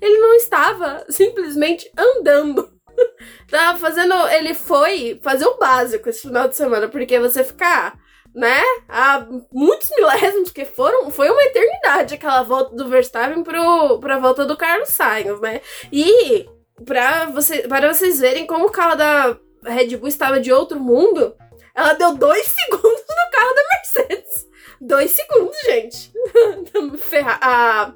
Ele 0.00 0.18
não 0.18 0.34
estava 0.34 1.04
simplesmente 1.08 1.90
andando. 1.96 2.72
Tava 3.50 3.78
fazendo. 3.78 4.14
Ele 4.28 4.54
foi 4.54 5.20
fazer 5.22 5.46
o 5.46 5.56
básico 5.56 6.08
esse 6.08 6.22
final 6.22 6.48
de 6.48 6.56
semana, 6.56 6.88
porque 6.88 7.18
você 7.20 7.44
ficar, 7.44 7.96
né? 8.34 8.60
Há 8.88 9.26
muitos 9.52 9.90
milésimos 9.90 10.50
que 10.50 10.64
foram. 10.64 11.10
Foi 11.10 11.30
uma 11.30 11.42
eternidade 11.44 12.14
aquela 12.14 12.42
volta 12.42 12.74
do 12.74 12.88
Verstappen 12.88 13.42
pro, 13.44 14.00
pra 14.00 14.18
volta 14.18 14.44
do 14.44 14.56
Carlos 14.56 14.88
Sainz, 14.88 15.40
né? 15.40 15.60
E 15.92 16.46
pra, 16.84 17.26
você, 17.26 17.68
para 17.68 17.92
vocês 17.92 18.20
verem 18.20 18.46
como 18.46 18.66
o 18.66 18.72
carro 18.72 18.96
da 18.96 19.38
Red 19.64 19.96
Bull 19.96 20.08
estava 20.08 20.40
de 20.40 20.52
outro 20.52 20.80
mundo 20.80 21.34
ela 21.78 21.92
deu 21.92 22.14
dois 22.14 22.44
segundos 22.48 22.82
no 22.82 23.30
carro 23.30 23.54
da 23.54 23.62
Mercedes. 23.72 24.48
Dois 24.80 25.10
segundos, 25.12 25.56
gente. 25.64 26.12
Ferra 26.98 27.38
a... 27.40 27.92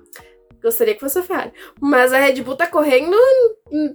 Gostaria 0.62 0.95
que 0.95 1.01
fosse 1.01 1.18
a 1.18 1.23
Ferrari. 1.23 1.53
Mas 1.81 2.12
a 2.12 2.18
Red 2.18 2.40
Bull 2.42 2.55
tá 2.55 2.68
correndo, 2.68 3.16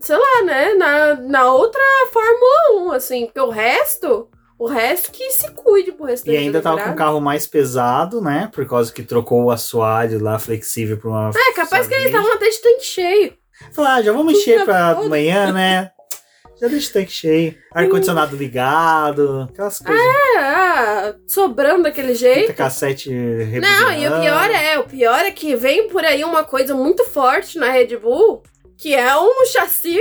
sei 0.02 0.18
lá, 0.18 0.44
né? 0.44 0.74
Na, 0.74 1.16
na 1.16 1.54
outra 1.54 1.82
Fórmula 2.12 2.90
1, 2.90 2.92
assim. 2.92 3.26
Porque 3.26 3.40
o 3.40 3.50
resto. 3.50 4.30
O 4.60 4.66
resto 4.66 5.12
que 5.12 5.30
se 5.30 5.52
cuide 5.52 5.92
pro 5.92 6.08
resto 6.08 6.28
E 6.28 6.36
ainda 6.36 6.60
tava 6.60 6.82
com 6.82 6.90
o 6.90 6.96
carro 6.96 7.22
mais 7.22 7.46
pesado, 7.46 8.20
né? 8.20 8.50
Por 8.52 8.68
causa 8.68 8.92
que 8.92 9.04
trocou 9.04 9.44
o 9.44 9.52
assoalho 9.52 10.22
lá 10.22 10.40
flexível 10.40 10.98
pra 10.98 11.10
uma. 11.10 11.30
É, 11.30 11.54
capaz 11.54 11.88
que 11.88 11.94
eles 11.94 12.08
estavam 12.08 12.34
até 12.34 12.50
de 12.50 12.58
tanque 12.58 12.84
cheio. 12.84 13.34
Falar, 13.72 13.96
ah, 13.96 14.02
já 14.02 14.12
vamos 14.12 14.34
encher 14.34 14.66
pra 14.66 14.90
amanhã, 14.90 15.52
né? 15.54 15.92
Já 16.60 16.68
deixa 16.68 16.90
o 16.90 16.94
tanque 16.94 17.12
cheio. 17.12 17.56
Ar-condicionado 17.72 18.36
ligado, 18.36 19.48
aquelas 19.52 19.80
coisas. 19.80 20.04
É, 20.04 20.38
ah, 20.40 21.16
sobrando 21.28 21.84
daquele 21.84 22.16
jeito. 22.16 22.54
cassete 22.54 23.12
Não, 23.12 23.92
e 23.92 24.08
o 24.08 24.22
pior 24.22 24.50
é, 24.50 24.80
o 24.80 24.84
pior 24.84 25.20
é 25.20 25.32
que 25.32 25.56
vem 25.56 25.88
por 25.88 26.04
aí 26.04 26.24
uma 26.24 26.44
coisa 26.44 26.74
muito 26.74 27.04
forte 27.06 27.60
na 27.60 27.70
Red 27.70 27.98
Bull, 27.98 28.42
que 28.78 28.96
é 28.96 29.16
um 29.16 29.46
chassi 29.46 30.00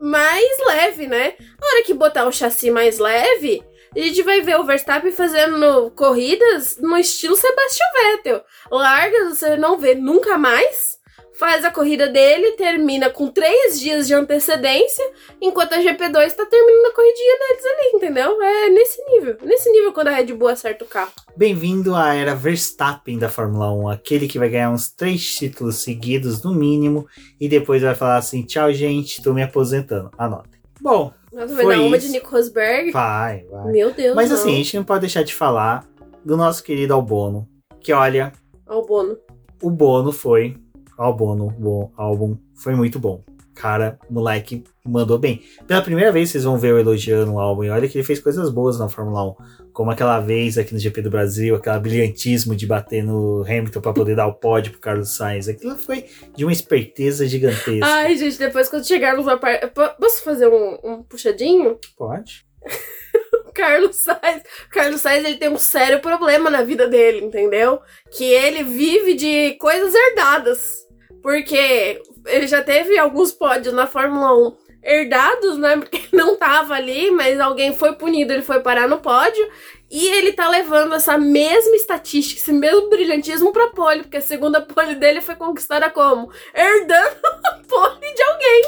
mais 0.00 0.58
leve, 0.66 1.06
né? 1.06 1.34
Na 1.60 1.66
hora 1.66 1.84
que 1.84 1.94
botar 1.94 2.26
um 2.26 2.32
chassi 2.32 2.70
mais 2.70 2.98
leve, 2.98 3.62
a 3.96 3.98
gente 3.98 4.22
vai 4.22 4.42
ver 4.42 4.58
o 4.58 4.64
Verstappen 4.64 5.12
fazendo 5.12 5.90
corridas 5.92 6.76
no 6.78 6.96
estilo 6.98 7.36
Sebastian 7.36 7.86
Vettel. 7.94 8.42
Largas, 8.70 9.38
você 9.38 9.56
não 9.56 9.78
vê 9.78 9.94
nunca 9.94 10.36
mais 10.36 10.98
faz 11.38 11.64
a 11.64 11.70
corrida 11.70 12.08
dele, 12.08 12.52
termina 12.52 13.10
com 13.10 13.28
três 13.28 13.78
dias 13.78 14.06
de 14.06 14.14
antecedência, 14.14 15.04
enquanto 15.40 15.74
a 15.74 15.78
GP2 15.78 16.32
tá 16.32 16.46
terminando 16.46 16.86
a 16.86 16.94
corridinha 16.94 17.38
deles 17.38 17.64
ali, 17.64 17.90
entendeu? 17.94 18.42
É 18.42 18.70
nesse 18.70 19.04
nível. 19.04 19.36
Nesse 19.42 19.70
nível 19.70 19.92
quando 19.92 20.08
a 20.08 20.12
Red 20.12 20.32
Bull 20.32 20.48
acerta 20.48 20.84
o 20.84 20.88
carro. 20.88 21.12
Bem-vindo 21.36 21.94
à 21.94 22.14
era 22.14 22.34
Verstappen 22.34 23.18
da 23.18 23.28
Fórmula 23.28 23.72
1, 23.72 23.88
aquele 23.88 24.28
que 24.28 24.38
vai 24.38 24.48
ganhar 24.48 24.70
uns 24.70 24.90
três 24.90 25.34
títulos 25.34 25.76
seguidos 25.76 26.42
no 26.42 26.54
mínimo 26.54 27.06
e 27.40 27.48
depois 27.48 27.82
vai 27.82 27.94
falar 27.94 28.16
assim: 28.16 28.42
tchau, 28.42 28.72
gente, 28.72 29.22
tô 29.22 29.32
me 29.32 29.42
aposentando. 29.42 30.10
Anota. 30.16 30.50
Bom. 30.80 31.12
Nossa, 31.32 31.52
vai 31.52 31.66
dar 31.66 31.80
uma 31.80 31.98
de 31.98 32.08
Nico 32.10 32.30
Rosberg? 32.30 32.92
Vai, 32.92 33.44
vai. 33.50 33.72
Meu 33.72 33.92
Deus. 33.92 34.14
Mas 34.14 34.30
não. 34.30 34.36
assim, 34.36 34.52
a 34.52 34.56
gente 34.56 34.76
não 34.76 34.84
pode 34.84 35.00
deixar 35.00 35.24
de 35.24 35.34
falar 35.34 35.84
do 36.24 36.36
nosso 36.36 36.62
querido 36.62 36.94
Albono, 36.94 37.48
que 37.80 37.92
olha. 37.92 38.32
Albono. 38.64 39.18
O 39.60 39.70
Bono 39.70 40.12
foi 40.12 40.56
álbum, 40.96 41.48
bom 41.48 41.92
álbum, 41.96 42.36
foi 42.54 42.74
muito 42.74 42.98
bom. 42.98 43.22
Cara, 43.54 43.98
moleque 44.10 44.64
mandou 44.84 45.16
bem. 45.16 45.42
Pela 45.66 45.80
primeira 45.80 46.10
vez 46.10 46.30
vocês 46.30 46.42
vão 46.42 46.58
ver 46.58 46.72
eu 46.72 46.78
elogiando 46.78 47.32
o 47.32 47.38
álbum. 47.38 47.64
E 47.64 47.70
olha 47.70 47.88
que 47.88 47.96
ele 47.96 48.04
fez 48.04 48.18
coisas 48.18 48.50
boas 48.50 48.78
na 48.78 48.88
Fórmula 48.88 49.30
1. 49.30 49.34
Como 49.72 49.90
aquela 49.90 50.18
vez 50.20 50.58
aqui 50.58 50.74
no 50.74 50.80
GP 50.80 51.02
do 51.02 51.10
Brasil, 51.10 51.54
aquele 51.54 51.78
brilhantismo 51.78 52.54
de 52.56 52.66
bater 52.66 53.02
no 53.02 53.44
Hamilton 53.46 53.80
para 53.80 53.92
poder 53.92 54.16
dar 54.16 54.26
o 54.26 54.34
pódio 54.34 54.72
pro 54.72 54.80
Carlos 54.80 55.16
Sainz. 55.16 55.48
Aquilo 55.48 55.76
foi 55.76 56.04
de 56.36 56.44
uma 56.44 56.52
esperteza 56.52 57.26
gigantesca. 57.26 57.86
Ai, 57.86 58.16
gente, 58.16 58.38
depois 58.38 58.68
quando 58.68 58.86
chegarmos 58.86 59.26
na 59.26 59.36
parte. 59.36 59.68
Posso 59.68 60.22
fazer 60.24 60.48
um, 60.48 60.78
um 60.82 61.02
puxadinho? 61.02 61.78
Pode. 61.96 62.44
Carlos 63.54 63.96
Sainz. 63.96 64.42
Carlos 64.68 65.00
Sainz 65.00 65.24
ele 65.24 65.36
tem 65.36 65.48
um 65.48 65.58
sério 65.58 66.00
problema 66.00 66.50
na 66.50 66.62
vida 66.62 66.88
dele, 66.88 67.24
entendeu? 67.24 67.80
Que 68.10 68.24
ele 68.24 68.64
vive 68.64 69.14
de 69.14 69.52
coisas 69.58 69.94
herdadas. 69.94 70.83
Porque 71.24 72.02
ele 72.26 72.46
já 72.46 72.62
teve 72.62 72.98
alguns 72.98 73.32
pódios 73.32 73.72
na 73.72 73.86
Fórmula 73.86 74.36
1 74.36 74.56
herdados, 74.82 75.56
né? 75.56 75.78
Porque 75.78 76.02
não 76.14 76.36
tava 76.36 76.74
ali, 76.74 77.10
mas 77.10 77.40
alguém 77.40 77.74
foi 77.74 77.94
punido, 77.94 78.34
ele 78.34 78.42
foi 78.42 78.60
parar 78.60 78.86
no 78.86 78.98
pódio. 78.98 79.48
E 79.90 80.06
ele 80.08 80.34
tá 80.34 80.50
levando 80.50 80.94
essa 80.94 81.16
mesma 81.16 81.74
estatística, 81.76 82.38
esse 82.38 82.52
mesmo 82.52 82.90
brilhantismo 82.90 83.54
pra 83.54 83.68
pole, 83.68 84.02
porque 84.02 84.18
a 84.18 84.20
segunda 84.20 84.60
pole 84.60 84.96
dele 84.96 85.22
foi 85.22 85.34
conquistada 85.34 85.88
como? 85.88 86.30
Herdando 86.54 87.16
a 87.46 87.52
pole 87.66 88.14
de 88.14 88.22
alguém. 88.22 88.62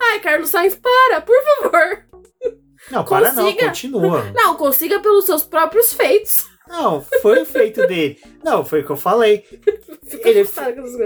Ai, 0.00 0.20
Carlos 0.20 0.50
Sainz, 0.50 0.76
para, 0.76 1.20
por 1.22 1.36
favor. 1.42 2.04
Não, 2.88 3.04
para 3.04 3.32
não, 3.32 3.46
Consiga. 3.46 3.66
continua. 3.66 4.32
Não, 4.32 4.54
consiga 4.54 5.00
pelos 5.00 5.24
seus 5.24 5.42
próprios 5.42 5.92
feitos. 5.92 6.44
Não, 6.68 7.00
foi 7.22 7.42
o 7.42 7.46
feito 7.46 7.86
dele. 7.86 8.18
Não, 8.44 8.64
foi 8.64 8.80
o 8.80 8.84
que 8.84 8.90
eu 8.90 8.96
falei. 8.96 9.44
Ele-. 10.24 10.48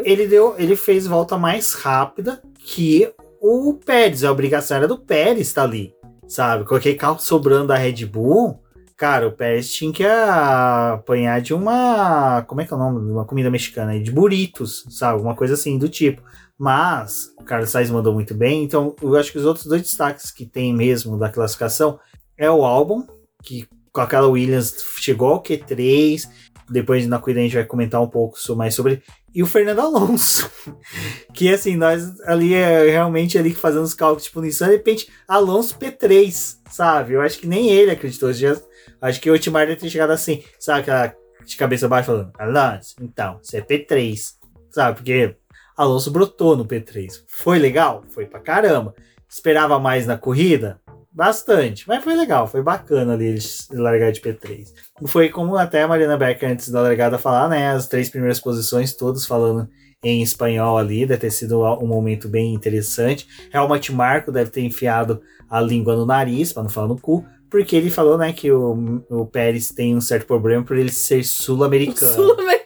Ele 0.04 0.26
deu, 0.26 0.54
ele 0.58 0.76
fez 0.76 1.06
volta 1.06 1.36
mais 1.38 1.74
rápida 1.74 2.42
que 2.58 3.12
o 3.40 3.74
Pérez. 3.74 4.24
A 4.24 4.32
obrigação 4.32 4.76
era 4.76 4.88
do 4.88 4.98
Pérez 4.98 5.48
estar 5.48 5.64
ali, 5.64 5.94
sabe? 6.28 6.64
Qualquer 6.64 6.94
carro 6.94 7.18
sobrando 7.18 7.68
da 7.68 7.76
Red 7.76 8.04
Bull, 8.06 8.60
cara, 8.96 9.28
o 9.28 9.32
Pérez 9.32 9.72
tinha 9.72 9.92
que 9.92 10.04
apanhar 10.04 11.40
de 11.40 11.54
uma, 11.54 12.42
como 12.42 12.60
é 12.60 12.66
que 12.66 12.72
é 12.72 12.76
o 12.76 12.78
nome? 12.78 13.06
De 13.06 13.12
uma 13.12 13.24
comida 13.24 13.50
mexicana 13.50 13.92
aí, 13.92 14.02
de 14.02 14.10
burritos, 14.10 14.84
sabe? 14.90 15.14
Alguma 15.14 15.34
coisa 15.34 15.54
assim 15.54 15.78
do 15.78 15.88
tipo. 15.88 16.22
Mas 16.58 17.34
o 17.38 17.42
Carlos 17.42 17.70
Sainz 17.70 17.90
mandou 17.90 18.12
muito 18.12 18.34
bem, 18.34 18.62
então 18.62 18.94
eu 19.00 19.16
acho 19.16 19.32
que 19.32 19.38
os 19.38 19.46
outros 19.46 19.64
dois 19.64 19.80
destaques 19.80 20.30
que 20.30 20.44
tem 20.44 20.74
mesmo 20.74 21.18
da 21.18 21.30
classificação 21.30 21.98
é 22.36 22.50
o 22.50 22.62
Albon, 22.62 23.06
que 23.42 23.66
com 23.92 24.00
aquela 24.00 24.28
Williams 24.28 24.74
chegou 24.98 25.28
ao 25.28 25.42
Q3. 25.42 26.28
Depois 26.68 27.06
na 27.06 27.18
corrida 27.18 27.40
a 27.40 27.42
gente 27.42 27.54
vai 27.54 27.64
comentar 27.64 28.00
um 28.00 28.08
pouco 28.08 28.38
mais 28.54 28.74
sobre. 28.74 29.02
E 29.34 29.42
o 29.42 29.46
Fernando 29.46 29.80
Alonso. 29.80 30.50
que 31.34 31.52
assim, 31.52 31.76
nós 31.76 32.20
ali 32.22 32.54
é 32.54 32.88
realmente 32.90 33.36
ali 33.38 33.52
fazendo 33.52 33.82
os 33.82 33.94
cálculos 33.94 34.24
de 34.24 34.30
punição, 34.30 34.68
de 34.68 34.74
repente, 34.74 35.10
Alonso 35.26 35.76
P3, 35.78 36.58
sabe? 36.70 37.14
Eu 37.14 37.20
acho 37.20 37.38
que 37.38 37.46
nem 37.46 37.70
ele 37.70 37.90
acreditou. 37.90 38.32
Já, 38.32 38.56
acho 39.00 39.20
que 39.20 39.30
o 39.30 39.34
Otmar 39.34 39.66
deve 39.66 39.80
ter 39.80 39.90
chegado 39.90 40.10
assim, 40.10 40.44
sabe? 40.58 40.80
Aquela 40.80 41.14
de 41.44 41.56
cabeça 41.56 41.88
baixa 41.88 42.06
falando, 42.06 42.32
Alonso, 42.38 42.94
então, 43.00 43.40
você 43.42 43.58
é 43.58 43.60
P3, 43.60 44.34
sabe? 44.70 44.96
Porque 44.96 45.36
Alonso 45.76 46.10
brotou 46.10 46.56
no 46.56 46.64
P3. 46.64 47.24
Foi 47.26 47.58
legal? 47.58 48.04
Foi 48.10 48.26
pra 48.26 48.38
caramba. 48.38 48.94
Esperava 49.28 49.78
mais 49.78 50.06
na 50.06 50.18
corrida? 50.18 50.80
Bastante, 51.12 51.88
mas 51.88 52.04
foi 52.04 52.14
legal, 52.14 52.46
foi 52.46 52.62
bacana 52.62 53.14
ali 53.14 53.26
eles 53.26 53.68
largar 53.72 54.12
de 54.12 54.20
P3. 54.20 54.68
Foi 55.06 55.28
como 55.28 55.56
até 55.56 55.82
a 55.82 55.88
Mariana 55.88 56.16
Becker 56.16 56.50
antes 56.50 56.68
da 56.68 56.80
largada 56.82 57.18
falar, 57.18 57.48
né? 57.48 57.72
As 57.72 57.88
três 57.88 58.08
primeiras 58.08 58.38
posições, 58.38 58.94
todos 58.94 59.26
falando 59.26 59.68
em 60.04 60.22
espanhol 60.22 60.78
ali, 60.78 61.04
deve 61.04 61.20
ter 61.20 61.30
sido 61.30 61.62
um 61.62 61.86
momento 61.86 62.28
bem 62.28 62.54
interessante. 62.54 63.26
Helmut 63.52 63.92
Marco 63.92 64.30
deve 64.30 64.50
ter 64.50 64.62
enfiado 64.62 65.20
a 65.48 65.60
língua 65.60 65.96
no 65.96 66.06
nariz, 66.06 66.52
para 66.52 66.62
não 66.62 66.70
falar 66.70 66.86
no 66.86 66.98
cu, 66.98 67.24
porque 67.50 67.74
ele 67.74 67.90
falou, 67.90 68.16
né, 68.16 68.32
que 68.32 68.50
o, 68.52 69.02
o 69.10 69.26
Pérez 69.26 69.68
tem 69.68 69.96
um 69.96 70.00
certo 70.00 70.26
problema 70.26 70.62
por 70.64 70.76
ele 70.76 70.92
ser 70.92 71.24
sul-americano 71.24 72.14
Sul-americano. 72.14 72.59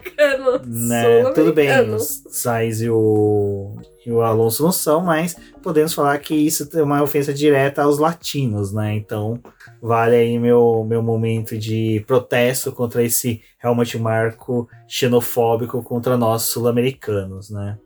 Né? 0.66 1.30
Tudo 1.32 1.53
bem, 1.53 1.68
o 1.91 1.99
Sainz 1.99 2.80
e 2.80 2.91
o, 2.91 3.76
e 4.05 4.11
o 4.12 4.20
Alonso 4.20 4.62
não 4.62 4.72
são, 4.72 5.01
mas 5.03 5.37
podemos 5.62 5.95
falar 5.95 6.18
que 6.18 6.35
isso 6.35 6.68
é 6.74 6.82
uma 6.82 7.03
ofensa 7.03 7.32
direta 7.32 7.82
aos 7.82 7.99
latinos, 7.99 8.72
né? 8.72 8.95
Então, 8.95 9.41
vale 9.80 10.16
aí 10.16 10.39
meu, 10.39 10.85
meu 10.89 11.03
momento 11.03 11.57
de 11.57 12.05
protesto 12.07 12.72
contra 12.72 13.03
esse 13.03 13.43
Helmut 13.62 13.99
Marco 13.99 14.68
xenofóbico 14.87 15.82
contra 15.82 16.16
nós 16.16 16.43
sul-americanos, 16.43 17.51
né? 17.51 17.78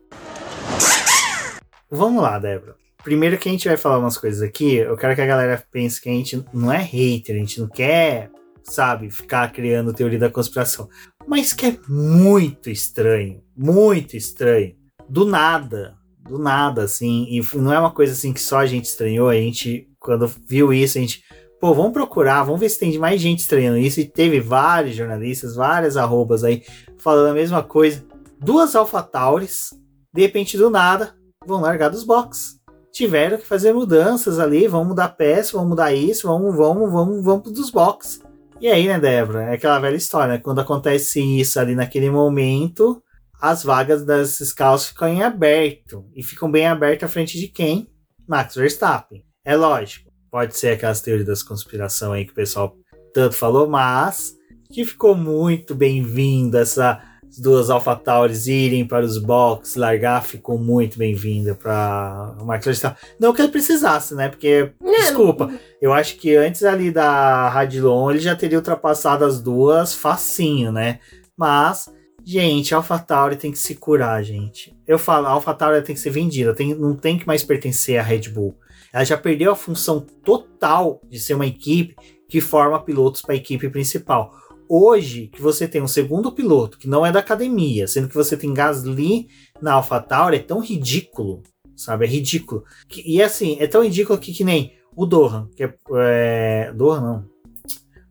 Vamos 1.89 2.21
lá, 2.21 2.37
Débora. 2.37 2.75
Primeiro 3.03 3.37
que 3.37 3.47
a 3.47 3.51
gente 3.51 3.67
vai 3.67 3.77
falar 3.77 3.97
umas 3.97 4.17
coisas 4.17 4.41
aqui, 4.41 4.75
eu 4.75 4.97
quero 4.97 5.15
que 5.15 5.21
a 5.21 5.25
galera 5.25 5.63
pense 5.71 6.01
que 6.01 6.09
a 6.09 6.11
gente 6.11 6.43
não 6.53 6.71
é 6.71 6.77
hater, 6.77 7.35
a 7.35 7.39
gente 7.39 7.59
não 7.59 7.67
quer, 7.67 8.29
sabe, 8.71 9.11
ficar 9.11 9.51
criando 9.51 9.93
teoria 9.93 10.19
da 10.19 10.29
conspiração 10.29 10.89
mas 11.29 11.53
que 11.53 11.67
é 11.67 11.77
muito 11.87 12.71
estranho, 12.71 13.43
muito 13.55 14.17
estranho. 14.17 14.75
Do 15.07 15.25
nada, 15.25 15.95
do 16.27 16.39
nada, 16.39 16.81
assim, 16.81 17.27
e 17.29 17.39
não 17.55 17.71
é 17.71 17.79
uma 17.79 17.91
coisa 17.91 18.13
assim 18.13 18.33
que 18.33 18.41
só 18.41 18.57
a 18.57 18.65
gente 18.65 18.85
estranhou, 18.85 19.29
a 19.29 19.35
gente, 19.35 19.87
quando 19.99 20.27
viu 20.47 20.73
isso, 20.73 20.97
a 20.97 21.01
gente, 21.01 21.23
pô, 21.61 21.71
vamos 21.71 21.93
procurar, 21.93 22.41
vamos 22.41 22.59
ver 22.59 22.69
se 22.69 22.79
tem 22.79 22.97
mais 22.97 23.21
gente 23.21 23.41
estranhando 23.41 23.77
isso, 23.77 23.99
e 23.99 24.05
teve 24.05 24.39
vários 24.39 24.95
jornalistas, 24.95 25.55
várias 25.55 25.95
arrobas 25.95 26.43
aí, 26.43 26.63
falando 26.97 27.29
a 27.29 27.35
mesma 27.35 27.61
coisa. 27.61 28.03
Duas 28.39 28.75
AlphaTauris, 28.75 29.69
de 30.11 30.21
repente, 30.23 30.57
do 30.57 30.71
nada, 30.71 31.13
vão 31.45 31.61
largar 31.61 31.89
dos 31.89 32.03
boxes. 32.03 32.57
Tiveram 32.91 33.37
que 33.37 33.45
fazer 33.45 33.71
mudanças 33.71 34.39
ali, 34.39 34.67
vão 34.67 34.83
mudar 34.83 35.09
peça, 35.09 35.55
vão 35.55 35.67
mudar 35.67 35.93
isso, 35.93 36.27
vamos, 36.27 36.55
vamos, 36.55 36.91
vamos, 36.91 37.23
vamos 37.23 37.51
dos 37.51 37.69
boxes. 37.69 38.19
E 38.61 38.67
aí, 38.67 38.87
né, 38.87 38.99
Débora? 38.99 39.43
É 39.43 39.53
aquela 39.53 39.79
velha 39.79 39.95
história, 39.95 40.33
né? 40.33 40.39
Quando 40.39 40.59
acontece 40.59 41.21
isso 41.21 41.59
ali 41.59 41.75
naquele 41.75 42.09
momento, 42.09 43.01
as 43.39 43.63
vagas 43.63 44.05
das 44.05 44.51
carros 44.51 44.87
ficam 44.87 45.07
em 45.07 45.23
aberto. 45.23 46.05
E 46.13 46.21
ficam 46.21 46.51
bem 46.51 46.67
abertas 46.67 47.09
à 47.09 47.11
frente 47.11 47.39
de 47.39 47.47
quem? 47.47 47.89
Max 48.27 48.55
Verstappen. 48.55 49.23
É 49.45 49.55
lógico, 49.55 50.11
pode 50.29 50.57
ser 50.57 50.73
aquelas 50.73 51.01
teorias 51.01 51.25
das 51.25 51.41
conspiração 51.41 52.11
aí 52.11 52.25
que 52.25 52.31
o 52.31 52.35
pessoal 52.35 52.75
tanto 53.13 53.33
falou, 53.33 53.67
mas 53.69 54.35
que 54.71 54.85
ficou 54.85 55.15
muito 55.15 55.73
bem-vindo 55.73 56.57
essa 56.57 57.01
duas 57.37 57.69
AlphaTauris 57.69 58.47
irem 58.47 58.85
para 58.85 59.05
os 59.05 59.17
boxes, 59.17 59.75
largar, 59.75 60.23
ficou 60.23 60.57
muito 60.57 60.97
bem-vinda 60.97 61.53
para 61.53 62.35
o 62.39 62.45
Max 62.45 62.65
Verstappen. 62.65 63.09
Não 63.19 63.33
que 63.33 63.41
ele 63.41 63.51
precisasse, 63.51 64.15
né? 64.15 64.29
Porque, 64.29 64.71
desculpa, 64.81 65.51
eu 65.81 65.93
acho 65.93 66.17
que 66.17 66.35
antes 66.35 66.63
ali 66.63 66.91
da 66.91 67.49
Radilon 67.49 68.09
ele 68.09 68.19
já 68.19 68.35
teria 68.35 68.57
ultrapassado 68.57 69.25
as 69.25 69.41
duas 69.41 69.93
facinho, 69.93 70.71
né? 70.71 70.99
Mas, 71.37 71.89
gente, 72.25 72.73
a 72.73 72.77
AlphaTauri 72.77 73.35
tem 73.35 73.51
que 73.51 73.59
se 73.59 73.75
curar, 73.75 74.23
gente. 74.23 74.75
Eu 74.87 74.97
falo, 74.97 75.27
a 75.27 75.31
AlphaTauri 75.31 75.81
tem 75.83 75.95
que 75.95 76.01
ser 76.01 76.09
vendida, 76.09 76.53
tem, 76.53 76.73
não 76.73 76.95
tem 76.95 77.17
que 77.17 77.27
mais 77.27 77.43
pertencer 77.43 77.99
à 77.99 78.03
Red 78.03 78.29
Bull. 78.29 78.57
Ela 78.91 79.03
já 79.03 79.17
perdeu 79.17 79.51
a 79.51 79.55
função 79.55 79.99
total 79.99 80.99
de 81.07 81.19
ser 81.19 81.35
uma 81.35 81.45
equipe 81.45 81.95
que 82.27 82.41
forma 82.41 82.83
pilotos 82.83 83.21
para 83.21 83.33
a 83.33 83.37
equipe 83.37 83.69
principal. 83.69 84.33
Hoje, 84.71 85.29
que 85.33 85.41
você 85.41 85.67
tem 85.67 85.81
um 85.81 85.87
segundo 85.87 86.31
piloto 86.31 86.77
que 86.77 86.87
não 86.87 87.03
é 87.03 87.11
da 87.11 87.19
academia, 87.19 87.87
sendo 87.87 88.07
que 88.07 88.13
você 88.13 88.37
tem 88.37 88.53
Gasly 88.53 89.27
na 89.59 89.73
AlphaTauri, 89.73 90.37
é 90.37 90.39
tão 90.39 90.59
ridículo, 90.59 91.41
sabe? 91.75 92.05
É 92.05 92.07
ridículo. 92.07 92.63
E 93.03 93.19
assim, 93.19 93.57
é 93.59 93.65
tão 93.65 93.83
ridículo 93.83 94.19
que, 94.19 94.31
que 94.31 94.43
nem 94.43 94.73
o 94.95 95.07
Dohan, 95.07 95.49
que 95.55 95.63
é, 95.63 95.73
é. 95.95 96.73
Dohan 96.75 97.01
não. 97.01 97.25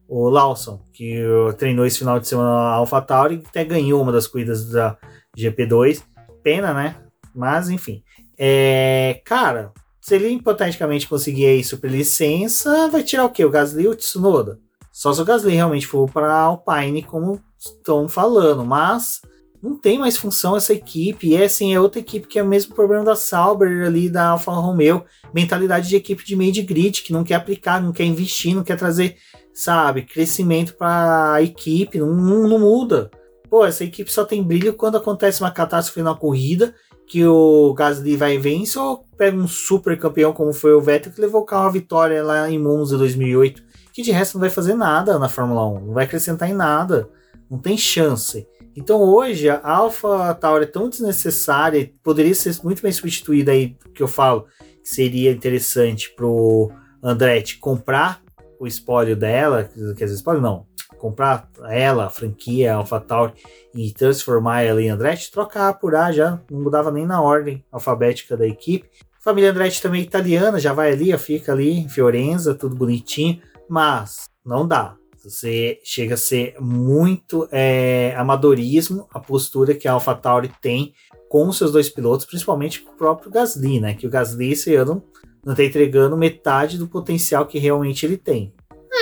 O 0.09 0.29
Lawson, 0.29 0.83
que 0.93 1.23
treinou 1.59 1.87
esse 1.87 1.99
final 1.99 2.19
de 2.19 2.27
semana 2.27 2.49
na 2.49 2.71
AlphaTauri 2.73 3.43
até 3.47 3.65
ganhou 3.65 4.03
uma 4.03 4.11
das 4.11 4.27
corridas 4.27 4.69
da 4.69 4.99
GP2. 5.39 6.03
Pena, 6.43 6.75
né? 6.75 6.97
Mas, 7.33 7.69
enfim. 7.69 8.03
É, 8.37 9.21
cara, 9.25 9.71
se 10.01 10.17
ele 10.17 10.29
hipoteticamente 10.31 11.07
conseguir 11.07 11.47
aí 11.47 11.63
super 11.63 11.91
licença, 11.91 12.89
vai 12.89 13.05
tirar 13.05 13.27
o 13.27 13.31
quê? 13.31 13.45
O 13.45 13.51
Gasly 13.51 13.87
ou 13.87 13.93
o 13.93 13.97
Tsunoda? 13.97 14.59
Só 14.99 15.12
se 15.12 15.22
o 15.22 15.24
Gasly 15.24 15.55
realmente 15.55 15.86
for 15.86 16.11
para 16.11 16.34
Alpine, 16.34 17.05
como 17.05 17.40
estão 17.57 18.09
falando. 18.09 18.64
Mas 18.64 19.20
não 19.62 19.78
tem 19.78 19.96
mais 19.96 20.16
função 20.16 20.57
essa 20.57 20.72
equipe. 20.72 21.28
E 21.28 21.36
é 21.36 21.44
assim, 21.44 21.72
é 21.72 21.78
outra 21.78 22.01
equipe 22.01 22.26
que 22.26 22.36
é 22.36 22.42
o 22.42 22.49
mesmo 22.49 22.74
problema 22.74 23.05
da 23.05 23.14
Sauber 23.14 23.86
ali, 23.86 24.11
da 24.11 24.30
Alfa 24.30 24.51
Romeo. 24.51 25.05
Mentalidade 25.32 25.88
de 25.88 25.94
equipe 25.94 26.24
de 26.24 26.34
meio 26.34 26.51
de 26.51 26.62
grid, 26.62 27.05
que 27.05 27.12
não 27.12 27.22
quer 27.22 27.36
aplicar, 27.36 27.80
não 27.80 27.92
quer 27.92 28.07
investir, 28.07 28.57
não 28.57 28.64
quer 28.64 28.76
trazer, 28.76 29.14
sabe, 29.55 30.03
crescimento 30.03 30.74
para 30.74 31.34
a 31.34 31.42
equipe. 31.42 32.01
Não, 32.01 32.12
não, 32.12 32.49
não 32.49 32.59
muda. 32.59 33.09
Pô, 33.49 33.64
essa 33.64 33.84
equipe 33.84 34.12
só 34.12 34.24
tem 34.24 34.42
brilho 34.42 34.74
quando 34.74 34.96
acontece 34.96 35.40
uma 35.40 35.53
catástrofe 35.53 36.03
na 36.03 36.16
corrida, 36.16 36.74
que 37.07 37.24
o 37.24 37.72
Gasly 37.72 38.16
vai 38.16 38.34
e 38.34 38.38
vence, 38.38 38.76
ou 38.76 39.07
pega 39.16 39.36
um 39.36 39.46
super 39.46 39.96
campeão 39.96 40.32
como 40.32 40.53
foi 40.53 40.74
o 40.74 40.80
Vettel, 40.80 41.12
que 41.12 41.20
levou 41.20 41.42
o 41.42 41.46
carro 41.46 41.68
à 41.68 41.70
vitória 41.70 42.20
lá 42.20 42.51
em 42.51 42.59
Monza 42.59 42.99
2008, 42.99 43.68
que 43.99 44.03
de 44.03 44.12
resto 44.12 44.34
não 44.34 44.42
vai 44.42 44.51
fazer 44.51 44.74
nada 44.74 45.18
na 45.18 45.28
Fórmula 45.28 45.66
1, 45.66 45.86
não 45.86 45.92
vai 45.92 46.05
acrescentar 46.05 46.49
em 46.49 46.55
nada, 46.55 47.11
não 47.51 47.59
tem 47.59 47.76
chance. 47.76 48.46
Então 48.76 49.01
hoje 49.01 49.49
a 49.49 49.61
Alpha 49.61 50.32
Tauri 50.34 50.66
é 50.66 50.68
tão 50.68 50.88
desnecessária, 50.88 51.90
poderia 52.01 52.32
ser 52.32 52.57
muito 52.62 52.80
bem 52.80 52.92
substituída 52.92 53.51
aí, 53.51 53.76
que 53.92 54.01
eu 54.01 54.07
falo, 54.07 54.46
que 54.84 54.88
seria 54.88 55.32
interessante 55.32 56.14
pro 56.14 56.70
Andretti 57.03 57.59
comprar 57.59 58.22
o 58.61 58.68
espólio 58.68 59.16
dela, 59.16 59.68
quer 59.96 60.05
dizer, 60.05 60.14
espólio 60.14 60.40
não, 60.40 60.64
comprar 60.96 61.51
ela, 61.68 62.07
a 62.07 62.11
franquia 62.11 62.74
AlphaTauri 62.74 63.32
e 63.74 63.92
transformar 63.92 64.62
ela 64.62 64.80
em 64.80 64.90
Andretti, 64.90 65.28
trocar 65.28 65.74
por 65.74 65.96
A 65.96 66.12
já, 66.12 66.40
não 66.49 66.61
mudava 66.61 66.92
nem 66.92 67.05
na 67.05 67.20
ordem 67.20 67.64
alfabética 67.72 68.36
da 68.36 68.46
equipe. 68.46 68.88
Família 69.18 69.51
Andretti 69.51 69.82
também 69.82 70.03
é 70.03 70.05
italiana, 70.05 70.61
já 70.61 70.72
vai 70.72 70.92
ali, 70.92 71.18
fica 71.18 71.51
ali 71.51 71.80
em 71.80 71.88
Fiorenza, 71.88 72.55
tudo 72.55 72.76
bonitinho, 72.76 73.42
mas 73.69 74.29
não 74.45 74.66
dá. 74.66 74.97
Você 75.23 75.81
chega 75.83 76.14
a 76.14 76.16
ser 76.16 76.55
muito 76.61 77.49
é, 77.51 78.14
amadorismo 78.16 79.09
a 79.12 79.19
postura 79.21 79.75
que 79.75 79.89
a 79.89 79.93
AlphaTauri 79.93 80.51
tem 80.61 80.95
com 81.29 81.49
os 81.49 81.59
seus 81.59 81.73
dois 81.73 81.91
pilotos, 81.91 82.25
principalmente 82.25 82.81
com 82.81 82.93
o 82.93 82.97
próprio 82.97 83.31
Gasly, 83.31 83.81
né? 83.81 83.95
Que 83.95 84.07
o 84.07 84.11
Gasly 84.11 84.53
esse 84.53 84.75
ano 84.75 85.05
não 85.45 85.53
está 85.53 85.64
entregando 85.64 86.16
metade 86.16 86.79
do 86.79 86.89
potencial 86.89 87.47
que 87.47 87.59
realmente 87.59 88.07
ele 88.07 88.16
tem. 88.16 88.55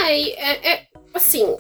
Ai, 0.03 0.31
é, 0.37 0.73
é 0.73 0.87
assim. 1.15 1.57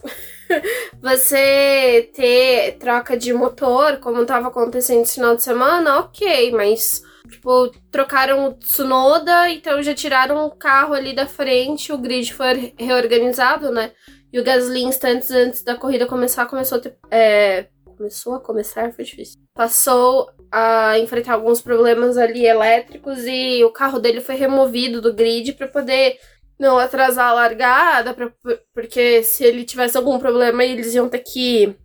você 1.01 2.11
ter 2.15 2.77
troca 2.79 3.17
de 3.17 3.33
motor, 3.33 3.99
como 3.99 4.23
estava 4.23 4.49
acontecendo 4.49 5.03
esse 5.03 5.15
final 5.15 5.37
de 5.37 5.43
semana, 5.43 6.01
ok, 6.01 6.53
mas 6.53 7.03
Tipo, 7.29 7.71
trocaram 7.91 8.47
o 8.47 8.55
Tsunoda, 8.55 9.51
então 9.51 9.83
já 9.83 9.95
tiraram 9.95 10.47
o 10.47 10.51
carro 10.51 10.95
ali 10.95 11.15
da 11.15 11.27
frente, 11.27 11.93
o 11.93 11.99
grid 11.99 12.33
foi 12.33 12.75
reorganizado, 12.79 13.71
né? 13.71 13.93
E 14.33 14.39
o 14.39 14.45
Gasly, 14.45 14.83
instantes 14.83 15.31
antes 15.31 15.63
da 15.63 15.77
corrida 15.77 16.07
começar, 16.07 16.47
começou 16.47 16.79
a 16.79 16.81
ter, 16.81 16.97
é, 17.11 17.67
começou 17.97 18.35
a 18.35 18.41
começar, 18.41 18.93
foi 18.93 19.05
difícil. 19.05 19.41
Passou 19.55 20.29
a 20.53 20.99
enfrentar 20.99 21.35
alguns 21.35 21.61
problemas 21.61 22.17
ali 22.17 22.47
elétricos 22.47 23.25
e 23.27 23.65
o 23.65 23.71
carro 23.71 23.99
dele 23.99 24.21
foi 24.21 24.37
removido 24.37 25.01
do 25.01 25.15
grid 25.15 25.53
para 25.55 25.67
poder 25.67 26.19
não 26.59 26.79
atrasar 26.79 27.29
a 27.29 27.35
largada, 27.35 28.15
pra, 28.15 28.33
porque 28.73 29.23
se 29.23 29.45
ele 29.45 29.65
tivesse 29.65 29.97
algum 29.97 30.19
problema 30.19 30.65
eles 30.65 30.95
iam 30.95 31.09
ter 31.09 31.19
que 31.19 31.77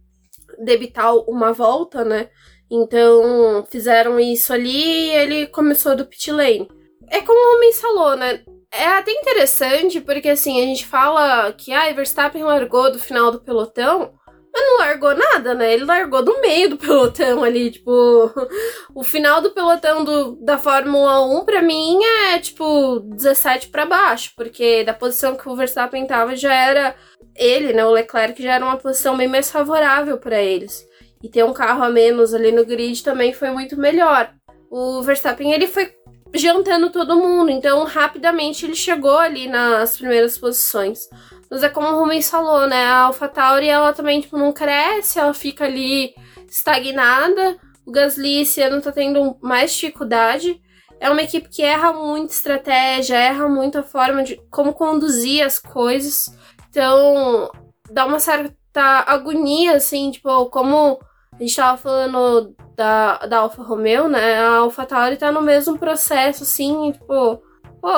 debitar 0.64 1.16
uma 1.30 1.52
volta, 1.52 2.06
né? 2.06 2.30
Então 2.72 3.66
fizeram 3.70 4.18
isso 4.18 4.54
ali 4.54 5.10
e 5.10 5.12
ele 5.12 5.48
começou 5.48 5.94
do 5.94 6.06
pit 6.06 6.32
lane. 6.32 6.70
É 7.10 7.20
como 7.20 7.38
o 7.38 7.58
homem 7.58 7.74
falou, 7.74 8.16
né? 8.16 8.42
É 8.72 8.86
até 8.88 9.12
interessante 9.12 10.00
porque 10.00 10.30
assim, 10.30 10.62
a 10.62 10.66
gente 10.66 10.86
fala 10.86 11.52
que 11.52 11.74
ah, 11.74 11.92
Verstappen 11.92 12.44
largou 12.44 12.90
do 12.90 12.98
final 12.98 13.30
do 13.30 13.42
pelotão, 13.42 14.14
mas 14.54 14.64
não 14.64 14.78
largou 14.78 15.14
nada, 15.14 15.54
né? 15.54 15.74
Ele 15.74 15.84
largou 15.84 16.24
do 16.24 16.40
meio 16.40 16.70
do 16.70 16.78
pelotão 16.80 17.44
ali, 17.44 17.72
tipo, 17.72 17.92
o 18.96 19.04
final 19.04 19.42
do 19.42 19.52
pelotão 19.52 20.06
do, 20.06 20.38
da 20.38 20.58
Fórmula 20.58 21.20
1 21.26 21.44
para 21.44 21.62
mim 21.62 22.00
é 22.32 22.40
tipo 22.40 23.02
17 23.02 23.68
para 23.68 23.86
baixo, 23.86 24.32
porque 24.34 24.86
da 24.86 24.94
posição 24.94 25.36
que 25.36 25.50
o 25.50 25.56
Verstappen 25.58 26.08
tava 26.08 26.38
já 26.38 26.54
era 26.54 26.96
ele, 27.36 27.74
né, 27.74 27.86
o 27.86 27.92
Leclerc 27.92 28.42
já 28.42 28.54
era 28.54 28.66
uma 28.66 28.78
posição 28.78 29.18
bem 29.18 29.28
mais 29.28 29.52
favorável 29.52 30.18
para 30.18 30.42
eles. 30.42 30.90
E 31.24 31.30
ter 31.30 31.44
um 31.44 31.54
carro 31.54 31.84
a 31.84 31.90
menos 31.90 32.34
ali 32.34 32.52
no 32.52 32.66
grid 32.66 33.04
também 33.04 33.34
foi 33.34 33.52
muito 33.52 33.78
melhor. 33.78 34.34
O 34.70 35.02
Verstappen 35.02 35.52
ele 35.52 35.68
foi 35.68 35.94
jantando 36.34 36.90
todo 36.90 37.18
mundo, 37.18 37.52
então 37.52 37.84
rapidamente 37.84 38.66
ele 38.66 38.76
chegou 38.76 39.18
ali 39.18 39.48
nas 39.48 39.98
primeiras 39.98 40.38
posições. 40.38 41.08
Mas 41.50 41.64
é 41.64 41.70
como 41.70 41.88
o 41.88 42.00
Rubens 42.00 42.30
falou, 42.30 42.66
né? 42.66 42.86
A 42.86 43.02
AlphaTauri, 43.02 43.68
ela 43.68 43.92
também, 43.92 44.22
tipo, 44.22 44.38
não 44.38 44.54
cresce, 44.54 45.20
ela 45.20 45.34
fica 45.34 45.66
ali 45.66 46.16
estagnada. 46.48 47.58
O 47.86 47.92
Gasly 47.92 48.42
esse 48.42 48.62
ano 48.62 48.82
tá 48.82 48.92
tendo 48.92 49.36
mais 49.42 49.74
dificuldade. 49.74 50.62
É 50.98 51.10
uma 51.10 51.24
equipe 51.24 51.50
que 51.50 51.62
erra 51.62 51.92
muito 51.92 52.30
estratégia, 52.30 53.18
erra 53.18 53.50
muito 53.50 53.78
a 53.78 53.84
forma 53.84 54.24
de 54.24 54.40
como 54.50 54.74
conduzir 54.74 55.44
as 55.44 55.60
coisas. 55.60 56.28
Então, 56.70 57.52
dá 57.90 58.06
uma 58.06 58.20
certa 58.20 59.04
agonia, 59.06 59.76
assim, 59.76 60.12
tipo, 60.12 60.46
como 60.46 61.00
a 61.42 61.44
gente 61.44 61.56
tava 61.56 61.78
falando 61.78 62.56
da, 62.76 63.18
da 63.26 63.40
Alfa 63.40 63.64
Romeo, 63.64 64.08
né? 64.08 64.38
A 64.38 64.58
AlphaTauri 64.58 65.18
tá 65.18 65.32
no 65.32 65.42
mesmo 65.42 65.78
processo, 65.78 66.44
assim, 66.44 66.92
tipo 66.92 67.42
pô, 67.82 67.90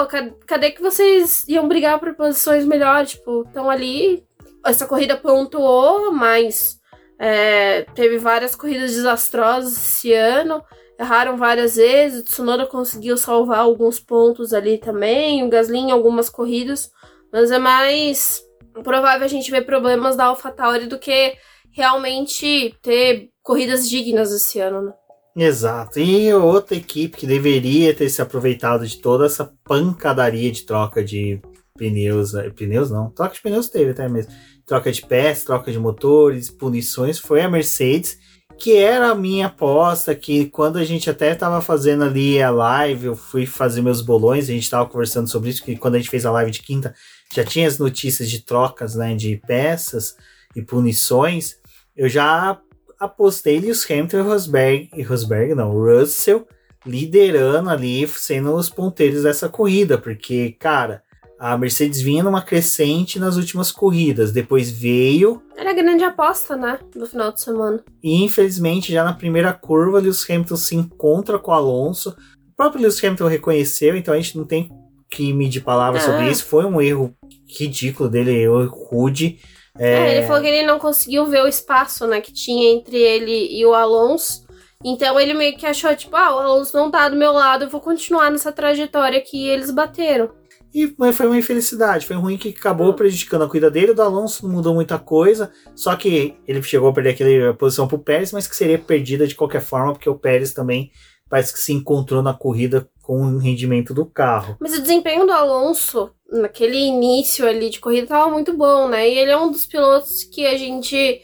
cadê 0.48 0.72
que 0.72 0.82
vocês 0.82 1.46
iam 1.48 1.68
brigar 1.68 2.00
por 2.00 2.16
posições 2.16 2.66
melhores? 2.66 3.12
Tipo, 3.12 3.44
estão 3.46 3.70
ali. 3.70 4.26
Essa 4.66 4.88
corrida 4.88 5.18
pontuou, 5.18 6.14
mas 6.14 6.80
é, 7.20 7.82
teve 7.94 8.18
várias 8.18 8.56
corridas 8.56 8.94
desastrosas 8.94 9.74
esse 9.74 10.14
ano. 10.14 10.64
Erraram 10.98 11.36
várias 11.36 11.76
vezes. 11.76 12.22
O 12.22 12.24
Tsunoda 12.24 12.66
conseguiu 12.66 13.18
salvar 13.18 13.60
alguns 13.60 14.00
pontos 14.00 14.54
ali 14.54 14.78
também. 14.78 15.44
O 15.44 15.50
Gasly 15.50 15.80
em 15.80 15.92
algumas 15.92 16.30
corridas. 16.30 16.90
Mas 17.32 17.52
é 17.52 17.60
mais 17.60 18.42
provável 18.84 19.26
a 19.26 19.30
gente 19.30 19.52
ver 19.52 19.66
problemas 19.66 20.16
da 20.16 20.26
AlphaTauri 20.26 20.88
do 20.88 20.98
que 20.98 21.36
realmente 21.72 22.74
ter 22.82 23.33
corridas 23.44 23.88
dignas 23.88 24.32
esse 24.32 24.60
ano, 24.60 24.82
né? 24.82 24.94
Exato. 25.36 26.00
E 26.00 26.34
outra 26.34 26.78
equipe 26.78 27.18
que 27.18 27.28
deveria 27.28 27.94
ter 27.94 28.10
se 28.10 28.22
aproveitado 28.22 28.88
de 28.88 28.98
toda 28.98 29.26
essa 29.26 29.52
pancadaria 29.64 30.52
de 30.52 30.64
troca 30.64 31.04
de 31.04 31.42
pneus. 31.78 32.34
Eh, 32.36 32.50
pneus 32.52 32.90
não, 32.90 33.10
troca 33.10 33.34
de 33.34 33.42
pneus 33.42 33.68
teve 33.68 33.92
até 33.92 34.08
mesmo. 34.08 34.32
Troca 34.66 34.92
de 34.92 35.02
peças, 35.06 35.44
troca 35.44 35.72
de 35.72 35.80
motores, 35.80 36.50
punições, 36.50 37.20
foi 37.20 37.42
a 37.42 37.50
Mercedes, 37.50 38.18
que 38.58 38.78
era 38.78 39.10
a 39.10 39.16
minha 39.16 39.48
aposta, 39.48 40.16
que 40.16 40.46
quando 40.46 40.78
a 40.78 40.86
gente 40.86 41.10
até 41.10 41.34
estava 41.34 41.60
fazendo 41.62 42.04
ali 42.04 42.42
a 42.42 42.50
live, 42.50 43.08
eu 43.08 43.16
fui 43.16 43.46
fazer 43.46 43.82
meus 43.82 44.02
bolões, 44.02 44.46
a 44.46 44.54
gente 44.54 44.64
estava 44.64 44.88
conversando 44.88 45.30
sobre 45.30 45.50
isso, 45.50 45.64
que 45.64 45.76
quando 45.76 45.96
a 45.96 45.98
gente 45.98 46.10
fez 46.10 46.26
a 46.26 46.32
live 46.32 46.52
de 46.52 46.62
quinta, 46.62 46.96
já 47.34 47.44
tinha 47.44 47.68
as 47.68 47.78
notícias 47.78 48.30
de 48.30 48.46
trocas 48.46 48.96
né, 48.96 49.16
de 49.16 49.42
peças 49.48 50.16
e 50.56 50.62
punições. 50.62 51.58
Eu 51.96 52.08
já 52.08 52.58
apostei 53.04 53.60
Lewis 53.60 53.86
Hamilton 53.90 54.18
e 54.18 54.22
Rosberg, 54.22 54.90
e 54.96 55.02
Rosberg 55.04 55.56
não, 55.56 55.72
Russell 55.72 56.48
liderando 56.86 57.70
ali, 57.70 58.08
sendo 58.08 58.54
os 58.54 58.70
ponteiros 58.70 59.24
dessa 59.24 59.48
corrida, 59.48 59.98
porque, 59.98 60.56
cara, 60.60 61.02
a 61.40 61.58
Mercedes 61.58 62.02
vinha 62.02 62.24
numa 62.24 62.42
crescente 62.42 63.20
nas 63.20 63.38
últimas 63.38 63.72
corridas, 63.72 64.32
depois 64.32 64.70
veio. 64.70 65.42
Era 65.58 65.72
a 65.72 65.74
grande 65.74 66.04
aposta, 66.04 66.56
né? 66.56 66.80
No 66.96 67.06
final 67.06 67.32
de 67.32 67.42
semana. 67.42 67.84
E 68.02 68.24
infelizmente, 68.24 68.92
já 68.92 69.04
na 69.04 69.14
primeira 69.14 69.52
curva, 69.54 70.00
Lewis 70.00 70.30
Hamilton 70.30 70.56
se 70.56 70.76
encontra 70.76 71.40
com 71.40 71.52
o 71.52 71.54
Alonso. 71.54 72.16
O 72.52 72.56
próprio 72.56 72.82
Lewis 72.82 73.04
Hamilton 73.04 73.28
reconheceu, 73.28 73.96
então 73.98 74.14
a 74.14 74.18
gente 74.18 74.38
não 74.38 74.46
tem 74.46 74.70
que 75.10 75.34
medir 75.34 75.62
palavras 75.62 76.04
é. 76.04 76.06
sobre 76.06 76.30
isso. 76.30 76.46
Foi 76.46 76.66
um 76.66 76.82
erro 76.82 77.14
ridículo 77.48 78.10
dele, 78.10 78.32
erro 78.32 78.66
rude. 78.68 79.40
É... 79.78 79.94
é... 79.94 80.18
ele 80.18 80.28
falou 80.28 80.42
que 80.42 80.48
ele 80.48 80.66
não 80.66 80.80
conseguiu 80.80 81.26
ver 81.26 81.44
o 81.44 81.48
espaço, 81.48 82.08
né, 82.08 82.22
que 82.22 82.32
tinha 82.32 82.74
entre 82.74 82.98
ele 82.98 83.58
e 83.58 83.66
o 83.66 83.74
Alonso. 83.74 84.44
Então 84.84 85.20
ele 85.20 85.34
meio 85.34 85.56
que 85.56 85.66
achou, 85.66 85.96
tipo, 85.96 86.16
ah, 86.16 86.36
o 86.36 86.40
Alonso 86.40 86.76
não 86.76 86.92
tá 86.92 87.08
do 87.08 87.16
meu 87.16 87.32
lado, 87.32 87.66
eu 87.66 87.70
vou 87.70 87.80
continuar 87.80 88.30
nessa 88.30 88.52
trajetória 88.52 89.22
que 89.22 89.48
eles 89.48 89.72
bateram. 89.72 90.30
E 90.74 90.88
foi 91.14 91.28
uma 91.28 91.38
infelicidade, 91.38 92.06
foi 92.06 92.16
ruim 92.16 92.36
que 92.36 92.50
acabou 92.50 92.94
prejudicando 92.96 93.44
a 93.44 93.48
corrida 93.48 93.70
dele. 93.70 93.92
O 93.92 93.96
do 93.96 94.02
Alonso 94.02 94.48
não 94.48 94.56
mudou 94.56 94.74
muita 94.74 94.98
coisa, 94.98 95.52
só 95.76 95.96
que 95.96 96.36
ele 96.48 96.64
chegou 96.64 96.90
a 96.90 96.94
perder 96.94 97.12
aquela 97.12 97.54
posição 97.54 97.88
pro 97.88 98.00
Pérez, 98.00 98.32
mas 98.32 98.48
que 98.48 98.56
seria 98.56 98.80
perdida 98.80 99.28
de 99.28 99.36
qualquer 99.36 99.62
forma, 99.62 99.94
porque 99.94 100.10
o 100.10 100.18
Pérez 100.18 100.52
também 100.52 100.92
parece 101.30 101.54
que 101.54 101.60
se 101.60 101.72
encontrou 101.72 102.24
na 102.24 102.34
corrida 102.34 102.90
com 103.04 103.22
o 103.22 103.38
rendimento 103.38 103.94
do 103.94 104.06
carro. 104.06 104.58
Mas 104.60 104.76
o 104.76 104.82
desempenho 104.82 105.28
do 105.28 105.32
Alonso 105.32 106.12
naquele 106.34 106.78
início 106.78 107.48
ali 107.48 107.70
de 107.70 107.80
corrida 107.80 108.08
tava 108.08 108.30
muito 108.30 108.56
bom, 108.56 108.88
né? 108.88 109.10
E 109.10 109.18
ele 109.18 109.32
é 109.32 109.38
um 109.38 109.52
dos 109.52 109.66
pilotos 109.66 110.24
que 110.24 110.46
a 110.46 110.58
gente 110.58 111.22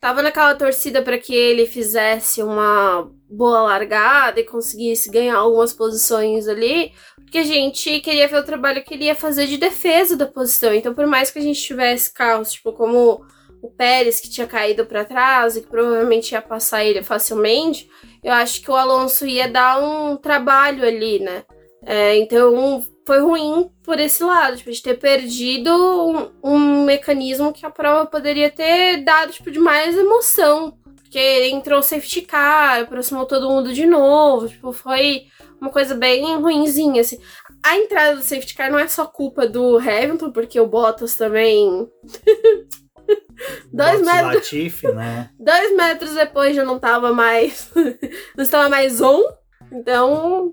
tava 0.00 0.22
naquela 0.22 0.54
torcida 0.54 1.02
para 1.02 1.18
que 1.18 1.34
ele 1.34 1.66
fizesse 1.66 2.42
uma 2.42 3.10
boa 3.28 3.62
largada 3.62 4.40
e 4.40 4.44
conseguisse 4.44 5.10
ganhar 5.10 5.36
algumas 5.36 5.72
posições 5.72 6.46
ali, 6.46 6.92
porque 7.16 7.38
a 7.38 7.44
gente 7.44 8.00
queria 8.00 8.28
ver 8.28 8.38
o 8.38 8.44
trabalho 8.44 8.84
que 8.84 8.94
ele 8.94 9.06
ia 9.06 9.14
fazer 9.14 9.46
de 9.46 9.56
defesa 9.56 10.16
da 10.16 10.26
posição. 10.26 10.72
Então, 10.72 10.94
por 10.94 11.06
mais 11.06 11.30
que 11.30 11.38
a 11.38 11.42
gente 11.42 11.60
tivesse 11.60 12.12
carros, 12.12 12.52
tipo, 12.52 12.72
como 12.72 13.24
o 13.60 13.70
Pérez, 13.70 14.20
que 14.20 14.30
tinha 14.30 14.46
caído 14.46 14.86
para 14.86 15.04
trás 15.04 15.56
e 15.56 15.62
que 15.62 15.68
provavelmente 15.68 16.32
ia 16.32 16.42
passar 16.42 16.84
ele 16.84 17.02
facilmente, 17.02 17.88
eu 18.22 18.32
acho 18.32 18.62
que 18.62 18.70
o 18.70 18.76
Alonso 18.76 19.26
ia 19.26 19.48
dar 19.48 19.82
um 19.82 20.16
trabalho 20.16 20.86
ali, 20.86 21.18
né? 21.18 21.42
É, 21.84 22.16
então, 22.16 22.84
foi 23.06 23.20
ruim 23.20 23.70
por 23.84 24.00
esse 24.00 24.22
lado, 24.24 24.56
tipo, 24.56 24.70
de 24.70 24.82
ter 24.82 24.98
perdido 24.98 25.70
um, 25.72 26.30
um, 26.42 26.84
mecanismo 26.84 27.52
que 27.52 27.64
a 27.64 27.70
prova 27.70 28.04
poderia 28.04 28.50
ter 28.50 29.04
dado, 29.04 29.32
tipo, 29.32 29.48
de 29.48 29.60
mais 29.60 29.96
emoção. 29.96 30.76
Porque 30.96 31.48
entrou 31.48 31.78
o 31.78 31.82
safety 31.84 32.22
car, 32.22 32.80
aproximou 32.80 33.24
todo 33.24 33.48
mundo 33.48 33.72
de 33.72 33.86
novo, 33.86 34.48
tipo, 34.48 34.72
foi 34.72 35.26
uma 35.60 35.70
coisa 35.70 35.94
bem 35.94 36.36
ruinzinha, 36.36 37.00
assim. 37.00 37.18
A 37.62 37.78
entrada 37.78 38.16
do 38.16 38.22
safety 38.22 38.56
car 38.56 38.72
não 38.72 38.78
é 38.78 38.88
só 38.88 39.06
culpa 39.06 39.46
do 39.46 39.78
Hamilton, 39.78 40.32
porque 40.32 40.58
o 40.58 40.66
Bottas 40.66 41.14
também... 41.14 41.88
dois 43.72 44.02
metros... 44.02 44.34
Latifi, 44.34 44.88
né? 44.88 45.30
Dois 45.38 45.76
metros 45.76 46.14
depois 46.14 46.56
já 46.56 46.64
não 46.64 46.80
tava 46.80 47.12
mais... 47.12 47.70
não 48.36 48.42
estava 48.42 48.68
mais 48.68 49.00
on, 49.00 49.22
então 49.70 50.52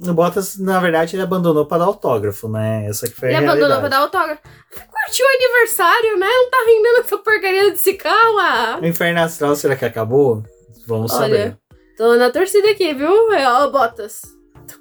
o 0.00 0.14
Bottas, 0.14 0.56
na 0.58 0.78
verdade, 0.78 1.16
ele 1.16 1.22
abandonou 1.22 1.66
para 1.66 1.78
dar 1.78 1.84
autógrafo, 1.86 2.48
né? 2.48 2.86
Essa 2.86 3.08
que 3.08 3.14
foi 3.14 3.28
ele 3.28 3.36
a 3.36 3.40
abandonou 3.40 3.78
para 3.78 3.88
dar 3.88 3.98
autógrafo. 3.98 4.42
Curtiu 4.72 5.26
o 5.26 5.28
aniversário, 5.28 6.18
né? 6.18 6.26
Não 6.26 6.50
tá 6.50 6.58
rendendo 6.66 7.00
essa 7.00 7.18
porcaria 7.18 7.70
desse 7.70 7.94
carro, 7.94 8.38
ah. 8.38 8.78
O 8.80 8.86
Inferno 8.86 9.20
Astral, 9.20 9.56
será 9.56 9.74
que 9.74 9.84
acabou? 9.84 10.42
Vamos 10.86 11.12
Olha, 11.12 11.20
saber. 11.20 11.58
Tô 11.96 12.14
na 12.14 12.30
torcida 12.30 12.70
aqui, 12.70 12.94
viu? 12.94 13.32
É, 13.32 13.48
ó, 13.48 13.68
Bottas. 13.68 14.22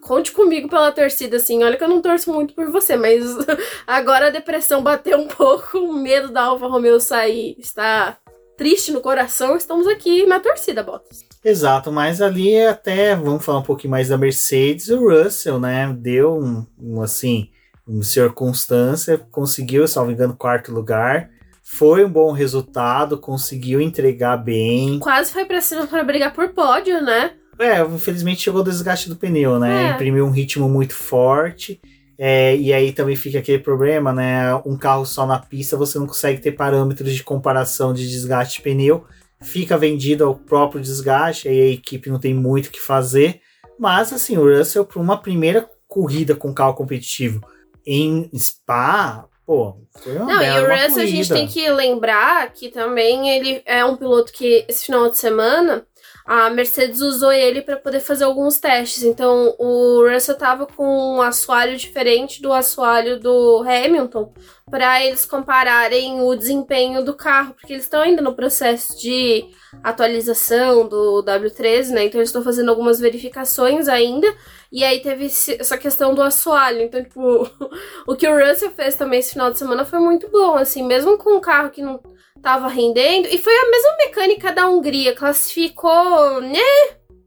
Conte 0.01 0.31
comigo 0.31 0.69
pela 0.69 0.91
torcida, 0.91 1.37
assim. 1.37 1.63
Olha 1.63 1.77
que 1.77 1.83
eu 1.83 1.89
não 1.89 2.01
torço 2.01 2.31
muito 2.31 2.53
por 2.53 2.69
você, 2.69 2.95
mas 2.95 3.23
agora 3.87 4.27
a 4.27 4.31
depressão 4.31 4.83
bateu 4.83 5.17
um 5.17 5.27
pouco, 5.27 5.79
o 5.79 5.93
medo 5.93 6.31
da 6.31 6.43
Alfa 6.43 6.67
Romeo 6.67 6.99
sair 6.99 7.55
está 7.57 8.17
triste 8.55 8.91
no 8.91 9.01
coração. 9.01 9.57
Estamos 9.57 9.87
aqui 9.87 10.25
na 10.25 10.39
torcida, 10.39 10.83
Bottas. 10.83 11.26
Exato, 11.49 11.93
mas 11.93 12.21
ali 12.21 12.61
até, 12.61 13.15
vamos 13.15 13.45
falar 13.45 13.59
um 13.59 13.63
pouquinho 13.63 13.91
mais 13.91 14.09
da 14.09 14.17
Mercedes, 14.17 14.89
o 14.89 15.09
Russell, 15.09 15.57
né, 15.57 15.95
deu 15.97 16.37
um, 16.37 16.65
um 16.77 17.01
assim, 17.01 17.49
um 17.87 18.03
circunstância, 18.03 19.17
conseguiu, 19.31 19.87
salvo 19.87 20.11
engano, 20.11 20.35
quarto 20.35 20.73
lugar, 20.73 21.29
foi 21.63 22.03
um 22.03 22.09
bom 22.09 22.33
resultado, 22.33 23.17
conseguiu 23.17 23.79
entregar 23.79 24.35
bem. 24.35 24.99
Quase 24.99 25.31
foi 25.31 25.45
pra 25.45 25.61
cima 25.61 25.87
para 25.87 26.03
brigar 26.03 26.33
por 26.33 26.49
pódio, 26.49 27.01
né? 27.01 27.31
É, 27.57 27.79
infelizmente 27.81 28.41
chegou 28.41 28.59
o 28.59 28.63
desgaste 28.65 29.07
do 29.07 29.15
pneu, 29.15 29.57
né? 29.57 29.91
É. 29.91 29.91
Imprimiu 29.91 30.25
um 30.25 30.31
ritmo 30.31 30.67
muito 30.67 30.93
forte. 30.93 31.79
é, 32.19 32.57
e 32.57 32.73
aí 32.73 32.91
também 32.91 33.15
fica 33.15 33.39
aquele 33.39 33.59
problema, 33.59 34.11
né? 34.11 34.53
Um 34.65 34.75
carro 34.75 35.05
só 35.05 35.25
na 35.25 35.39
pista 35.39 35.77
você 35.77 35.97
não 35.97 36.07
consegue 36.07 36.41
ter 36.41 36.51
parâmetros 36.51 37.13
de 37.13 37.23
comparação 37.23 37.93
de 37.93 38.05
desgaste 38.05 38.57
de 38.57 38.63
pneu. 38.63 39.05
Fica 39.41 39.77
vendido 39.77 40.25
ao 40.25 40.35
próprio 40.35 40.81
desgaste, 40.81 41.47
aí 41.47 41.61
a 41.61 41.73
equipe 41.73 42.09
não 42.09 42.19
tem 42.19 42.33
muito 42.33 42.67
o 42.67 42.71
que 42.71 42.81
fazer. 42.81 43.41
Mas 43.79 44.11
assim, 44.11 44.37
o 44.37 44.57
Russell, 44.57 44.85
para 44.85 44.99
uma 44.99 45.21
primeira 45.21 45.69
corrida 45.87 46.35
com 46.35 46.53
carro 46.53 46.73
competitivo 46.73 47.41
em 47.85 48.29
Spa, 48.37 49.27
pô, 49.45 49.77
foi 49.99 50.17
uma 50.17 50.25
Não, 50.25 50.35
e 50.35 50.39
bela 50.39 50.61
o 50.61 50.65
uma 50.65 50.83
Russell 50.83 51.03
a 51.03 51.05
gente 51.05 51.29
tem 51.29 51.47
que 51.47 51.69
lembrar 51.69 52.51
que 52.51 52.69
também 52.69 53.29
ele 53.29 53.61
é 53.65 53.85
um 53.85 53.95
piloto 53.95 54.33
que 54.33 54.65
esse 54.67 54.85
final 54.85 55.09
de 55.09 55.17
semana 55.17 55.85
a 56.27 56.49
Mercedes 56.49 56.99
usou 56.99 57.31
ele 57.31 57.61
para 57.61 57.77
poder 57.77 58.01
fazer 58.01 58.25
alguns 58.25 58.59
testes. 58.59 59.03
Então 59.03 59.55
o 59.57 60.05
Russell 60.05 60.35
tava 60.35 60.67
com 60.67 61.15
um 61.15 61.21
assoalho 61.21 61.77
diferente 61.77 62.41
do 62.41 62.51
assoalho 62.51 63.17
do 63.17 63.63
Hamilton 63.65 64.33
para 64.69 65.01
eles 65.01 65.25
compararem 65.25 66.19
o 66.19 66.35
desempenho 66.35 67.01
do 67.01 67.13
carro, 67.13 67.53
porque 67.53 67.71
eles 67.71 67.85
estão 67.85 68.01
ainda 68.01 68.21
no 68.21 68.35
processo 68.35 68.99
de 68.99 69.49
atualização 69.81 70.85
do 70.85 71.23
W13, 71.23 71.91
né? 71.91 72.03
Então 72.03 72.19
eles 72.19 72.29
estão 72.29 72.43
fazendo 72.43 72.69
algumas 72.69 72.99
verificações 72.99 73.87
ainda. 73.87 74.27
E 74.69 74.83
aí 74.83 74.99
teve 75.01 75.27
essa 75.27 75.77
questão 75.77 76.13
do 76.13 76.21
assoalho. 76.21 76.81
Então, 76.81 77.01
tipo, 77.01 77.49
o 78.05 78.15
que 78.17 78.27
o 78.27 78.37
Russell 78.37 78.71
fez 78.71 78.95
também 78.95 79.19
esse 79.19 79.31
final 79.31 79.49
de 79.49 79.57
semana 79.57 79.85
foi 79.85 79.99
muito 79.99 80.29
bom, 80.29 80.55
assim, 80.55 80.83
mesmo 80.83 81.17
com 81.17 81.37
um 81.37 81.39
carro 81.39 81.69
que 81.69 81.81
não 81.81 82.01
tava 82.41 82.67
rendendo. 82.67 83.27
E 83.27 83.37
foi 83.37 83.53
a 83.53 83.69
mesma 83.69 83.97
mecânica 84.05 84.51
da 84.51 84.69
Hungria, 84.69 85.15
classificou, 85.15 86.41
né? 86.41 86.59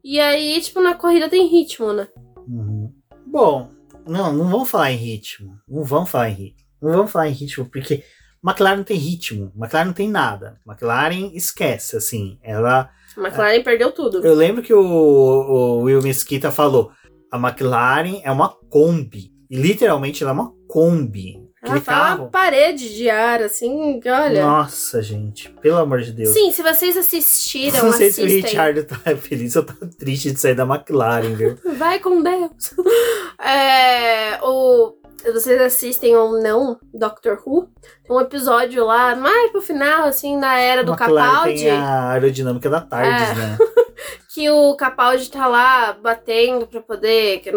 E 0.03 0.19
aí, 0.19 0.59
tipo, 0.61 0.81
na 0.81 0.95
corrida 0.95 1.29
tem 1.29 1.47
ritmo, 1.47 1.93
né? 1.93 2.07
Uhum. 2.47 2.91
Bom, 3.25 3.69
não, 4.07 4.33
não 4.33 4.49
vamos 4.49 4.69
falar 4.69 4.91
em 4.91 4.97
ritmo. 4.97 5.57
Não 5.67 5.83
vamos 5.83 6.09
falar 6.09 6.29
em 6.29 6.33
ritmo. 6.33 6.67
Não 6.81 6.91
vamos 6.91 7.11
falar 7.11 7.29
em 7.29 7.33
ritmo, 7.33 7.65
porque 7.65 8.03
McLaren 8.43 8.77
não 8.77 8.83
tem 8.83 8.97
ritmo. 8.97 9.51
McLaren 9.55 9.85
não 9.85 9.93
tem 9.93 10.09
nada. 10.09 10.59
McLaren 10.67 11.31
esquece, 11.33 11.95
assim. 11.95 12.39
Ela. 12.41 12.89
A 13.15 13.21
McLaren 13.21 13.63
perdeu 13.63 13.91
tudo. 13.91 14.25
Eu 14.25 14.33
lembro 14.33 14.63
que 14.63 14.73
o, 14.73 14.81
o 14.81 15.81
Will 15.83 16.01
Mesquita 16.01 16.51
falou: 16.51 16.91
a 17.31 17.37
McLaren 17.37 18.21
é 18.23 18.31
uma 18.31 18.49
Kombi. 18.49 19.31
E 19.49 19.55
literalmente 19.55 20.23
ela 20.23 20.31
é 20.31 20.33
uma 20.33 20.53
Kombi. 20.67 21.40
Ela 21.63 21.79
fala 21.79 22.15
uma 22.15 22.27
parede 22.27 22.95
de 22.95 23.07
ar, 23.09 23.41
assim, 23.43 23.99
que 23.99 24.09
olha. 24.09 24.43
Nossa, 24.43 24.99
gente, 25.01 25.49
pelo 25.61 25.77
amor 25.77 26.01
de 26.01 26.11
Deus. 26.11 26.29
Sim, 26.29 26.51
se 26.51 26.63
vocês 26.63 26.97
assistiram, 26.97 27.83
não 27.85 27.93
sei 27.93 28.11
se 28.11 28.21
o. 28.21 28.25
Richard 28.25 28.83
tá 28.83 28.95
feliz 29.15 29.55
ou 29.55 29.63
tá 29.63 29.75
triste 29.99 30.31
de 30.31 30.39
sair 30.39 30.55
da 30.55 30.63
McLaren, 30.63 31.35
viu? 31.35 31.57
Vai 31.77 31.99
com 31.99 32.21
Deus. 32.21 32.73
É, 33.43 34.39
o, 34.43 34.93
vocês 35.33 35.59
assistem 35.59 36.15
ou 36.15 36.39
não 36.41 36.79
Doctor 36.93 37.41
Who? 37.43 37.67
Tem 38.07 38.15
um 38.15 38.21
episódio 38.21 38.85
lá, 38.85 39.15
mais 39.15 39.51
pro 39.51 39.61
final, 39.63 40.03
assim, 40.03 40.39
da 40.39 40.55
era 40.59 40.83
do 40.83 40.91
McLaren 40.91 41.27
Capaldi, 41.31 41.59
tem 41.63 41.71
a 41.71 42.09
aerodinâmica 42.11 42.69
da 42.69 42.81
Tardes, 42.81 43.29
É. 43.31 43.33
né? 43.35 43.57
que 44.33 44.47
o 44.49 44.75
Capaldi 44.75 45.29
tá 45.31 45.47
lá 45.47 45.93
batendo 45.93 46.67
pra 46.67 46.81
poder. 46.81 47.39
que 47.39 47.51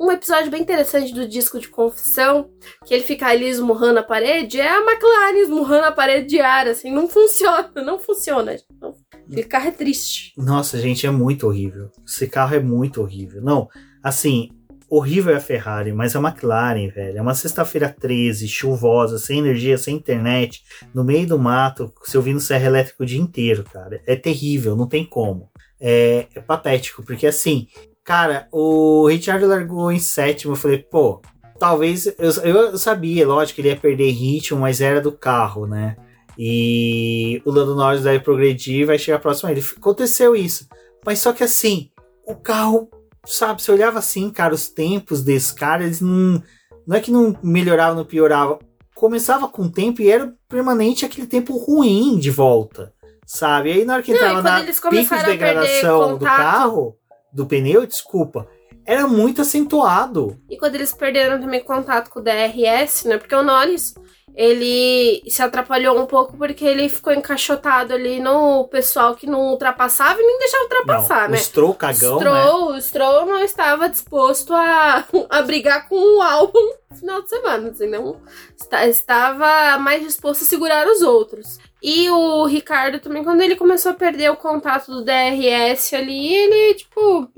um- 0.00 0.10
episódio 0.10 0.50
bem 0.50 0.62
interessante 0.62 1.12
do 1.12 1.26
disco 1.28 1.58
de 1.58 1.68
confissão, 1.68 2.50
que 2.86 2.94
ele 2.94 3.02
fica 3.04 3.26
ali 3.26 3.48
esmurrando 3.48 3.98
a 4.00 4.02
parede, 4.02 4.60
é 4.60 4.68
a 4.68 4.80
McLaren 4.80 5.38
esmurrando 5.42 5.86
a 5.86 5.92
parede 5.92 6.26
de 6.28 6.40
ar, 6.40 6.66
assim, 6.68 6.90
não 6.92 7.08
funciona, 7.08 7.70
não 7.84 7.98
funciona. 7.98 8.56
Não. 8.80 8.94
Aquele 9.26 9.44
carro 9.44 9.68
é 9.68 9.72
triste. 9.72 10.32
Nossa, 10.36 10.78
gente, 10.78 11.06
é 11.06 11.10
muito 11.10 11.46
horrível. 11.46 11.90
Esse 12.06 12.26
carro 12.26 12.54
é 12.54 12.60
muito 12.60 13.02
horrível. 13.02 13.42
Não, 13.42 13.68
assim, 14.02 14.48
horrível 14.88 15.34
é 15.34 15.36
a 15.36 15.40
Ferrari, 15.40 15.92
mas 15.92 16.16
a 16.16 16.20
McLaren, 16.20 16.88
velho, 16.88 17.18
é 17.18 17.20
uma 17.20 17.34
sexta-feira 17.34 17.94
13, 18.00 18.48
chuvosa, 18.48 19.18
sem 19.18 19.40
energia, 19.40 19.76
sem 19.76 19.94
internet, 19.96 20.62
no 20.94 21.04
meio 21.04 21.26
do 21.26 21.38
mato, 21.38 21.92
se 22.04 22.16
ouvindo 22.16 22.40
serra 22.40 22.66
elétrico 22.66 23.02
o 23.02 23.06
dia 23.06 23.20
inteiro, 23.20 23.64
cara. 23.70 24.00
É 24.06 24.16
terrível, 24.16 24.74
não 24.74 24.86
tem 24.88 25.04
como. 25.04 25.50
É, 25.78 26.26
é 26.34 26.40
patético, 26.40 27.02
porque 27.04 27.26
assim, 27.26 27.68
cara, 28.08 28.48
o 28.50 29.06
Richard 29.06 29.44
largou 29.44 29.92
em 29.92 29.98
sétimo, 29.98 30.54
eu 30.54 30.56
falei, 30.56 30.78
pô, 30.78 31.20
talvez, 31.58 32.06
eu, 32.06 32.30
eu 32.42 32.78
sabia, 32.78 33.28
lógico, 33.28 33.56
que 33.56 33.60
ele 33.60 33.68
ia 33.68 33.76
perder 33.76 34.10
ritmo, 34.12 34.60
mas 34.60 34.80
era 34.80 34.98
do 34.98 35.12
carro, 35.12 35.66
né? 35.66 35.94
E 36.38 37.42
o 37.44 37.50
Lando 37.50 37.76
Norris 37.76 38.04
vai 38.04 38.18
progredir 38.18 38.80
e 38.80 38.84
vai 38.86 38.96
chegar 38.96 39.18
próximo 39.18 39.50
a 39.50 39.52
ele. 39.52 39.62
Aconteceu 39.76 40.34
isso. 40.34 40.66
Mas 41.04 41.18
só 41.18 41.34
que 41.34 41.44
assim, 41.44 41.90
o 42.26 42.34
carro, 42.34 42.88
sabe, 43.26 43.60
você 43.60 43.70
olhava 43.70 43.98
assim, 43.98 44.30
cara, 44.30 44.54
os 44.54 44.70
tempos 44.70 45.22
desse 45.22 45.54
cara, 45.54 45.84
eles 45.84 46.00
não. 46.00 46.42
Não 46.86 46.96
é 46.96 47.00
que 47.00 47.10
não 47.10 47.36
melhorava, 47.42 47.94
não 47.94 48.06
piorava. 48.06 48.58
Começava 48.94 49.48
com 49.48 49.64
o 49.64 49.70
tempo 49.70 50.00
e 50.00 50.10
era 50.10 50.32
permanente 50.48 51.04
aquele 51.04 51.26
tempo 51.26 51.58
ruim 51.58 52.18
de 52.18 52.30
volta. 52.30 52.90
Sabe? 53.26 53.68
E 53.68 53.72
aí 53.72 53.84
na 53.84 53.94
hora 53.94 54.02
que 54.02 54.12
Não, 54.12 54.18
entrava 54.18 54.42
na 54.42 54.64
pico 54.64 55.14
de 55.18 55.24
degradação 55.24 56.16
do 56.16 56.24
carro, 56.24 56.97
do 57.32 57.46
pneu, 57.46 57.86
desculpa, 57.86 58.48
era 58.84 59.06
muito 59.06 59.42
acentuado. 59.42 60.40
E 60.48 60.56
quando 60.56 60.76
eles 60.76 60.92
perderam 60.92 61.40
também 61.40 61.62
contato 61.62 62.08
com 62.08 62.20
o 62.20 62.22
DRS, 62.22 63.04
né? 63.04 63.18
Porque 63.18 63.34
o 63.34 63.42
Norris, 63.42 63.94
ele 64.40 65.20
se 65.28 65.42
atrapalhou 65.42 65.98
um 66.00 66.06
pouco 66.06 66.36
porque 66.36 66.64
ele 66.64 66.88
ficou 66.88 67.12
encaixotado 67.12 67.92
ali 67.92 68.20
no 68.20 68.68
pessoal 68.68 69.16
que 69.16 69.26
não 69.26 69.48
ultrapassava 69.48 70.20
e 70.20 70.24
nem 70.24 70.38
deixava 70.38 70.62
ultrapassar, 70.62 71.22
não, 71.22 71.30
né? 71.30 71.36
O 71.38 71.40
Stroll 71.40 71.74
cagão, 71.74 72.20
né? 72.20 72.24
Stroll, 72.24 72.70
o 72.70 72.80
Stroll 72.80 73.26
não 73.26 73.40
estava 73.40 73.88
disposto 73.88 74.54
a, 74.54 75.04
a 75.28 75.42
brigar 75.42 75.88
com 75.88 75.96
o 76.18 76.22
álbum 76.22 76.72
no 76.88 76.96
final 76.96 77.20
de 77.20 77.28
semana, 77.28 77.70
assim, 77.70 77.88
não 77.88 78.20
está- 78.56 78.86
estava 78.86 79.76
mais 79.78 80.04
disposto 80.04 80.42
a 80.42 80.46
segurar 80.46 80.86
os 80.86 81.02
outros. 81.02 81.58
E 81.82 82.08
o 82.08 82.44
Ricardo 82.46 83.00
também, 83.00 83.24
quando 83.24 83.40
ele 83.40 83.56
começou 83.56 83.90
a 83.90 83.94
perder 83.94 84.30
o 84.30 84.36
contato 84.36 84.86
do 84.92 85.04
DRS 85.04 85.94
ali, 85.94 86.32
ele, 86.32 86.74
tipo, 86.74 87.28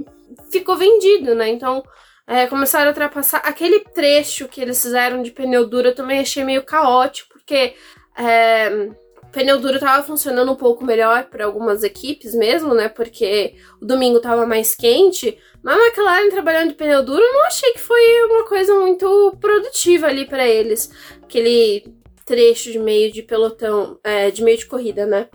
ficou 0.50 0.76
vendido, 0.76 1.34
né? 1.34 1.48
Então, 1.48 1.82
é, 2.30 2.46
começaram 2.46 2.86
a 2.86 2.88
ultrapassar. 2.90 3.38
Aquele 3.38 3.80
trecho 3.80 4.46
que 4.46 4.60
eles 4.60 4.80
fizeram 4.80 5.20
de 5.20 5.32
pneu 5.32 5.66
duro 5.66 5.88
eu 5.88 5.94
também 5.96 6.20
achei 6.20 6.44
meio 6.44 6.62
caótico, 6.62 7.30
porque 7.30 7.74
é, 8.16 8.88
pneu 9.32 9.58
duro 9.58 9.80
tava 9.80 10.04
funcionando 10.04 10.52
um 10.52 10.54
pouco 10.54 10.84
melhor 10.84 11.24
para 11.24 11.44
algumas 11.44 11.82
equipes 11.82 12.32
mesmo, 12.32 12.72
né? 12.72 12.88
Porque 12.88 13.56
o 13.82 13.84
domingo 13.84 14.20
tava 14.20 14.46
mais 14.46 14.76
quente. 14.76 15.36
Mas 15.60 15.76
a 15.76 15.86
McLaren 15.86 16.30
trabalhando 16.30 16.68
de 16.68 16.76
pneu 16.76 17.04
duro, 17.04 17.20
não 17.20 17.46
achei 17.46 17.72
que 17.72 17.80
foi 17.80 18.00
uma 18.30 18.44
coisa 18.46 18.78
muito 18.78 19.36
produtiva 19.40 20.06
ali 20.06 20.24
para 20.24 20.46
eles. 20.46 20.88
Aquele 21.20 21.84
trecho 22.24 22.70
de 22.70 22.78
meio 22.78 23.10
de 23.10 23.24
pelotão, 23.24 23.98
é, 24.04 24.30
de 24.30 24.44
meio 24.44 24.56
de 24.56 24.66
corrida, 24.66 25.04
né? 25.04 25.28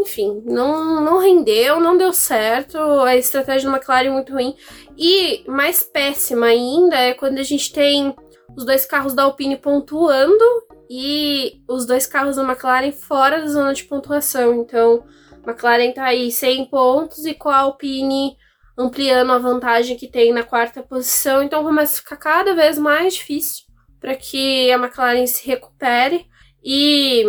Enfim, 0.00 0.42
não, 0.44 1.02
não 1.02 1.18
rendeu, 1.18 1.78
não 1.78 1.96
deu 1.96 2.12
certo. 2.12 2.78
A 2.78 3.16
estratégia 3.16 3.70
da 3.70 3.76
McLaren 3.76 4.06
é 4.06 4.10
muito 4.10 4.32
ruim. 4.32 4.56
E 4.96 5.44
mais 5.46 5.82
péssima 5.82 6.46
ainda 6.46 6.96
é 6.96 7.14
quando 7.14 7.38
a 7.38 7.42
gente 7.42 7.72
tem 7.72 8.14
os 8.56 8.64
dois 8.64 8.84
carros 8.86 9.14
da 9.14 9.24
Alpine 9.24 9.56
pontuando 9.56 10.44
e 10.88 11.62
os 11.68 11.86
dois 11.86 12.06
carros 12.06 12.36
da 12.36 12.42
McLaren 12.42 12.92
fora 12.92 13.40
da 13.40 13.46
zona 13.46 13.72
de 13.72 13.84
pontuação. 13.84 14.62
Então, 14.62 15.04
a 15.44 15.50
McLaren 15.50 15.92
tá 15.92 16.04
aí 16.04 16.30
100 16.30 16.66
pontos 16.66 17.24
e 17.26 17.34
com 17.34 17.48
a 17.48 17.58
Alpine 17.58 18.36
ampliando 18.76 19.32
a 19.32 19.38
vantagem 19.38 19.96
que 19.96 20.08
tem 20.08 20.32
na 20.32 20.42
quarta 20.42 20.82
posição. 20.82 21.42
Então, 21.42 21.62
começa 21.62 21.94
a 21.94 22.02
ficar 22.02 22.16
cada 22.16 22.54
vez 22.54 22.78
mais 22.78 23.14
difícil 23.14 23.66
para 24.00 24.16
que 24.16 24.70
a 24.72 24.76
McLaren 24.76 25.26
se 25.26 25.46
recupere. 25.46 26.26
E 26.62 27.24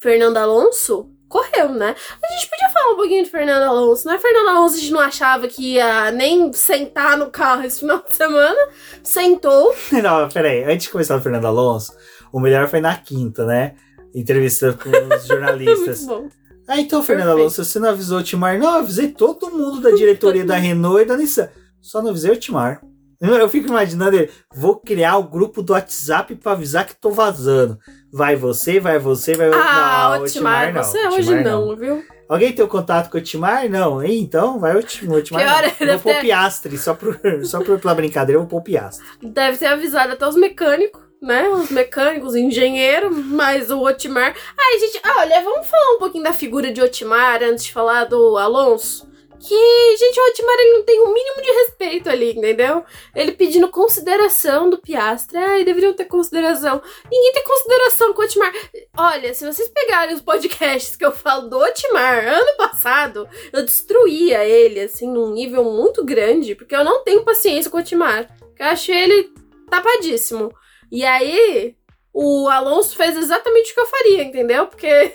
Fernando 0.00 0.36
Alonso 0.36 1.10
correu, 1.30 1.68
né? 1.70 1.94
A 2.22 2.32
gente 2.34 2.50
podia 2.50 2.68
falar 2.70 2.92
um 2.92 2.96
pouquinho 2.96 3.24
de 3.24 3.30
Fernando 3.30 3.62
Alonso, 3.62 4.06
né? 4.06 4.18
Fernando 4.18 4.48
Alonso 4.48 4.74
a 4.74 4.78
gente 4.80 4.92
não 4.92 5.00
achava 5.00 5.46
que 5.46 5.74
ia 5.74 6.10
nem 6.10 6.52
sentar 6.52 7.16
no 7.16 7.30
carro 7.30 7.62
esse 7.62 7.80
final 7.80 8.04
de 8.06 8.14
semana. 8.14 8.58
Sentou. 9.02 9.74
Não, 10.02 10.28
peraí, 10.28 10.64
antes 10.64 10.86
de 10.86 10.90
começar 10.90 11.16
o 11.16 11.20
Fernando 11.20 11.46
Alonso, 11.46 11.92
o 12.32 12.40
melhor 12.40 12.68
foi 12.68 12.80
na 12.80 12.96
quinta, 12.96 13.46
né? 13.46 13.76
Entrevista 14.12 14.72
com 14.72 14.90
os 14.90 15.24
jornalistas. 15.24 16.04
Muito 16.04 16.22
bom. 16.22 16.28
Ah, 16.66 16.80
então, 16.80 17.02
Fernando. 17.02 17.30
Alonso, 17.30 17.64
você 17.64 17.78
não 17.78 17.90
avisou 17.90 18.18
o 18.18 18.22
Timar? 18.22 18.58
Não, 18.58 18.74
eu 18.74 18.80
avisei 18.80 19.08
todo 19.08 19.50
mundo 19.50 19.80
da 19.80 19.90
diretoria 19.92 20.44
da 20.44 20.56
Renault 20.58 21.02
e 21.02 21.04
da 21.04 21.16
Nissan. 21.16 21.48
Só 21.80 22.02
não 22.02 22.10
avisei 22.10 22.32
o 22.32 22.36
Timar. 22.36 22.82
Eu 23.20 23.48
fico 23.50 23.68
imaginando 23.68 24.16
ele, 24.16 24.30
vou 24.54 24.76
criar 24.76 25.18
o 25.18 25.22
grupo 25.24 25.62
do 25.62 25.74
WhatsApp 25.74 26.34
pra 26.36 26.52
avisar 26.52 26.86
que 26.86 26.94
tô 26.94 27.10
vazando. 27.10 27.78
Vai 28.10 28.34
você, 28.34 28.80
vai 28.80 28.98
você, 28.98 29.34
vai 29.34 29.50
Ah, 29.52 30.14
não, 30.16 30.22
o 30.24 30.26
Timar, 30.26 30.72
não, 30.72 30.82
você 30.82 31.06
hoje 31.06 31.28
Timar 31.28 31.44
não, 31.44 31.76
viu? 31.76 32.02
Alguém 32.28 32.52
tem 32.52 32.64
o 32.64 32.68
contato 32.68 33.10
com 33.10 33.18
o 33.18 33.20
Timar? 33.20 33.68
Não. 33.68 34.02
Então, 34.02 34.58
vai 34.58 34.74
o 34.74 34.82
Timar. 34.82 35.18
O 35.18 35.22
Timar 35.22 35.42
Pior, 35.42 35.62
não. 35.62 35.72
ele 35.80 35.90
Eu 35.90 35.98
vou 35.98 36.02
pôr 36.04 36.14
ter- 36.14 36.20
Piastre, 36.22 36.78
só, 36.78 36.94
por, 36.94 37.20
só 37.44 37.62
por, 37.62 37.78
pela 37.78 37.94
brincadeira, 37.94 38.36
eu 38.40 38.46
vou 38.46 38.48
pôr 38.48 38.62
Piastre. 38.62 39.04
Deve 39.22 39.58
ter 39.58 39.66
avisado 39.66 40.12
até 40.14 40.26
os 40.26 40.36
mecânicos, 40.36 41.02
né? 41.20 41.46
Os 41.50 41.70
mecânicos, 41.70 42.30
os 42.30 42.36
engenheiros, 42.36 43.14
mas 43.26 43.70
o 43.70 43.80
Otmar. 43.84 44.34
Ai, 44.58 44.78
gente, 44.78 45.00
olha, 45.18 45.42
vamos 45.42 45.66
falar 45.68 45.96
um 45.96 45.98
pouquinho 45.98 46.24
da 46.24 46.32
figura 46.32 46.72
de 46.72 46.80
Otmar 46.80 47.42
antes 47.42 47.64
de 47.64 47.72
falar 47.72 48.04
do 48.04 48.38
Alonso. 48.38 49.10
Que, 49.40 49.96
gente, 49.96 50.20
o 50.20 50.28
Otmar 50.28 50.56
ele 50.58 50.72
não 50.74 50.82
tem 50.84 51.00
o 51.00 51.08
um 51.08 51.14
mínimo 51.14 51.42
de 51.42 51.50
respeito 51.50 52.10
ali, 52.10 52.32
entendeu? 52.32 52.84
Ele 53.14 53.32
pedindo 53.32 53.68
consideração 53.70 54.68
do 54.68 54.78
Piastre. 54.78 55.38
Ai, 55.38 55.64
deveriam 55.64 55.94
ter 55.94 56.04
consideração. 56.04 56.82
Ninguém 57.10 57.32
tem 57.32 57.44
consideração 57.44 58.12
com 58.12 58.20
o 58.20 58.24
Otmar. 58.24 58.52
Olha, 58.96 59.32
se 59.32 59.46
vocês 59.46 59.68
pegarem 59.68 60.14
os 60.14 60.20
podcasts 60.20 60.94
que 60.94 61.04
eu 61.04 61.12
falo 61.12 61.48
do 61.48 61.58
Otmar 61.58 62.26
ano 62.26 62.56
passado, 62.58 63.26
eu 63.50 63.64
destruía 63.64 64.44
ele, 64.44 64.80
assim, 64.80 65.10
num 65.10 65.32
nível 65.32 65.64
muito 65.64 66.04
grande, 66.04 66.54
porque 66.54 66.76
eu 66.76 66.84
não 66.84 67.02
tenho 67.02 67.24
paciência 67.24 67.70
com 67.70 67.78
o 67.78 67.80
Otmar. 67.80 68.28
Eu 68.58 68.66
acho 68.66 68.92
ele 68.92 69.32
tapadíssimo. 69.70 70.52
E 70.92 71.02
aí, 71.04 71.74
o 72.12 72.46
Alonso 72.48 72.94
fez 72.94 73.16
exatamente 73.16 73.70
o 73.70 73.74
que 73.74 73.80
eu 73.80 73.86
faria, 73.86 74.22
entendeu? 74.24 74.66
Porque 74.66 75.14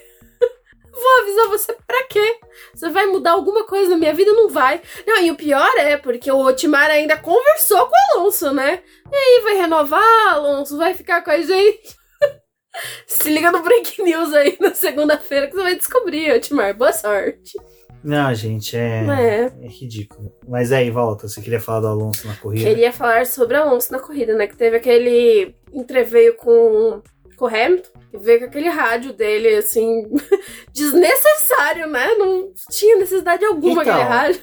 Vou 0.95 1.21
avisar 1.21 1.47
você 1.49 1.75
pra 1.85 2.03
quê? 2.03 2.39
Você 2.73 2.89
vai 2.89 3.05
mudar 3.05 3.31
alguma 3.31 3.65
coisa 3.65 3.91
na 3.91 3.97
minha 3.97 4.13
vida? 4.13 4.31
Não 4.31 4.49
vai. 4.49 4.81
Não, 5.05 5.21
e 5.21 5.29
o 5.29 5.35
pior 5.35 5.69
é 5.77 5.97
porque 5.97 6.31
o 6.31 6.39
Otimar 6.39 6.89
ainda 6.89 7.17
conversou 7.17 7.85
com 7.87 7.93
o 7.93 8.19
Alonso, 8.19 8.53
né? 8.53 8.81
E 9.11 9.15
aí, 9.15 9.41
vai 9.43 9.55
renovar, 9.55 10.33
Alonso? 10.33 10.77
Vai 10.77 10.93
ficar 10.93 11.21
com 11.21 11.31
a 11.31 11.41
gente? 11.41 11.95
Se 13.05 13.29
liga 13.29 13.51
no 13.51 13.61
Break 13.61 14.01
News 14.01 14.33
aí 14.33 14.57
na 14.59 14.73
segunda-feira 14.73 15.47
que 15.47 15.53
você 15.53 15.63
vai 15.63 15.75
descobrir, 15.75 16.31
Otimar. 16.31 16.73
Boa 16.75 16.93
sorte. 16.93 17.57
Não, 18.03 18.33
gente, 18.33 18.77
é, 18.77 19.03
é. 19.03 19.65
é 19.65 19.67
ridículo. 19.67 20.31
Mas 20.47 20.71
aí, 20.71 20.91
volta, 20.91 21.27
você 21.27 21.41
queria 21.41 21.59
falar 21.59 21.81
do 21.81 21.87
Alonso 21.87 22.27
na 22.27 22.35
corrida? 22.35 22.69
Queria 22.69 22.93
falar 22.93 23.25
sobre 23.25 23.57
o 23.57 23.61
Alonso 23.61 23.91
na 23.91 23.99
corrida, 23.99 24.35
né? 24.35 24.47
Que 24.47 24.55
teve 24.55 24.77
aquele 24.77 25.55
entreveio 25.73 26.35
com 26.35 27.01
com 27.35 27.45
o 27.45 27.47
Hamilton 27.47 27.94
ver 28.18 28.39
com 28.39 28.45
aquele 28.45 28.70
rádio 28.70 29.13
dele, 29.13 29.55
assim, 29.55 30.03
desnecessário, 30.74 31.88
né? 31.88 32.16
Não 32.18 32.51
tinha 32.70 32.97
necessidade 32.97 33.45
alguma 33.45 33.82
então, 33.82 33.93
aquele 33.93 34.09
rádio. 34.09 34.41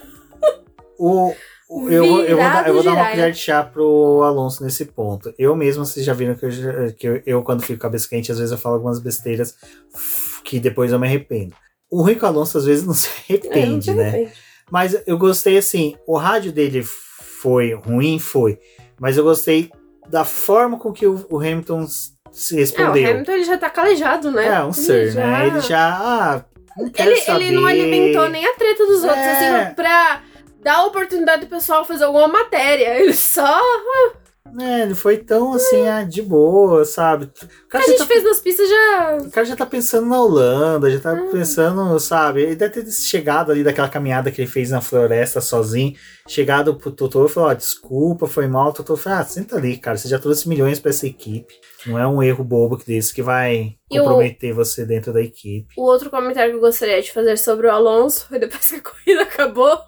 O, 0.99 1.35
o 1.68 1.91
eu, 1.91 2.07
vou, 2.07 2.23
eu, 2.23 2.37
vou 2.37 2.45
dar, 2.45 2.68
eu 2.68 2.75
vou 2.75 2.83
dar 2.83 2.93
uma 2.93 3.11
colher 3.11 3.33
de 3.33 3.39
chá 3.39 3.62
pro 3.62 4.23
Alonso 4.23 4.62
nesse 4.62 4.85
ponto. 4.85 5.33
Eu 5.39 5.57
mesmo, 5.57 5.85
vocês 5.85 6.05
já 6.05 6.12
viram 6.12 6.35
que, 6.35 6.45
eu, 6.45 6.51
que 6.95 7.09
eu, 7.09 7.23
eu, 7.27 7.43
quando 7.43 7.62
fico 7.62 7.81
cabeça 7.81 8.09
quente, 8.09 8.31
às 8.31 8.39
vezes 8.39 8.53
eu 8.53 8.59
falo 8.59 8.77
algumas 8.77 9.01
besteiras 9.01 9.57
que 10.45 10.61
depois 10.61 10.93
eu 10.93 10.99
me 10.99 11.07
arrependo. 11.07 11.55
O 11.91 12.03
Rico 12.03 12.25
Alonso 12.25 12.59
às 12.59 12.64
vezes 12.64 12.87
não 12.87 12.95
se 12.95 13.09
arrepende, 13.09 13.91
é, 13.91 13.95
não 13.95 14.03
né? 14.03 14.33
Mas 14.70 15.03
eu 15.07 15.18
gostei 15.18 15.59
assim, 15.59 15.97
o 16.07 16.16
rádio 16.16 16.53
dele 16.53 16.83
foi 16.83 17.75
ruim, 17.75 18.18
foi. 18.18 18.59
Mas 18.99 19.16
eu 19.16 19.25
gostei 19.25 19.70
da 20.09 20.25
forma 20.25 20.79
com 20.79 20.93
que 20.93 21.07
o, 21.07 21.27
o 21.31 21.39
Hamilton 21.39 21.87
se 22.33 22.57
respondeu. 22.57 23.05
É, 23.05 23.09
o 23.09 23.11
Hamilton 23.11 23.33
ele 23.33 23.45
já 23.45 23.59
tá 23.59 23.70
calejado, 23.70 24.30
né? 24.30 24.47
É, 24.47 24.61
um 24.61 24.66
ele 24.66 24.74
ser, 24.74 25.11
já... 25.11 25.26
né? 25.26 25.47
Ele 25.47 25.61
já. 25.61 25.89
Ah, 25.89 26.45
não 26.76 26.91
ele, 26.99 27.22
ele 27.28 27.51
não 27.51 27.66
alimentou 27.66 28.28
nem 28.28 28.47
a 28.47 28.55
treta 28.55 28.87
dos 28.87 29.05
outros, 29.05 29.20
assim, 29.20 29.45
é. 29.45 29.62
assim, 29.62 29.74
pra 29.74 30.22
dar 30.62 30.85
oportunidade 30.87 31.43
do 31.43 31.49
pessoal 31.49 31.85
fazer 31.85 32.05
alguma 32.05 32.28
matéria. 32.28 32.99
Ele 32.99 33.12
só. 33.12 33.61
É, 34.59 34.82
ele 34.82 34.95
foi 34.95 35.16
tão 35.16 35.55
assim, 35.55 35.86
ah, 35.88 36.03
de 36.03 36.20
boa, 36.20 36.84
sabe? 36.84 37.24
O 37.24 37.68
que 37.68 37.76
a 37.76 37.80
gente 37.80 37.99
tá... 37.99 38.07
fez 38.07 38.24
nas 38.24 38.40
pistas 38.40 38.68
já. 38.68 39.18
O 39.22 39.30
cara 39.30 39.47
já 39.47 39.57
tá 39.57 39.64
pensando 39.64 40.09
na 40.09 40.20
Holanda, 40.20 40.90
já 40.90 41.01
tá 41.01 41.12
ah. 41.12 41.28
pensando, 41.30 41.99
sabe? 41.99 42.43
Ele 42.43 42.57
deve 42.57 42.82
ter 42.82 42.90
chegado 42.90 43.51
ali 43.51 43.62
daquela 43.62 43.88
caminhada 43.88 44.30
que 44.30 44.40
ele 44.43 44.51
fez 44.51 44.70
na 44.70 44.80
floresta 44.80 45.40
sozinho, 45.40 45.95
chegado 46.28 46.74
pro 46.74 46.90
Totoro 46.90 47.28
e 47.28 47.30
falou: 47.30 47.49
Ó, 47.49 47.53
oh, 47.53 47.55
desculpa, 47.55 48.26
foi 48.26 48.47
mal. 48.49 48.70
O 48.70 48.72
Totoro 48.72 49.01
falou: 49.01 49.20
Ah, 49.20 49.24
senta 49.24 49.57
ali, 49.57 49.78
cara, 49.78 49.97
você 49.97 50.09
já 50.09 50.18
trouxe 50.18 50.49
milhões 50.49 50.78
para 50.78 50.90
essa 50.90 51.07
equipe. 51.07 51.55
Não 51.86 51.99
é 51.99 52.07
um 52.07 52.22
erro 52.22 52.45
bobo 52.45 52.76
desse 52.76 53.14
que 53.14 53.22
vai 53.22 53.76
comprometer 53.88 54.53
o... 54.53 54.57
você 54.57 54.84
dentro 54.84 55.12
da 55.12 55.22
equipe. 55.22 55.72
O 55.76 55.82
outro 55.82 56.11
comentário 56.11 56.51
que 56.51 56.57
eu 56.57 56.61
gostaria 56.61 57.01
de 57.01 57.12
fazer 57.12 57.38
sobre 57.38 57.68
o 57.68 57.70
Alonso 57.70 58.26
foi 58.28 58.38
depois 58.38 58.68
que 58.68 58.76
a 58.76 58.82
corrida 58.82 59.22
acabou, 59.22 59.78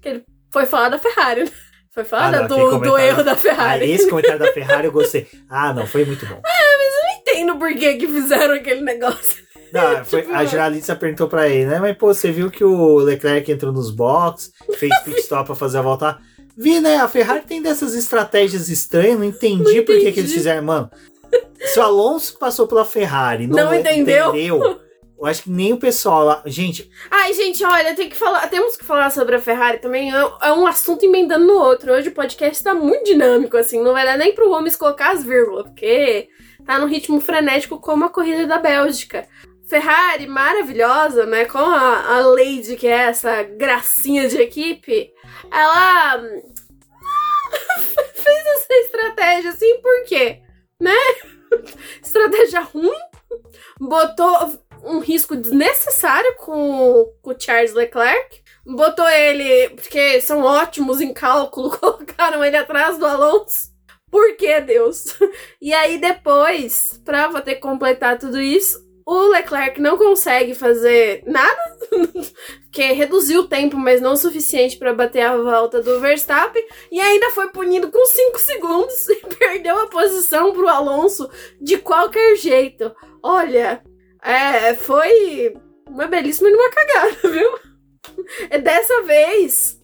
que 0.00 0.08
ele 0.08 0.24
foi 0.50 0.66
falar 0.66 0.88
da 0.88 0.98
Ferrari, 0.98 1.44
né? 1.44 1.50
Foi 1.98 2.04
foda 2.04 2.44
ah, 2.44 2.46
do, 2.46 2.78
do 2.78 2.96
erro 2.96 3.24
da 3.24 3.34
Ferrari. 3.34 3.82
Ah, 3.82 3.88
esse 3.88 4.06
comentário 4.08 4.38
da 4.38 4.52
Ferrari 4.52 4.86
eu 4.86 4.92
gostei. 4.92 5.26
Ah, 5.50 5.74
não, 5.74 5.84
foi 5.84 6.04
muito 6.04 6.24
bom. 6.26 6.40
Ah, 6.44 6.76
mas 6.78 6.94
eu 6.94 7.02
não 7.02 7.20
entendo 7.20 7.58
por 7.58 7.74
que, 7.74 7.94
que 7.96 8.06
fizeram 8.06 8.54
aquele 8.54 8.82
negócio. 8.82 9.48
Não, 9.70 10.02
foi, 10.06 10.22
tipo... 10.22 10.32
a 10.32 10.46
jornalista 10.46 10.96
perguntou 10.96 11.28
pra 11.28 11.46
ele, 11.46 11.66
né? 11.66 11.78
Mas, 11.78 11.94
pô, 11.94 12.06
você 12.06 12.30
viu 12.30 12.50
que 12.50 12.64
o 12.64 12.96
Leclerc 13.00 13.52
entrou 13.52 13.70
nos 13.70 13.90
box, 13.90 14.50
fez 14.78 14.90
pit 15.00 15.18
stop 15.18 15.44
pra 15.44 15.54
fazer 15.54 15.76
a 15.76 15.82
volta. 15.82 16.18
Vi, 16.56 16.80
né? 16.80 16.96
A 16.96 17.06
Ferrari 17.06 17.42
tem 17.42 17.60
dessas 17.60 17.94
estratégias 17.94 18.70
estranhas, 18.70 19.18
não 19.18 19.26
entendi, 19.26 19.62
não 19.62 19.70
entendi. 19.70 19.82
por 19.82 19.98
que, 19.98 20.10
que 20.10 20.20
eles 20.20 20.32
fizeram. 20.32 20.62
Mano, 20.62 20.90
se 21.60 21.78
o 21.78 21.82
Alonso 21.82 22.38
passou 22.38 22.66
pela 22.66 22.86
Ferrari 22.86 23.46
não, 23.46 23.56
não 23.56 23.74
entendeu, 23.74 24.28
entendeu 24.30 24.80
eu 25.18 25.26
acho 25.26 25.42
que 25.42 25.50
nem 25.50 25.72
o 25.72 25.78
pessoal 25.78 26.24
lá. 26.24 26.42
Gente. 26.46 26.88
Ai, 27.10 27.34
gente, 27.34 27.64
olha, 27.64 27.94
tem 27.94 28.08
que 28.08 28.16
falar. 28.16 28.46
Temos 28.48 28.76
que 28.76 28.84
falar 28.84 29.10
sobre 29.10 29.34
a 29.34 29.40
Ferrari 29.40 29.78
também. 29.78 30.14
É, 30.14 30.32
é 30.42 30.52
um 30.52 30.66
assunto 30.66 31.04
emendando 31.04 31.44
no 31.44 31.54
outro. 31.54 31.92
Hoje 31.92 32.08
o 32.08 32.14
podcast 32.14 32.62
tá 32.62 32.72
muito 32.72 33.04
dinâmico, 33.04 33.56
assim. 33.56 33.82
Não 33.82 33.92
vai 33.92 34.06
dar 34.06 34.16
nem 34.16 34.32
pro 34.32 34.48
Gomes 34.48 34.76
colocar 34.76 35.10
as 35.10 35.24
vírgulas, 35.24 35.64
porque 35.64 36.28
tá 36.64 36.78
num 36.78 36.86
ritmo 36.86 37.20
frenético 37.20 37.80
como 37.80 38.04
a 38.04 38.10
corrida 38.10 38.46
da 38.46 38.58
Bélgica. 38.58 39.26
Ferrari, 39.68 40.28
maravilhosa, 40.28 41.26
né? 41.26 41.44
Com 41.46 41.58
a, 41.58 42.16
a 42.16 42.20
Lady, 42.20 42.76
que 42.76 42.86
é 42.86 43.08
essa 43.08 43.42
gracinha 43.42 44.28
de 44.28 44.40
equipe, 44.40 45.12
ela 45.50 46.20
fez 48.14 48.46
essa 48.46 48.74
estratégia 48.84 49.50
assim, 49.50 49.80
por 49.82 50.04
quê? 50.04 50.40
Né? 50.80 50.94
estratégia 52.00 52.60
ruim, 52.60 52.92
botou 53.80 54.58
um 54.84 54.98
risco 54.98 55.36
desnecessário 55.36 56.34
com, 56.36 57.12
com 57.22 57.30
o 57.30 57.40
Charles 57.40 57.74
Leclerc. 57.74 58.42
Botou 58.66 59.08
ele, 59.08 59.70
porque 59.70 60.20
são 60.20 60.42
ótimos 60.42 61.00
em 61.00 61.12
cálculo, 61.12 61.70
colocaram 61.78 62.44
ele 62.44 62.56
atrás 62.56 62.98
do 62.98 63.06
Alonso. 63.06 63.68
Por 64.10 64.36
que, 64.36 64.60
Deus? 64.60 65.14
E 65.60 65.72
aí 65.72 65.98
depois, 65.98 67.00
pra 67.04 67.28
ter 67.42 67.56
que 67.56 67.60
completar 67.60 68.18
tudo 68.18 68.40
isso, 68.40 68.78
o 69.10 69.28
Leclerc 69.28 69.80
não 69.80 69.96
consegue 69.96 70.54
fazer 70.54 71.22
nada, 71.26 71.58
que 72.70 72.92
reduziu 72.92 73.40
o 73.40 73.48
tempo, 73.48 73.74
mas 73.78 74.02
não 74.02 74.12
o 74.12 74.16
suficiente 74.16 74.76
para 74.76 74.92
bater 74.92 75.22
a 75.22 75.34
volta 75.34 75.80
do 75.80 75.98
Verstappen, 75.98 76.62
e 76.92 77.00
ainda 77.00 77.30
foi 77.30 77.48
punido 77.48 77.90
com 77.90 78.04
5 78.04 78.38
segundos 78.38 79.08
e 79.08 79.16
perdeu 79.38 79.78
a 79.80 79.86
posição 79.86 80.52
pro 80.52 80.68
Alonso 80.68 81.26
de 81.58 81.78
qualquer 81.78 82.36
jeito. 82.36 82.94
Olha, 83.22 83.82
é, 84.22 84.74
foi 84.74 85.54
uma 85.88 86.06
belíssima 86.06 86.48
e 86.48 86.54
uma 86.54 86.70
cagada, 86.70 87.16
viu? 87.28 87.58
Dessa 88.62 89.02
vez 89.02 89.80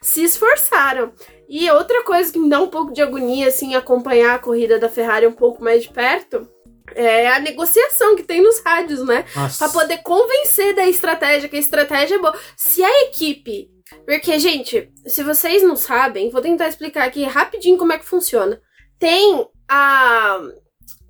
se 0.00 0.22
esforçaram. 0.22 1.12
E 1.48 1.68
outra 1.70 2.04
coisa 2.04 2.32
que 2.32 2.38
me 2.38 2.48
dá 2.48 2.60
um 2.60 2.68
pouco 2.68 2.92
de 2.92 3.02
agonia, 3.02 3.48
assim, 3.48 3.74
acompanhar 3.74 4.34
a 4.34 4.38
corrida 4.38 4.78
da 4.78 4.88
Ferrari 4.88 5.26
um 5.26 5.32
pouco 5.32 5.62
mais 5.62 5.82
de 5.82 5.88
perto, 5.88 6.48
é 6.94 7.28
a 7.28 7.40
negociação 7.40 8.16
que 8.16 8.22
tem 8.22 8.42
nos 8.42 8.60
rádios, 8.60 9.04
né? 9.04 9.24
Para 9.58 9.68
poder 9.68 9.98
convencer 9.98 10.74
da 10.74 10.86
estratégia, 10.86 11.48
que 11.48 11.56
a 11.56 11.60
estratégia 11.60 12.16
é 12.16 12.18
boa. 12.18 12.36
Se 12.56 12.82
a 12.82 13.02
equipe. 13.02 13.68
Porque, 14.06 14.38
gente, 14.38 14.90
se 15.06 15.22
vocês 15.24 15.62
não 15.62 15.74
sabem, 15.74 16.30
vou 16.30 16.40
tentar 16.40 16.68
explicar 16.68 17.04
aqui 17.04 17.24
rapidinho 17.24 17.76
como 17.76 17.92
é 17.92 17.98
que 17.98 18.04
funciona. 18.04 18.60
Tem 18.98 19.46
a 19.68 20.40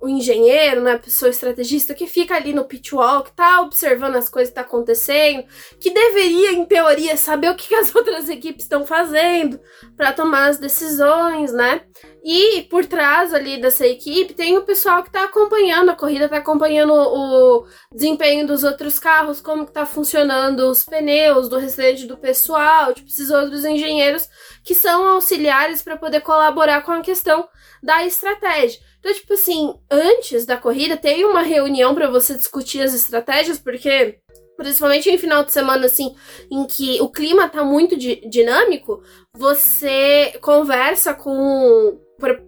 o 0.01 0.09
engenheiro, 0.09 0.81
né, 0.81 0.93
a 0.93 0.99
pessoa 0.99 1.29
estrategista 1.29 1.93
que 1.93 2.07
fica 2.07 2.35
ali 2.35 2.53
no 2.53 2.65
pit 2.65 2.93
wall, 2.95 3.23
que 3.23 3.31
tá 3.31 3.61
observando 3.61 4.15
as 4.15 4.27
coisas 4.27 4.49
que 4.49 4.55
tá 4.55 4.61
acontecendo, 4.61 5.45
que 5.79 5.91
deveria, 5.91 6.53
em 6.53 6.65
teoria, 6.65 7.15
saber 7.15 7.51
o 7.51 7.55
que 7.55 7.73
as 7.75 7.93
outras 7.95 8.27
equipes 8.27 8.63
estão 8.63 8.85
fazendo 8.85 9.59
para 9.95 10.11
tomar 10.11 10.49
as 10.49 10.57
decisões, 10.57 11.53
né? 11.53 11.81
E 12.23 12.61
por 12.63 12.85
trás 12.85 13.33
ali 13.33 13.59
dessa 13.59 13.85
equipe 13.87 14.35
tem 14.35 14.55
o 14.55 14.61
pessoal 14.61 15.03
que 15.03 15.11
tá 15.11 15.23
acompanhando 15.23 15.89
a 15.89 15.95
corrida, 15.95 16.29
tá 16.29 16.37
acompanhando 16.37 16.93
o 16.93 17.65
desempenho 17.91 18.45
dos 18.45 18.63
outros 18.63 18.99
carros, 18.99 19.41
como 19.41 19.65
que 19.65 19.71
tá 19.71 19.87
funcionando 19.87 20.69
os 20.69 20.83
pneus 20.83 21.49
do 21.49 21.57
restante 21.57 22.05
do 22.05 22.15
pessoal, 22.15 22.93
tipo 22.93 23.09
esses 23.09 23.31
outros 23.31 23.65
engenheiros 23.65 24.29
que 24.63 24.75
são 24.75 25.03
auxiliares 25.07 25.81
para 25.81 25.97
poder 25.97 26.21
colaborar 26.21 26.83
com 26.83 26.91
a 26.91 27.01
questão 27.01 27.47
da 27.81 28.05
estratégia. 28.05 28.79
Então, 28.99 29.11
tipo 29.15 29.33
assim, 29.33 29.73
antes 29.89 30.45
da 30.45 30.57
corrida, 30.57 30.95
tem 30.95 31.25
uma 31.25 31.41
reunião 31.41 31.95
para 31.95 32.07
você 32.07 32.35
discutir 32.35 32.83
as 32.83 32.93
estratégias, 32.93 33.57
porque 33.57 34.19
principalmente 34.61 35.09
em 35.09 35.17
final 35.17 35.43
de 35.43 35.51
semana, 35.51 35.87
assim, 35.87 36.15
em 36.51 36.65
que 36.65 37.01
o 37.01 37.09
clima 37.09 37.49
tá 37.49 37.63
muito 37.63 37.97
di 37.97 38.21
dinâmico, 38.29 39.01
você 39.33 40.37
conversa 40.39 41.15
com, 41.15 41.99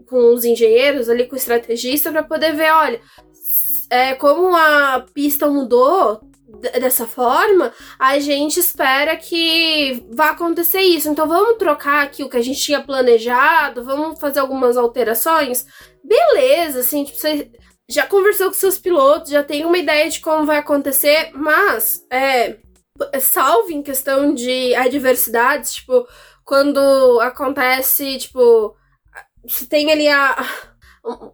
com 0.08 0.34
os 0.34 0.46
engenheiros 0.46 1.10
ali, 1.10 1.26
com 1.26 1.36
o 1.36 1.38
estrategista, 1.38 2.12
para 2.12 2.24
poder 2.24 2.54
ver, 2.56 2.72
olha, 2.72 3.02
é, 3.90 4.14
como 4.16 4.56
a 4.56 5.06
pista 5.14 5.48
mudou 5.48 6.22
dessa 6.80 7.08
forma, 7.08 7.74
a 7.98 8.20
gente 8.20 8.60
espera 8.60 9.18
que 9.18 10.06
vá 10.12 10.30
acontecer 10.30 10.82
isso. 10.82 11.10
Então 11.10 11.28
vamos 11.28 11.58
trocar 11.58 12.04
aqui 12.04 12.24
o 12.24 12.30
que 12.30 12.38
a 12.38 12.42
gente 12.42 12.62
tinha 12.62 12.82
planejado, 12.82 13.84
vamos 13.84 14.20
fazer 14.20 14.40
algumas 14.40 14.78
alterações 14.78 15.66
beleza, 16.04 16.82
assim, 16.82 17.04
tipo, 17.06 17.18
você 17.18 17.50
já 17.90 18.06
conversou 18.06 18.48
com 18.48 18.54
seus 18.54 18.78
pilotos, 18.78 19.32
já 19.32 19.44
tem 19.44 19.66
uma 19.66 19.78
ideia 19.78 20.10
de 20.10 20.20
como 20.20 20.46
vai 20.46 20.58
acontecer, 20.58 21.32
mas 21.34 22.06
é, 22.12 22.58
salvo 23.20 23.72
em 23.72 23.82
questão 23.82 24.34
de 24.34 24.76
adversidades, 24.76 25.76
tipo, 25.76 26.06
quando 26.44 27.20
acontece, 27.22 28.18
tipo, 28.18 28.76
você 29.46 29.66
tem 29.66 29.91
ali 29.91 30.08
a, 30.08 30.36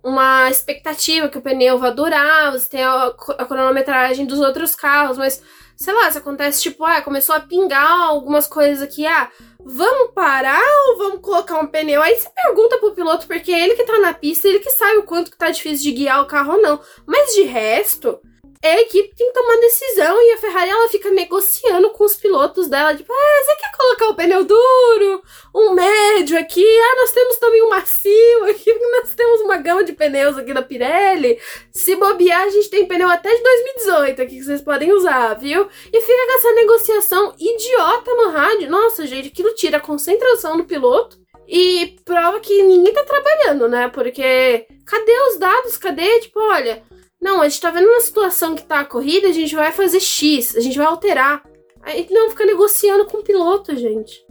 uma 0.04 0.50
expectativa 0.50 1.30
que 1.30 1.38
o 1.38 1.42
pneu 1.42 1.78
vai 1.78 1.94
durar, 1.94 2.52
você 2.52 2.70
tem 2.70 2.84
a, 2.84 3.06
a 3.06 3.46
cronometragem 3.46 4.26
dos 4.26 4.40
outros 4.40 4.76
carros, 4.76 5.18
mas 5.18 5.42
sei 5.80 5.94
lá, 5.94 6.12
se 6.12 6.18
acontece 6.18 6.62
tipo, 6.62 6.84
ah, 6.84 7.02
começou 7.02 7.34
a 7.34 7.40
pingar 7.40 7.90
algumas 8.02 8.48
coisas 8.48 8.82
aqui, 8.82 9.06
ah, 9.06 9.30
vamos 9.64 10.12
parar 10.14 10.62
ou 10.88 10.98
vamos 10.98 11.22
colocar 11.22 11.58
um 11.60 11.68
pneu? 11.68 12.02
Aí 12.02 12.16
você 12.16 12.30
pergunta 12.30 12.78
pro 12.80 12.94
piloto, 12.94 13.26
porque 13.26 13.52
é 13.52 13.64
ele 13.64 13.76
que 13.76 13.86
tá 13.86 13.98
na 14.00 14.14
pista, 14.14 14.48
ele 14.48 14.60
que 14.60 14.72
sabe 14.72 14.98
o 14.98 15.04
quanto 15.04 15.32
que 15.32 15.38
tá 15.38 15.50
difícil 15.50 15.84
de 15.84 15.98
guiar 15.98 16.22
o 16.22 16.28
carro 16.28 16.56
ou 16.56 16.62
não. 16.62 16.82
Mas 17.06 17.34
de 17.34 17.44
resto, 17.44 18.20
é 18.62 18.74
a 18.74 18.82
equipe 18.82 19.10
que 19.10 19.16
tem 19.16 19.28
que 19.28 19.34
tomar 19.34 19.56
decisão 19.58 20.22
e 20.22 20.34
a 20.34 20.38
Ferrari 20.38 20.70
ela 20.70 20.90
fica 20.90 21.10
negociando 21.10 21.92
com 21.92 22.04
os 22.04 22.18
pilotos 22.18 22.68
dela, 22.68 22.94
tipo, 22.94 23.12
ah, 23.14 23.44
você 23.46 23.56
quer 23.56 23.78
colocar 23.78 24.10
o 24.10 24.16
pneu 24.16 24.44
duro, 24.44 25.24
um 25.56 25.72
médio 25.72 26.38
aqui, 26.38 26.66
ah, 26.66 26.96
nós 27.00 27.12
temos 27.14 27.38
também 27.38 27.64
um 27.64 27.70
macio 27.70 28.44
aqui, 28.50 28.74
nós 29.00 29.14
temos 29.16 29.42
uma 29.42 29.56
gama 29.56 29.86
de 29.86 29.94
pneus 29.94 30.38
aqui 30.38 30.54
da 30.54 30.62
Pirelli. 30.62 31.40
Se 31.72 31.96
bobear, 31.96 32.42
a 32.42 32.50
gente 32.50 32.70
tem 32.70 32.86
pneu 32.86 33.08
até 33.08 33.34
de 33.34 33.42
2018 33.42 34.22
aqui 34.22 34.38
que 34.38 34.44
vocês 34.44 34.62
podem 34.62 34.92
usar, 34.92 35.36
viu? 35.36 35.70
E 35.94 36.02
fica 36.02 36.26
com 36.26 36.34
essa 36.34 36.52
negociação 36.52 37.36
idiota 37.40 38.14
no 38.14 38.30
rádio. 38.32 38.70
Nossa, 38.70 39.08
gente, 39.08 39.30
aquilo 39.30 39.56
tira 39.56 39.78
a 39.78 39.82
concentração 39.82 40.58
do 40.58 40.66
piloto. 40.66 41.18
E 41.52 41.96
prova 42.06 42.40
que 42.40 42.62
ninguém 42.62 42.94
tá 42.94 43.04
trabalhando, 43.04 43.68
né? 43.68 43.88
Porque 43.88 44.68
cadê 44.86 45.20
os 45.30 45.40
dados? 45.40 45.78
Cadê? 45.78 46.20
Tipo, 46.20 46.40
olha, 46.40 46.84
não, 47.22 47.42
a 47.42 47.50
gente 47.50 47.62
tá 47.62 47.70
vendo 47.70 47.88
uma 47.88 48.00
situação 48.00 48.56
que 48.56 48.64
tá 48.64 48.84
corrida, 48.86 49.28
a 49.28 49.34
gente 49.34 49.56
vai 49.56 49.72
fazer 49.72 50.00
X, 50.00 50.56
a 50.56 50.62
gente 50.62 50.78
vai 50.78 50.88
alterar. 50.88 51.44
Aí 51.82 52.08
não 52.10 52.30
fica 52.30 52.46
negociando 52.46 53.06
com 53.06 53.18
o 53.18 53.24
piloto, 53.24 53.76
gente. 53.76 54.26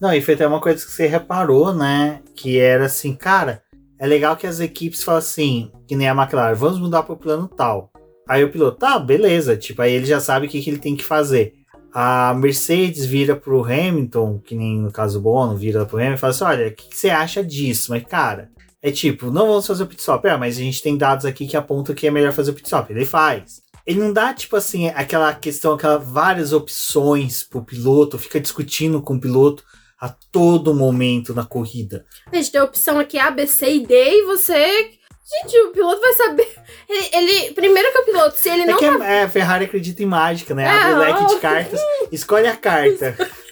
Não, 0.00 0.12
e 0.12 0.20
foi 0.20 0.34
até 0.34 0.46
uma 0.46 0.60
coisa 0.60 0.84
que 0.84 0.92
você 0.92 1.06
reparou, 1.06 1.72
né? 1.72 2.20
Que 2.34 2.58
era 2.58 2.86
assim, 2.86 3.14
cara, 3.14 3.62
é 3.98 4.06
legal 4.06 4.36
que 4.36 4.46
as 4.46 4.60
equipes 4.60 5.02
falam 5.02 5.18
assim, 5.18 5.70
que 5.86 5.96
nem 5.96 6.08
a 6.08 6.14
McLaren, 6.14 6.54
vamos 6.54 6.78
mudar 6.78 7.02
pro 7.02 7.16
plano 7.16 7.48
tal. 7.48 7.90
Aí 8.28 8.42
o 8.42 8.50
piloto, 8.50 8.78
tá, 8.78 8.98
beleza, 8.98 9.56
tipo, 9.56 9.80
aí 9.80 9.92
ele 9.92 10.06
já 10.06 10.20
sabe 10.20 10.46
o 10.46 10.50
que, 10.50 10.60
que 10.60 10.68
ele 10.68 10.78
tem 10.78 10.96
que 10.96 11.04
fazer. 11.04 11.54
A 11.94 12.34
Mercedes 12.34 13.06
vira 13.06 13.34
pro 13.34 13.64
Hamilton, 13.64 14.38
que 14.44 14.54
nem 14.54 14.78
no 14.78 14.92
caso 14.92 15.20
Bono, 15.20 15.56
vira 15.56 15.86
pro 15.86 15.96
Hamilton 15.96 16.14
e 16.14 16.18
fala 16.18 16.30
assim: 16.30 16.44
olha, 16.44 16.68
o 16.68 16.72
que, 16.72 16.88
que 16.90 16.96
você 16.96 17.08
acha 17.08 17.42
disso? 17.42 17.90
Mas, 17.90 18.04
cara, 18.04 18.50
é 18.86 18.92
tipo, 18.92 19.32
não 19.32 19.48
vamos 19.48 19.66
fazer 19.66 19.82
o 19.82 19.86
pit 19.86 20.00
stop. 20.00 20.28
É, 20.28 20.36
mas 20.36 20.56
a 20.56 20.60
gente 20.60 20.80
tem 20.80 20.96
dados 20.96 21.26
aqui 21.26 21.44
que 21.44 21.56
apontam 21.56 21.92
que 21.92 22.06
é 22.06 22.10
melhor 22.10 22.32
fazer 22.32 22.52
o 22.52 22.54
pit 22.54 22.66
stop. 22.66 22.92
Ele 22.92 23.04
faz. 23.04 23.60
Ele 23.84 23.98
não 23.98 24.12
dá, 24.12 24.32
tipo 24.32 24.54
assim, 24.54 24.88
aquela 24.90 25.34
questão, 25.34 25.74
aquelas 25.74 26.06
várias 26.06 26.52
opções 26.52 27.42
pro 27.42 27.64
piloto, 27.64 28.16
fica 28.16 28.38
discutindo 28.38 29.02
com 29.02 29.16
o 29.16 29.20
piloto 29.20 29.64
a 30.00 30.08
todo 30.30 30.72
momento 30.72 31.34
na 31.34 31.44
corrida. 31.44 32.04
A 32.30 32.36
gente 32.36 32.52
tem 32.52 32.60
a 32.60 32.64
opção 32.64 32.96
aqui 33.00 33.18
A, 33.18 33.28
B, 33.28 33.48
C 33.48 33.74
e 33.74 33.84
D 33.84 33.94
e 33.94 34.24
você. 34.24 34.64
Gente, 34.64 35.58
o 35.62 35.72
piloto 35.72 36.00
vai 36.00 36.12
saber. 36.12 36.48
Ele, 36.88 37.08
ele 37.12 37.54
primeiro 37.54 37.90
que 37.90 37.98
o 37.98 38.04
piloto, 38.04 38.36
se 38.36 38.48
ele 38.48 38.62
é 38.62 38.66
não. 38.66 38.78
Que 38.78 38.86
tá... 38.86 39.04
é, 39.04 39.22
a 39.24 39.28
Ferrari 39.28 39.64
acredita 39.64 40.00
em 40.00 40.06
mágica, 40.06 40.54
né? 40.54 40.68
Abre 40.68 40.92
o 40.92 40.98
leque 40.98 41.34
de 41.34 41.40
cartas, 41.40 41.80
escolhe 42.12 42.46
a 42.46 42.56
carta. 42.56 43.16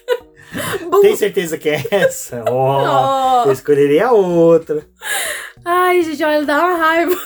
Tem 1.01 1.17
certeza 1.17 1.59
que 1.59 1.69
é 1.69 1.85
essa? 1.91 2.45
Ó, 2.49 2.53
oh, 2.53 3.43
oh. 3.45 3.49
eu 3.49 3.53
escolheria 3.53 4.09
a 4.09 4.13
outra. 4.13 4.87
Ai, 5.65 6.03
gente, 6.03 6.23
olha, 6.23 6.45
dá 6.45 6.59
uma 6.59 6.77
raiva. 6.77 7.17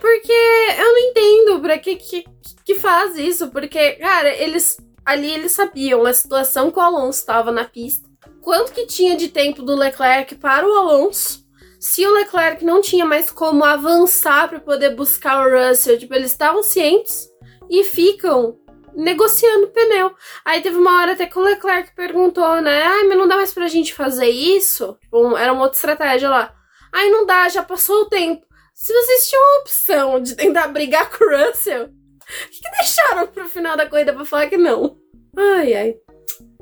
Porque 0.00 0.32
eu 0.78 0.92
não 0.92 0.98
entendo 0.98 1.60
pra 1.60 1.78
que, 1.78 1.96
que, 1.96 2.24
que 2.64 2.74
faz 2.74 3.16
isso. 3.16 3.50
Porque, 3.50 3.92
cara, 3.92 4.28
eles. 4.34 4.76
Ali 5.04 5.30
eles 5.30 5.52
sabiam 5.52 6.06
a 6.06 6.14
situação 6.14 6.70
que 6.70 6.78
o 6.78 6.82
Alonso 6.82 7.18
estava 7.18 7.52
na 7.52 7.64
pista. 7.64 8.08
Quanto 8.40 8.72
que 8.72 8.86
tinha 8.86 9.16
de 9.16 9.28
tempo 9.28 9.62
do 9.62 9.76
Leclerc 9.76 10.34
para 10.36 10.66
o 10.66 10.72
Alonso. 10.72 11.44
Se 11.78 12.06
o 12.06 12.14
Leclerc 12.14 12.64
não 12.64 12.80
tinha 12.80 13.04
mais 13.04 13.30
como 13.30 13.62
avançar 13.62 14.48
para 14.48 14.58
poder 14.58 14.96
buscar 14.96 15.46
o 15.46 15.68
Russell, 15.68 15.98
tipo, 15.98 16.14
eles 16.14 16.30
estavam 16.30 16.62
cientes 16.62 17.28
e 17.68 17.84
ficam 17.84 18.56
negociando 18.94 19.68
pneu. 19.68 20.14
Aí 20.44 20.60
teve 20.60 20.76
uma 20.76 21.00
hora 21.00 21.12
até 21.12 21.26
que 21.26 21.38
o 21.38 21.42
Leclerc 21.42 21.94
perguntou, 21.94 22.60
né? 22.60 22.82
Ai, 22.82 23.04
mas 23.04 23.18
não 23.18 23.28
dá 23.28 23.36
mais 23.36 23.52
pra 23.52 23.68
gente 23.68 23.94
fazer 23.94 24.28
isso? 24.28 24.96
Tipo, 25.00 25.36
era 25.36 25.52
uma 25.52 25.62
outra 25.62 25.76
estratégia 25.76 26.28
lá. 26.28 26.54
Ai, 26.92 27.10
não 27.10 27.26
dá, 27.26 27.48
já 27.48 27.62
passou 27.62 28.02
o 28.02 28.08
tempo. 28.08 28.46
Se 28.74 28.92
vocês 28.92 29.28
tinham 29.28 29.42
a 29.42 29.60
opção 29.60 30.22
de 30.22 30.34
tentar 30.34 30.68
brigar 30.68 31.10
com 31.16 31.24
o 31.24 31.46
Russell, 31.46 31.88
por 31.88 32.50
que, 32.50 32.60
que 32.60 32.70
deixaram 32.78 33.26
pro 33.26 33.48
final 33.48 33.76
da 33.76 33.88
corrida 33.88 34.12
pra 34.12 34.24
falar 34.24 34.48
que 34.48 34.56
não? 34.56 34.96
Ai, 35.36 35.74
ai. 35.74 35.96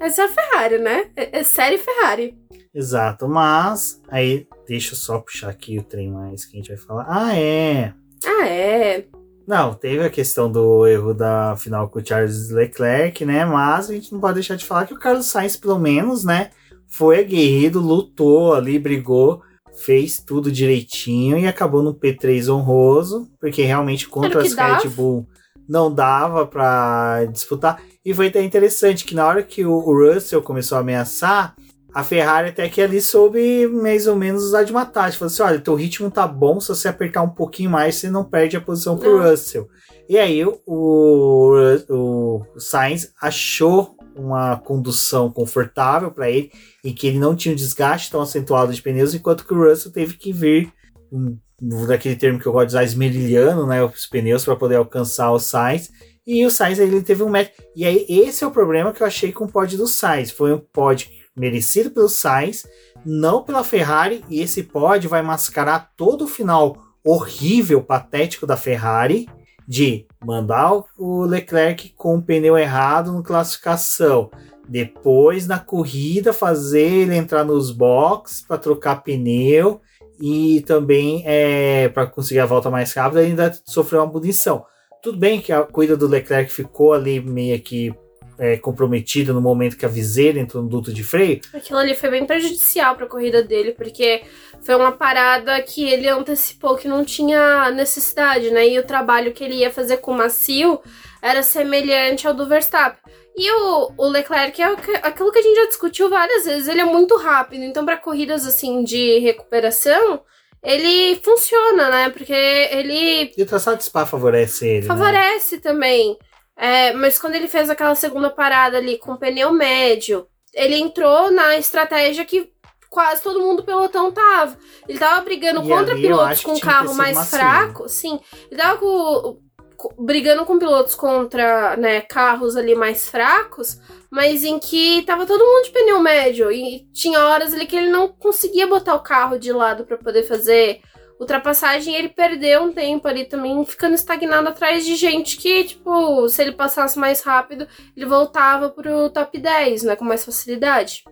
Essa 0.00 0.22
é 0.22 0.24
a 0.24 0.28
Ferrari, 0.28 0.78
né? 0.78 1.10
É, 1.16 1.38
é 1.38 1.42
série 1.42 1.78
Ferrari. 1.78 2.36
Exato, 2.74 3.28
mas 3.28 4.00
aí 4.08 4.46
deixa 4.66 4.94
eu 4.94 4.96
só 4.96 5.20
puxar 5.20 5.50
aqui 5.50 5.78
o 5.78 5.82
trem 5.82 6.10
mais 6.10 6.44
que 6.44 6.56
a 6.56 6.60
gente 6.60 6.68
vai 6.68 6.78
falar. 6.78 7.06
Ah, 7.08 7.36
é. 7.36 7.92
Ah, 8.24 8.46
é. 8.48 9.06
Não, 9.46 9.74
teve 9.74 10.04
a 10.04 10.10
questão 10.10 10.50
do 10.50 10.86
erro 10.86 11.12
da 11.12 11.56
final 11.56 11.88
com 11.88 11.98
o 11.98 12.06
Charles 12.06 12.50
Leclerc, 12.50 13.24
né? 13.24 13.44
Mas 13.44 13.90
a 13.90 13.94
gente 13.94 14.12
não 14.12 14.20
pode 14.20 14.34
deixar 14.34 14.56
de 14.56 14.64
falar 14.64 14.86
que 14.86 14.94
o 14.94 14.98
Carlos 14.98 15.26
Sainz, 15.26 15.56
pelo 15.56 15.78
menos, 15.78 16.24
né? 16.24 16.50
Foi 16.88 17.18
aguerrido, 17.18 17.80
lutou 17.80 18.54
ali, 18.54 18.78
brigou, 18.78 19.42
fez 19.84 20.18
tudo 20.18 20.52
direitinho 20.52 21.38
e 21.38 21.46
acabou 21.46 21.82
no 21.82 21.94
P3 21.94 22.48
honroso, 22.52 23.28
porque 23.40 23.62
realmente 23.62 24.08
contra 24.08 24.42
as 24.42 24.54
Red 24.54 24.88
Bull 24.90 25.26
não 25.68 25.92
dava 25.92 26.46
para 26.46 27.24
disputar. 27.26 27.80
E 28.04 28.12
foi 28.12 28.28
até 28.28 28.42
interessante 28.42 29.04
que 29.04 29.14
na 29.14 29.26
hora 29.26 29.42
que 29.42 29.64
o 29.64 29.80
Russell 29.80 30.42
começou 30.42 30.76
a 30.76 30.80
ameaçar, 30.80 31.54
a 31.94 32.02
Ferrari 32.02 32.48
até 32.48 32.68
que 32.68 32.80
ali 32.80 33.00
soube 33.00 33.66
mais 33.66 34.06
ou 34.06 34.16
menos 34.16 34.44
usar 34.44 34.62
de 34.62 34.72
uma 34.72 34.86
tática. 34.86 35.18
Falou 35.18 35.32
assim: 35.32 35.42
olha, 35.42 35.60
teu 35.60 35.74
ritmo 35.74 36.10
tá 36.10 36.26
bom, 36.26 36.60
se 36.60 36.68
você 36.68 36.88
apertar 36.88 37.22
um 37.22 37.30
pouquinho 37.30 37.70
mais, 37.70 37.96
você 37.96 38.08
não 38.08 38.24
perde 38.24 38.56
a 38.56 38.60
posição 38.60 38.96
pro 38.96 39.18
não. 39.18 39.30
Russell. 39.30 39.68
E 40.08 40.18
aí 40.18 40.44
o, 40.44 40.60
o, 40.66 42.42
o 42.54 42.60
Sainz 42.60 43.12
achou 43.20 43.96
uma 44.14 44.56
condução 44.56 45.30
confortável 45.30 46.10
para 46.10 46.30
ele, 46.30 46.50
em 46.84 46.94
que 46.94 47.06
ele 47.06 47.18
não 47.18 47.34
tinha 47.34 47.52
um 47.52 47.56
desgaste 47.56 48.10
tão 48.10 48.20
acentuado 48.20 48.72
de 48.72 48.82
pneus, 48.82 49.14
enquanto 49.14 49.46
que 49.46 49.54
o 49.54 49.68
Russell 49.68 49.92
teve 49.92 50.16
que 50.16 50.32
vir, 50.32 50.70
um, 51.10 51.38
daquele 51.86 52.16
termo 52.16 52.38
que 52.38 52.46
eu 52.46 52.52
gosto 52.52 52.68
de 52.68 52.72
usar, 52.72 52.84
esmerilhando 52.84 53.66
né, 53.66 53.82
os 53.82 54.06
pneus 54.06 54.44
para 54.44 54.56
poder 54.56 54.76
alcançar 54.76 55.30
o 55.30 55.38
Sainz. 55.38 55.90
E 56.26 56.44
o 56.44 56.50
Sainz 56.50 56.78
ele 56.78 57.02
teve 57.02 57.22
um 57.22 57.28
metro. 57.28 57.52
E 57.74 57.84
aí, 57.84 58.06
esse 58.08 58.44
é 58.44 58.46
o 58.46 58.50
problema 58.50 58.92
que 58.92 59.02
eu 59.02 59.06
achei 59.06 59.32
com 59.32 59.44
o 59.44 59.50
pod 59.50 59.76
do 59.76 59.86
Sainz. 59.86 60.30
Foi 60.30 60.52
um 60.52 60.58
pod 60.58 61.10
merecido 61.36 61.90
pelo 61.90 62.08
Sainz, 62.08 62.66
não 63.04 63.42
pela 63.42 63.64
Ferrari, 63.64 64.24
e 64.28 64.40
esse 64.40 64.62
pódio 64.62 65.10
vai 65.10 65.22
mascarar 65.22 65.90
todo 65.96 66.24
o 66.24 66.28
final 66.28 66.76
horrível, 67.04 67.82
patético 67.82 68.46
da 68.46 68.56
Ferrari 68.56 69.28
de 69.66 70.06
mandar 70.24 70.84
o 70.98 71.24
Leclerc 71.24 71.90
com 71.96 72.16
o 72.16 72.22
pneu 72.22 72.58
errado 72.58 73.12
na 73.12 73.22
classificação, 73.22 74.30
depois 74.68 75.46
na 75.46 75.58
corrida 75.58 76.32
fazer 76.32 76.90
ele 76.90 77.16
entrar 77.16 77.44
nos 77.44 77.70
boxes 77.70 78.42
para 78.42 78.58
trocar 78.58 79.02
pneu 79.02 79.80
e 80.20 80.62
também 80.66 81.22
é, 81.26 81.88
para 81.88 82.06
conseguir 82.06 82.40
a 82.40 82.46
volta 82.46 82.70
mais 82.70 82.92
rápida 82.92 83.20
ainda 83.20 83.52
sofreu 83.64 84.02
uma 84.02 84.10
punição. 84.10 84.64
Tudo 85.02 85.18
bem 85.18 85.40
que 85.40 85.52
a 85.52 85.62
corrida 85.62 85.96
do 85.96 86.06
Leclerc 86.06 86.52
ficou 86.52 86.92
ali 86.92 87.20
meio 87.20 87.60
que 87.60 87.92
é, 88.38 88.56
comprometida 88.56 89.32
no 89.32 89.40
momento 89.40 89.76
que 89.76 89.86
a 89.86 89.88
viseira 89.88 90.38
entrou 90.38 90.62
no 90.62 90.68
duto 90.68 90.92
de 90.92 91.04
freio. 91.04 91.40
Aquilo 91.52 91.78
ali 91.78 91.94
foi 91.94 92.10
bem 92.10 92.24
prejudicial 92.24 92.94
para 92.94 93.06
a 93.06 93.08
corrida 93.08 93.42
dele, 93.42 93.72
porque 93.72 94.22
foi 94.62 94.74
uma 94.74 94.92
parada 94.92 95.60
que 95.62 95.84
ele 95.84 96.08
antecipou 96.08 96.76
que 96.76 96.88
não 96.88 97.04
tinha 97.04 97.70
necessidade, 97.70 98.50
né? 98.50 98.68
E 98.68 98.78
o 98.78 98.86
trabalho 98.86 99.32
que 99.32 99.44
ele 99.44 99.56
ia 99.56 99.70
fazer 99.70 99.98
com 99.98 100.12
o 100.12 100.16
macio 100.16 100.80
era 101.20 101.42
semelhante 101.42 102.26
ao 102.26 102.34
do 102.34 102.46
Verstappen. 102.46 103.00
E 103.36 103.50
o, 103.50 103.92
o 103.96 104.08
Leclerc 104.08 104.60
é 104.60 104.66
aquilo 105.02 105.32
que 105.32 105.38
a 105.38 105.42
gente 105.42 105.56
já 105.56 105.66
discutiu 105.66 106.10
várias 106.10 106.44
vezes, 106.44 106.68
ele 106.68 106.82
é 106.82 106.84
muito 106.84 107.16
rápido, 107.16 107.62
então 107.64 107.84
para 107.84 107.96
corridas 107.96 108.46
assim 108.46 108.84
de 108.84 109.18
recuperação, 109.20 110.20
ele 110.62 111.16
funciona, 111.16 111.90
né? 111.90 112.10
Porque 112.10 112.32
ele. 112.32 113.32
E 113.36 113.42
o 113.42 113.46
traçado 113.46 113.78
de 113.78 113.84
Spa 113.84 114.06
favorece 114.06 114.68
ele. 114.68 114.80
Né? 114.82 114.86
Favorece 114.86 115.56
né? 115.56 115.60
também. 115.62 116.18
É, 116.56 116.92
mas 116.92 117.18
quando 117.18 117.34
ele 117.34 117.48
fez 117.48 117.70
aquela 117.70 117.94
segunda 117.94 118.30
parada 118.30 118.76
ali 118.78 118.98
com 118.98 119.16
pneu 119.16 119.52
médio, 119.52 120.26
ele 120.52 120.76
entrou 120.76 121.30
na 121.30 121.56
estratégia 121.56 122.24
que 122.24 122.52
quase 122.92 123.22
todo 123.22 123.40
mundo 123.40 123.58
do 123.58 123.64
pelotão 123.64 124.12
tava. 124.12 124.56
Ele 124.86 124.98
tava 124.98 125.22
brigando 125.22 125.64
e 125.64 125.68
contra 125.68 125.94
pilotos 125.94 126.42
com 126.42 126.60
carro 126.60 126.94
mais 126.94 127.16
macio. 127.16 127.38
fraco. 127.38 127.88
Sim, 127.88 128.20
ele 128.50 128.60
tava 128.60 128.78
com, 128.78 129.38
com, 129.76 130.04
brigando 130.04 130.44
com 130.44 130.58
pilotos 130.58 130.94
contra 130.94 131.74
né, 131.76 132.02
carros 132.02 132.54
ali 132.54 132.74
mais 132.74 133.08
fracos, 133.08 133.80
mas 134.10 134.44
em 134.44 134.58
que 134.58 135.02
tava 135.02 135.26
todo 135.26 135.44
mundo 135.44 135.64
de 135.64 135.70
pneu 135.70 136.00
médio. 136.00 136.52
E 136.52 136.86
tinha 136.92 137.18
horas 137.18 137.54
ali 137.54 137.66
que 137.66 137.76
ele 137.76 137.88
não 137.88 138.08
conseguia 138.08 138.66
botar 138.66 138.94
o 138.94 139.02
carro 139.02 139.38
de 139.38 139.50
lado 139.52 139.84
para 139.84 139.96
poder 139.96 140.24
fazer 140.24 140.82
ultrapassagem, 141.22 141.94
ele 141.94 142.08
perdeu 142.08 142.64
um 142.64 142.72
tempo 142.72 143.08
ali 143.08 143.24
também, 143.24 143.64
ficando 143.64 143.94
estagnado 143.94 144.48
atrás 144.48 144.84
de 144.84 144.94
gente 144.96 145.36
que, 145.36 145.64
tipo, 145.64 146.28
se 146.28 146.42
ele 146.42 146.52
passasse 146.52 146.98
mais 146.98 147.22
rápido, 147.22 147.66
ele 147.96 148.06
voltava 148.06 148.68
pro 148.68 149.10
top 149.10 149.38
10, 149.38 149.84
né? 149.84 149.96
Com 149.96 150.04
mais 150.04 150.24
facilidade. 150.24 151.04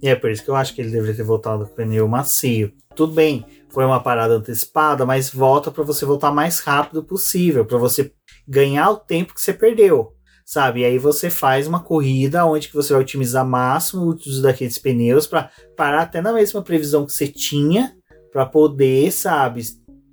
E 0.00 0.08
é 0.08 0.14
por 0.14 0.30
isso 0.30 0.44
que 0.44 0.50
eu 0.50 0.56
acho 0.56 0.74
que 0.74 0.80
ele 0.80 0.90
deveria 0.90 1.16
ter 1.16 1.24
voltado 1.24 1.66
com 1.66 1.72
o 1.72 1.74
pneu 1.74 2.06
macio. 2.06 2.72
Tudo 2.94 3.14
bem, 3.14 3.44
foi 3.68 3.84
uma 3.84 4.02
parada 4.02 4.34
antecipada, 4.34 5.04
mas 5.04 5.30
volta 5.30 5.70
para 5.70 5.84
você 5.84 6.04
voltar 6.04 6.30
mais 6.30 6.60
rápido 6.60 7.02
possível, 7.02 7.64
para 7.64 7.78
você 7.78 8.12
ganhar 8.46 8.90
o 8.90 8.96
tempo 8.96 9.34
que 9.34 9.40
você 9.40 9.52
perdeu, 9.52 10.12
sabe? 10.44 10.80
E 10.80 10.84
aí 10.84 10.98
você 10.98 11.30
faz 11.30 11.66
uma 11.66 11.80
corrida 11.82 12.44
onde 12.46 12.68
que 12.68 12.74
você 12.74 12.92
vai 12.92 13.02
otimizar 13.02 13.46
máximo 13.46 14.02
o 14.02 14.14
uso 14.14 14.42
daqueles 14.42 14.78
pneus 14.78 15.26
para 15.26 15.50
parar 15.76 16.02
até 16.02 16.20
na 16.20 16.32
mesma 16.32 16.62
previsão 16.62 17.04
que 17.04 17.12
você 17.12 17.28
tinha, 17.28 17.97
para 18.38 18.46
poder, 18.46 19.10
sabe, 19.10 19.62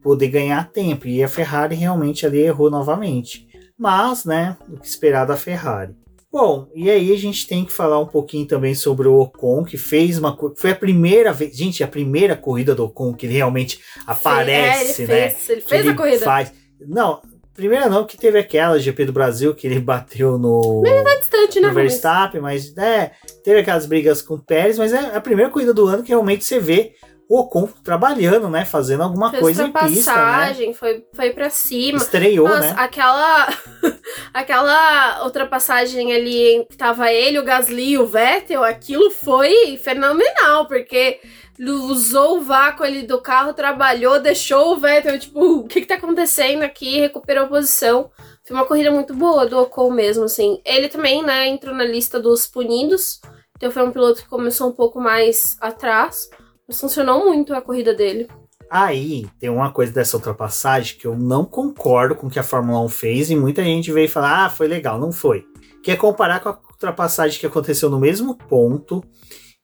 poder 0.02 0.30
ganhar 0.30 0.72
tempo. 0.72 1.08
E 1.08 1.24
a 1.24 1.28
Ferrari 1.28 1.76
realmente 1.76 2.26
ali 2.26 2.40
errou 2.40 2.72
novamente. 2.72 3.48
Mas, 3.78 4.26
né, 4.26 4.58
o 4.68 4.80
que 4.80 4.88
esperar 4.88 5.26
da 5.26 5.38
Ferrari. 5.38 5.96
Bom, 6.32 6.68
e 6.74 6.90
aí 6.90 7.14
a 7.14 7.18
gente 7.18 7.46
tem 7.46 7.64
que 7.64 7.72
falar 7.72 8.00
um 8.00 8.08
pouquinho 8.08 8.48
também 8.48 8.74
sobre 8.74 9.08
o 9.08 9.20
Ocon, 9.20 9.64
que 9.64 9.78
fez 9.78 10.18
uma. 10.18 10.36
Foi 10.58 10.72
a 10.72 10.76
primeira 10.76 11.32
vez. 11.32 11.56
Gente, 11.56 11.84
a 11.84 11.88
primeira 11.88 12.36
corrida 12.36 12.74
do 12.74 12.86
Ocon 12.86 13.14
que 13.14 13.28
ele 13.28 13.36
realmente 13.36 13.80
aparece, 14.08 15.04
é, 15.04 15.06
ele 15.06 15.14
né? 15.14 15.30
Fez, 15.30 15.50
ele 15.52 15.62
fez 15.62 15.82
ele 15.82 15.90
a 15.92 15.96
corrida. 15.96 16.26
Faz. 16.26 16.52
Não, 16.82 17.22
primeira 17.54 17.88
não, 17.88 18.06
que 18.06 18.18
teve 18.18 18.40
aquela 18.40 18.80
GP 18.80 19.06
do 19.06 19.14
Brasil 19.14 19.54
que 19.54 19.68
ele 19.68 19.80
bateu 19.80 20.40
no. 20.40 20.82
Tá 20.84 21.20
distante, 21.20 21.60
né? 21.60 21.70
Verstappen, 21.70 22.42
mas 22.42 22.76
é, 22.76 23.12
teve 23.44 23.60
aquelas 23.60 23.86
brigas 23.86 24.24
com 24.24 24.34
o 24.34 24.40
Pérez, 24.40 24.80
mas 24.80 24.94
é 24.94 25.16
a 25.16 25.22
primeira 25.22 25.52
corrida 25.52 25.76
do 25.76 25.86
ano 25.86 26.02
que 26.02 26.10
realmente 26.10 26.44
você 26.44 26.60
vê 26.60 26.96
Ocon 27.30 27.68
trabalhando, 27.84 28.50
né? 28.50 28.66
Fazendo 28.66 29.04
alguma 29.04 29.32
Fez 29.32 29.42
coisa 29.42 29.64
em 29.64 29.72
pista, 29.72 30.16
né? 30.16 30.74
foi, 30.74 31.06
foi 31.14 31.32
pra 31.32 31.50
cima. 31.50 31.98
Estreou, 31.98 32.48
Nossa, 32.48 32.62
né? 32.62 32.76
aquela 32.78 33.48
aquela 34.34 35.24
ultrapassagem 35.24 36.14
ali 36.14 36.66
que 36.70 36.78
tava 36.78 37.12
ele, 37.12 37.40
o 37.40 37.44
Gasly 37.44 37.92
e 37.92 37.98
o 37.98 38.06
Vettel, 38.06 38.64
aquilo 38.64 39.10
foi 39.10 39.78
fenomenal, 39.78 40.68
porque 40.68 41.20
usou 41.60 42.38
o 42.38 42.42
vácuo 42.42 42.84
ali 42.84 43.04
do 43.04 43.22
carro, 43.22 43.54
trabalhou, 43.54 44.20
deixou 44.20 44.74
o 44.74 44.78
Vettel, 44.78 45.18
tipo, 45.20 45.40
o 45.40 45.68
que 45.68 45.82
que 45.82 45.88
tá 45.88 45.96
acontecendo 45.96 46.64
aqui? 46.64 47.00
Recuperou 47.00 47.46
a 47.46 47.48
posição. 47.48 48.12
Foi 48.46 48.56
uma 48.56 48.66
corrida 48.66 48.92
muito 48.92 49.16
boa 49.16 49.48
do 49.48 49.58
Ocon 49.60 49.90
mesmo, 49.90 50.26
assim. 50.26 50.62
Ele 50.64 50.88
também, 50.88 51.24
né, 51.24 51.48
entrou 51.48 51.74
na 51.74 51.84
lista 51.84 52.20
dos 52.20 52.46
punidos. 52.46 53.20
Então 53.58 53.72
foi 53.72 53.84
um 53.84 53.92
piloto 53.92 54.22
que 54.22 54.28
começou 54.28 54.68
um 54.70 54.74
pouco 54.74 55.00
mais 55.00 55.58
atrás. 55.62 56.30
Funcionou 56.72 57.26
muito 57.26 57.54
a 57.54 57.62
corrida 57.62 57.94
dele. 57.94 58.28
Aí 58.70 59.28
tem 59.40 59.50
uma 59.50 59.72
coisa 59.72 59.92
dessa 59.92 60.18
ultrapassagem 60.18 60.98
que 60.98 61.06
eu 61.06 61.16
não 61.16 61.46
concordo 61.46 62.16
com 62.16 62.28
o 62.28 62.30
que 62.30 62.40
a 62.40 62.44
Fórmula 62.44 62.82
1 62.82 62.90
fez 62.90 63.30
e 63.30 63.36
muita 63.36 63.64
gente 63.64 63.92
veio 63.92 64.10
falar, 64.10 64.46
ah, 64.46 64.50
foi 64.50 64.68
legal, 64.68 65.00
não 65.00 65.12
foi. 65.12 65.46
Que 65.84 65.92
é 65.92 65.96
comparar 65.96 66.40
com 66.40 66.50
a 66.50 66.60
ultrapassagem 66.72 67.40
que 67.40 67.46
aconteceu 67.46 67.90
no 67.90 68.00
mesmo 68.00 68.36
ponto 68.36 69.04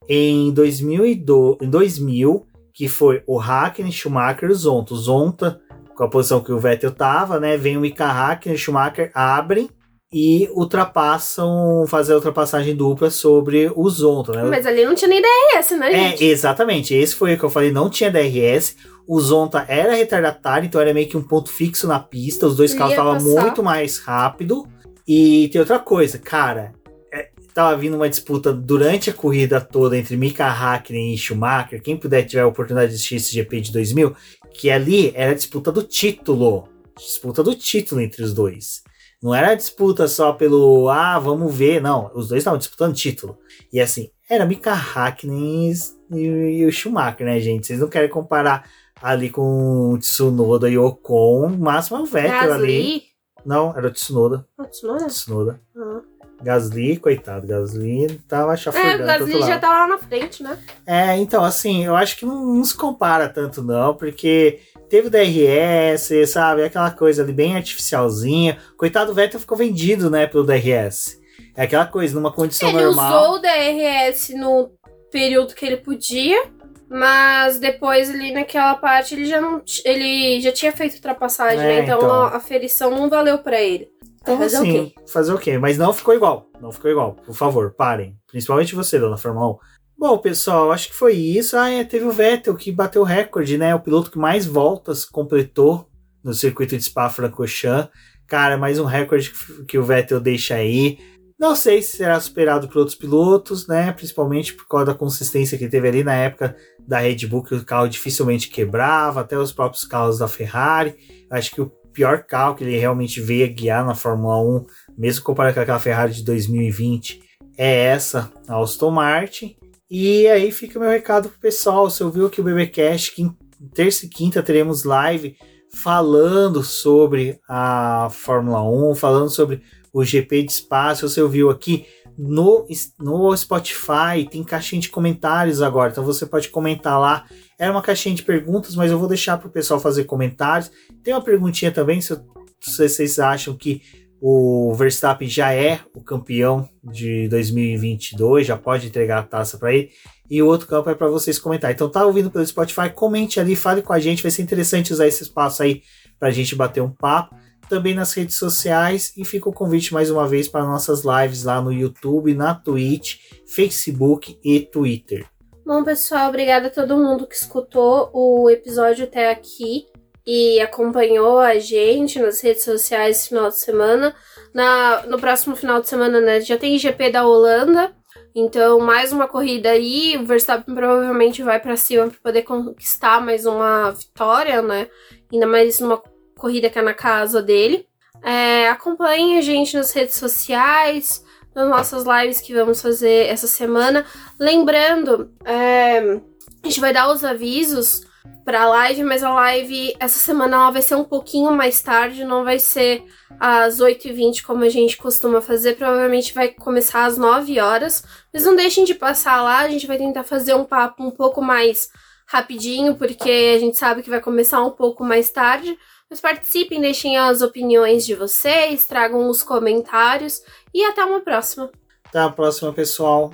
em 0.07 0.53
2002, 0.53 1.57
em 1.61 1.69
2000, 1.69 2.45
que 2.73 2.87
foi 2.87 3.23
o 3.25 3.39
Hakkinen, 3.39 3.91
Schumacher 3.91 4.49
e 4.49 4.51
o 4.51 4.55
Zonta. 4.55 4.93
O 4.93 4.97
Zonta, 4.97 5.61
com 5.95 6.03
a 6.03 6.09
posição 6.09 6.43
que 6.43 6.51
o 6.51 6.59
Vettel 6.59 6.91
tava, 6.91 7.39
né, 7.39 7.57
vem 7.57 7.77
o 7.77 7.81
Mika 7.81 8.05
Hakkinen 8.05 8.55
o 8.55 8.59
Schumacher 8.59 9.11
abrem 9.15 9.69
e 10.13 10.49
ultrapassam, 10.53 11.85
fazer 11.87 12.11
a 12.11 12.15
ultrapassagem 12.17 12.75
dupla 12.75 13.09
sobre 13.09 13.71
o 13.75 13.89
Zonta, 13.89 14.33
né? 14.33 14.43
Mas 14.43 14.65
ali 14.65 14.85
não 14.85 14.93
tinha 14.93 15.07
nem 15.07 15.21
DRS, 15.21 15.71
né, 15.77 15.93
É, 15.93 16.09
gente? 16.09 16.25
exatamente. 16.25 16.93
Esse 16.93 17.15
foi 17.15 17.33
o 17.33 17.37
que 17.37 17.43
eu 17.45 17.49
falei, 17.49 17.71
não 17.71 17.89
tinha 17.89 18.11
DRS. 18.11 18.75
O 19.07 19.19
Zonta 19.21 19.65
era 19.67 19.93
retardatário, 19.95 20.65
então 20.67 20.81
era 20.81 20.93
meio 20.93 21.07
que 21.07 21.15
um 21.17 21.23
ponto 21.23 21.49
fixo 21.49 21.87
na 21.87 21.99
pista. 21.99 22.45
Os 22.45 22.55
dois 22.57 22.71
Ia 22.73 22.77
carros 22.77 22.91
estavam 22.93 23.19
muito 23.21 23.63
mais 23.63 23.99
rápido. 23.99 24.67
E 25.07 25.49
tem 25.49 25.59
outra 25.61 25.79
coisa, 25.79 26.17
cara. 26.19 26.73
é, 27.13 27.29
tava 27.53 27.75
vindo 27.77 27.95
uma 27.95 28.09
disputa 28.09 28.51
durante 28.53 29.09
a 29.09 29.13
corrida 29.13 29.59
toda 29.61 29.97
entre 29.97 30.15
Mika 30.17 30.45
Hakkinen 30.45 31.13
e 31.13 31.17
Schumacher. 31.17 31.81
Quem 31.81 31.95
puder 31.97 32.23
tiver 32.23 32.41
a 32.41 32.47
oportunidade 32.47 32.89
de 32.91 32.95
assistir 32.95 33.15
esse 33.15 33.33
GP 33.33 33.61
de 33.61 33.71
2000, 33.71 34.13
que 34.53 34.69
ali 34.69 35.11
era 35.15 35.31
a 35.31 35.35
disputa 35.35 35.71
do 35.71 35.83
título. 35.83 36.67
Disputa 36.97 37.41
do 37.41 37.55
título 37.55 38.01
entre 38.01 38.21
os 38.23 38.33
dois. 38.33 38.83
Não 39.21 39.35
era 39.35 39.53
disputa 39.53 40.07
só 40.07 40.33
pelo, 40.33 40.89
ah, 40.89 41.19
vamos 41.19 41.53
ver. 41.53 41.79
Não, 41.81 42.09
os 42.15 42.29
dois 42.29 42.39
estavam 42.39 42.57
disputando 42.57 42.95
título. 42.95 43.37
E 43.71 43.79
assim, 43.79 44.09
era 44.29 44.45
Mika 44.45 44.73
Hakkinen 44.73 45.71
e, 46.11 46.17
e 46.17 46.65
o 46.65 46.71
Schumacher, 46.71 47.25
né, 47.25 47.39
gente? 47.39 47.67
Vocês 47.67 47.79
não 47.79 47.87
querem 47.87 48.09
comparar 48.09 48.67
ali 49.01 49.29
com 49.29 49.91
o 49.91 49.97
Tsunoda 49.99 50.69
e 50.69 50.77
o 50.77 50.85
Ocon. 50.85 51.47
O 51.47 51.57
máximo 51.57 51.97
é 51.97 52.01
o 52.01 52.05
Vettel 52.05 52.53
ali. 52.53 52.83
Gasly. 52.83 53.03
Não, 53.45 53.77
era 53.77 53.87
o 53.87 53.91
Tsunoda. 53.91 54.47
Ah, 54.57 54.65
Tsunoda? 54.65 55.05
Tsunoda. 55.07 55.61
Ah. 55.77 56.01
Gasly, 56.43 56.97
coitado, 56.97 57.45
Gasly 57.45 58.19
tava 58.27 58.53
É, 58.53 58.57
chafurdando 58.57 58.93
o 58.93 58.97
pro 58.97 59.05
Gasly 59.05 59.41
já 59.41 59.59
tava 59.59 59.73
lá 59.73 59.87
na 59.87 59.97
frente, 59.99 60.41
né? 60.41 60.57
É, 60.87 61.15
então, 61.17 61.43
assim, 61.43 61.85
eu 61.85 61.95
acho 61.95 62.17
que 62.17 62.25
não, 62.25 62.55
não 62.55 62.63
se 62.63 62.75
compara 62.75 63.29
tanto, 63.29 63.61
não, 63.61 63.93
porque 63.93 64.59
teve 64.91 65.07
o 65.07 65.09
DRS, 65.09 66.29
sabe? 66.29 66.63
Aquela 66.65 66.91
coisa 66.91 67.23
ali 67.23 67.31
bem 67.31 67.55
artificialzinha. 67.55 68.57
Coitado, 68.77 69.11
o 69.11 69.15
Vettel 69.15 69.39
ficou 69.39 69.57
vendido, 69.57 70.09
né, 70.09 70.27
pelo 70.27 70.43
DRS. 70.43 71.17
É 71.55 71.63
aquela 71.63 71.85
coisa, 71.85 72.13
numa 72.13 72.31
condição 72.31 72.69
Ele 72.69 72.83
normal. 72.83 73.23
usou 73.23 73.35
o 73.35 73.39
DRS 73.39 74.29
no 74.35 74.69
período 75.09 75.55
que 75.55 75.65
ele 75.65 75.77
podia, 75.77 76.43
mas 76.89 77.57
depois 77.57 78.09
ali 78.09 78.33
naquela 78.33 78.75
parte 78.75 79.15
ele 79.15 79.25
já 79.25 79.39
não 79.39 79.61
ele 79.85 80.41
já 80.41 80.51
tinha 80.51 80.71
feito 80.73 80.95
ultrapassagem, 80.95 81.59
É, 81.59 81.67
né? 81.67 81.83
Então, 81.83 81.97
então. 81.97 82.23
A, 82.23 82.39
ferição 82.39 82.91
não 82.91 83.09
valeu 83.09 83.37
pra 83.39 83.61
ele. 83.61 83.89
Então, 84.21 84.37
Fazer 84.37 84.57
o 84.57 84.61
assim, 84.61 84.85
quê? 84.87 85.01
fazer 85.11 85.33
o 85.33 85.37
quê? 85.37 85.57
Mas 85.57 85.77
não 85.77 85.93
ficou 85.93 86.13
igual. 86.13 86.47
Não 86.61 86.71
ficou 86.71 86.91
igual. 86.91 87.13
Por 87.25 87.33
favor, 87.33 87.73
parem. 87.75 88.15
Principalmente 88.27 88.75
você, 88.75 88.99
dona 88.99 89.17
Fórmula 89.17 89.53
1. 89.53 89.57
Bom, 90.01 90.17
pessoal, 90.17 90.71
acho 90.71 90.87
que 90.87 90.95
foi 90.95 91.13
isso. 91.13 91.55
Ah, 91.55 91.69
é, 91.69 91.83
teve 91.83 92.05
o 92.05 92.11
Vettel 92.11 92.55
que 92.55 92.71
bateu 92.71 93.03
o 93.03 93.05
recorde, 93.05 93.55
né? 93.55 93.75
O 93.75 93.79
piloto 93.79 94.09
que 94.09 94.17
mais 94.17 94.47
voltas 94.47 95.05
completou 95.05 95.87
no 96.23 96.33
circuito 96.33 96.75
de 96.75 96.83
Spa-Francorchamps. 96.83 97.87
Cara, 98.25 98.57
mais 98.57 98.79
um 98.79 98.85
recorde 98.85 99.31
que- 99.67 99.77
o 99.77 99.83
Vettel 99.83 100.19
deixa 100.19 100.55
aí. 100.55 100.97
Não 101.39 101.55
sei 101.55 101.83
se 101.83 101.97
será 101.97 102.19
superado 102.19 102.67
por 102.67 102.79
outros 102.79 102.97
pilotos, 102.97 103.67
né? 103.67 103.91
Principalmente 103.91 104.55
por 104.55 104.67
causa 104.67 104.87
da 104.87 104.95
consistência 104.95 105.55
que 105.55 105.69
teve 105.69 105.87
ali 105.87 106.03
na 106.03 106.15
época 106.15 106.55
da 106.79 106.97
Red 106.97 107.27
Bull, 107.27 107.43
que 107.43 107.53
o 107.53 107.63
carro 107.63 107.87
dificilmente 107.87 108.49
quebrava, 108.49 109.21
até 109.21 109.37
os 109.37 109.51
próprios 109.53 109.83
carros 109.83 110.17
da 110.17 110.27
Ferrari. 110.27 110.95
Acho 111.29 111.51
que 111.51 111.61
o 111.61 111.71
pior 111.93 112.23
carro 112.23 112.55
que 112.55 112.63
ele 112.63 112.75
realmente 112.75 113.21
veio 113.21 113.45
a 113.45 113.49
guiar 113.49 113.85
na 113.85 113.93
Fórmula 113.93 114.41
1, 114.41 114.65
mesmo 114.97 115.23
comparado 115.23 115.53
com 115.53 115.61
aquela 115.61 115.77
Ferrari 115.77 116.11
de 116.11 116.23
2020, 116.23 117.19
é 117.55 117.85
essa, 117.85 118.31
a 118.47 118.59
Aston 118.59 118.89
Martin. 118.89 119.55
E 119.93 120.25
aí 120.29 120.53
fica 120.53 120.79
o 120.79 120.81
meu 120.81 120.89
recado 120.89 121.27
pro 121.27 121.37
pessoal. 121.37 121.89
Você 121.89 122.01
ouviu 122.01 122.25
aqui 122.25 122.39
o 122.39 122.43
BBcast, 122.45 123.11
que 123.11 123.29
terça 123.73 124.05
e 124.05 124.09
quinta 124.09 124.41
teremos 124.41 124.85
live 124.85 125.35
falando 125.73 126.63
sobre 126.63 127.37
a 127.45 128.07
Fórmula 128.09 128.63
1, 128.63 128.95
falando 128.95 129.29
sobre 129.29 129.61
o 129.91 130.01
GP 130.01 130.43
de 130.43 130.51
espaço. 130.53 131.09
Você 131.09 131.21
ouviu 131.21 131.49
aqui 131.49 131.85
no, 132.17 132.65
no 133.01 133.35
Spotify, 133.35 134.25
tem 134.31 134.45
caixinha 134.45 134.81
de 134.81 134.87
comentários 134.87 135.61
agora, 135.61 135.91
então 135.91 136.05
você 136.05 136.25
pode 136.25 136.47
comentar 136.47 136.97
lá. 136.97 137.25
Era 137.59 137.73
uma 137.73 137.81
caixinha 137.81 138.15
de 138.15 138.23
perguntas, 138.23 138.77
mas 138.77 138.91
eu 138.91 138.97
vou 138.97 139.09
deixar 139.09 139.39
para 139.39 139.49
o 139.49 139.51
pessoal 139.51 139.77
fazer 139.77 140.05
comentários. 140.05 140.71
Tem 141.03 141.13
uma 141.13 141.21
perguntinha 141.21 141.69
também, 141.69 141.99
se, 141.99 142.15
se 142.61 142.87
vocês 142.87 143.19
acham 143.19 143.57
que 143.57 143.81
o 144.23 144.71
Verstappen 144.75 145.27
já 145.27 145.51
é 145.51 145.79
o 145.95 146.01
campeão 146.01 146.69
de 146.83 147.27
2022, 147.27 148.45
já 148.45 148.55
pode 148.55 148.85
entregar 148.85 149.17
a 149.17 149.23
taça 149.23 149.57
para 149.57 149.73
ele. 149.73 149.89
E 150.29 150.41
o 150.43 150.47
outro 150.47 150.67
campo 150.67 150.91
é 150.91 150.95
para 150.95 151.07
vocês 151.07 151.39
comentar. 151.39 151.71
Então 151.71 151.89
tá 151.89 152.05
ouvindo 152.05 152.29
pelo 152.29 152.45
Spotify, 152.45 152.91
comente 152.93 153.39
ali, 153.39 153.55
fale 153.55 153.81
com 153.81 153.91
a 153.91 153.99
gente, 153.99 154.21
vai 154.21 154.31
ser 154.31 154.43
interessante 154.43 154.93
usar 154.93 155.07
esse 155.07 155.23
espaço 155.23 155.63
aí 155.63 155.81
para 156.19 156.29
a 156.29 156.31
gente 156.31 156.55
bater 156.55 156.81
um 156.81 156.91
papo. 156.91 157.35
Também 157.67 157.95
nas 157.95 158.13
redes 158.13 158.35
sociais 158.35 159.11
e 159.17 159.25
fica 159.25 159.49
o 159.49 159.53
convite 159.53 159.91
mais 159.91 160.11
uma 160.11 160.27
vez 160.27 160.47
para 160.47 160.65
nossas 160.65 161.03
lives 161.03 161.43
lá 161.43 161.59
no 161.59 161.71
YouTube, 161.71 162.35
na 162.35 162.53
Twitch, 162.53 163.17
Facebook 163.47 164.37
e 164.43 164.59
Twitter. 164.59 165.25
Bom, 165.65 165.83
pessoal, 165.83 166.29
obrigada 166.29 166.67
a 166.67 166.71
todo 166.71 166.97
mundo 166.97 167.25
que 167.25 167.35
escutou 167.35 168.11
o 168.13 168.49
episódio 168.49 169.05
até 169.05 169.31
aqui 169.31 169.85
e 170.33 170.61
acompanhou 170.61 171.39
a 171.39 171.59
gente 171.59 172.17
nas 172.17 172.39
redes 172.39 172.63
sociais 172.63 173.17
esse 173.17 173.27
final 173.27 173.49
de 173.49 173.59
semana. 173.59 174.15
Na, 174.53 175.05
no 175.05 175.19
próximo 175.19 175.57
final 175.57 175.81
de 175.81 175.89
semana, 175.89 176.21
né, 176.21 176.39
já 176.39 176.57
tem 176.57 176.79
GP 176.79 177.09
da 177.09 177.27
Holanda. 177.27 177.93
Então, 178.33 178.79
mais 178.79 179.11
uma 179.11 179.27
corrida 179.27 179.71
aí. 179.71 180.15
O 180.17 180.25
Verstappen 180.25 180.73
provavelmente 180.73 181.43
vai 181.43 181.59
para 181.59 181.75
cima 181.75 182.07
para 182.07 182.17
poder 182.23 182.43
conquistar 182.43 183.19
mais 183.19 183.45
uma 183.45 183.91
vitória, 183.91 184.61
né? 184.61 184.87
Ainda 185.33 185.45
mais 185.45 185.81
numa 185.81 186.01
corrida 186.37 186.69
que 186.69 186.79
é 186.79 186.81
na 186.81 186.93
casa 186.93 187.41
dele. 187.41 187.85
É, 188.23 188.69
acompanhe 188.69 189.37
a 189.37 189.41
gente 189.41 189.75
nas 189.75 189.91
redes 189.91 190.15
sociais, 190.15 191.25
nas 191.53 191.67
nossas 191.67 192.05
lives 192.05 192.39
que 192.39 192.53
vamos 192.53 192.81
fazer 192.81 193.27
essa 193.27 193.47
semana. 193.47 194.05
Lembrando, 194.39 195.29
é, 195.43 195.99
a 195.99 196.67
gente 196.67 196.79
vai 196.79 196.93
dar 196.93 197.11
os 197.11 197.21
avisos 197.21 198.09
para 198.43 198.63
a 198.63 198.67
live, 198.67 199.03
mas 199.03 199.23
a 199.23 199.33
live 199.33 199.95
essa 199.99 200.19
semana 200.19 200.55
ela 200.55 200.71
vai 200.71 200.81
ser 200.81 200.95
um 200.95 201.03
pouquinho 201.03 201.51
mais 201.51 201.81
tarde, 201.81 202.23
não 202.23 202.43
vai 202.43 202.59
ser 202.59 203.03
às 203.39 203.79
8h20 203.79 204.43
como 204.43 204.63
a 204.63 204.69
gente 204.69 204.97
costuma 204.97 205.41
fazer, 205.41 205.75
provavelmente 205.75 206.33
vai 206.33 206.49
começar 206.49 207.05
às 207.05 207.17
9 207.17 207.59
horas. 207.59 208.03
Mas 208.33 208.45
não 208.45 208.55
deixem 208.55 208.83
de 208.83 208.95
passar 208.95 209.41
lá, 209.41 209.59
a 209.59 209.69
gente 209.69 209.87
vai 209.87 209.97
tentar 209.97 210.23
fazer 210.23 210.53
um 210.53 210.65
papo 210.65 211.03
um 211.03 211.11
pouco 211.11 211.41
mais 211.41 211.89
rapidinho, 212.27 212.95
porque 212.95 213.53
a 213.55 213.59
gente 213.59 213.77
sabe 213.77 214.01
que 214.01 214.09
vai 214.09 214.21
começar 214.21 214.63
um 214.63 214.71
pouco 214.71 215.03
mais 215.03 215.29
tarde. 215.29 215.77
Mas 216.09 216.19
participem, 216.19 216.81
deixem 216.81 217.17
as 217.17 217.41
opiniões 217.41 218.05
de 218.05 218.15
vocês, 218.15 218.85
tragam 218.85 219.29
os 219.29 219.41
comentários 219.41 220.41
e 220.73 220.83
até 220.83 221.03
uma 221.05 221.21
próxima. 221.21 221.71
Até 222.05 222.19
a 222.19 222.29
próxima, 222.29 222.73
pessoal. 222.73 223.33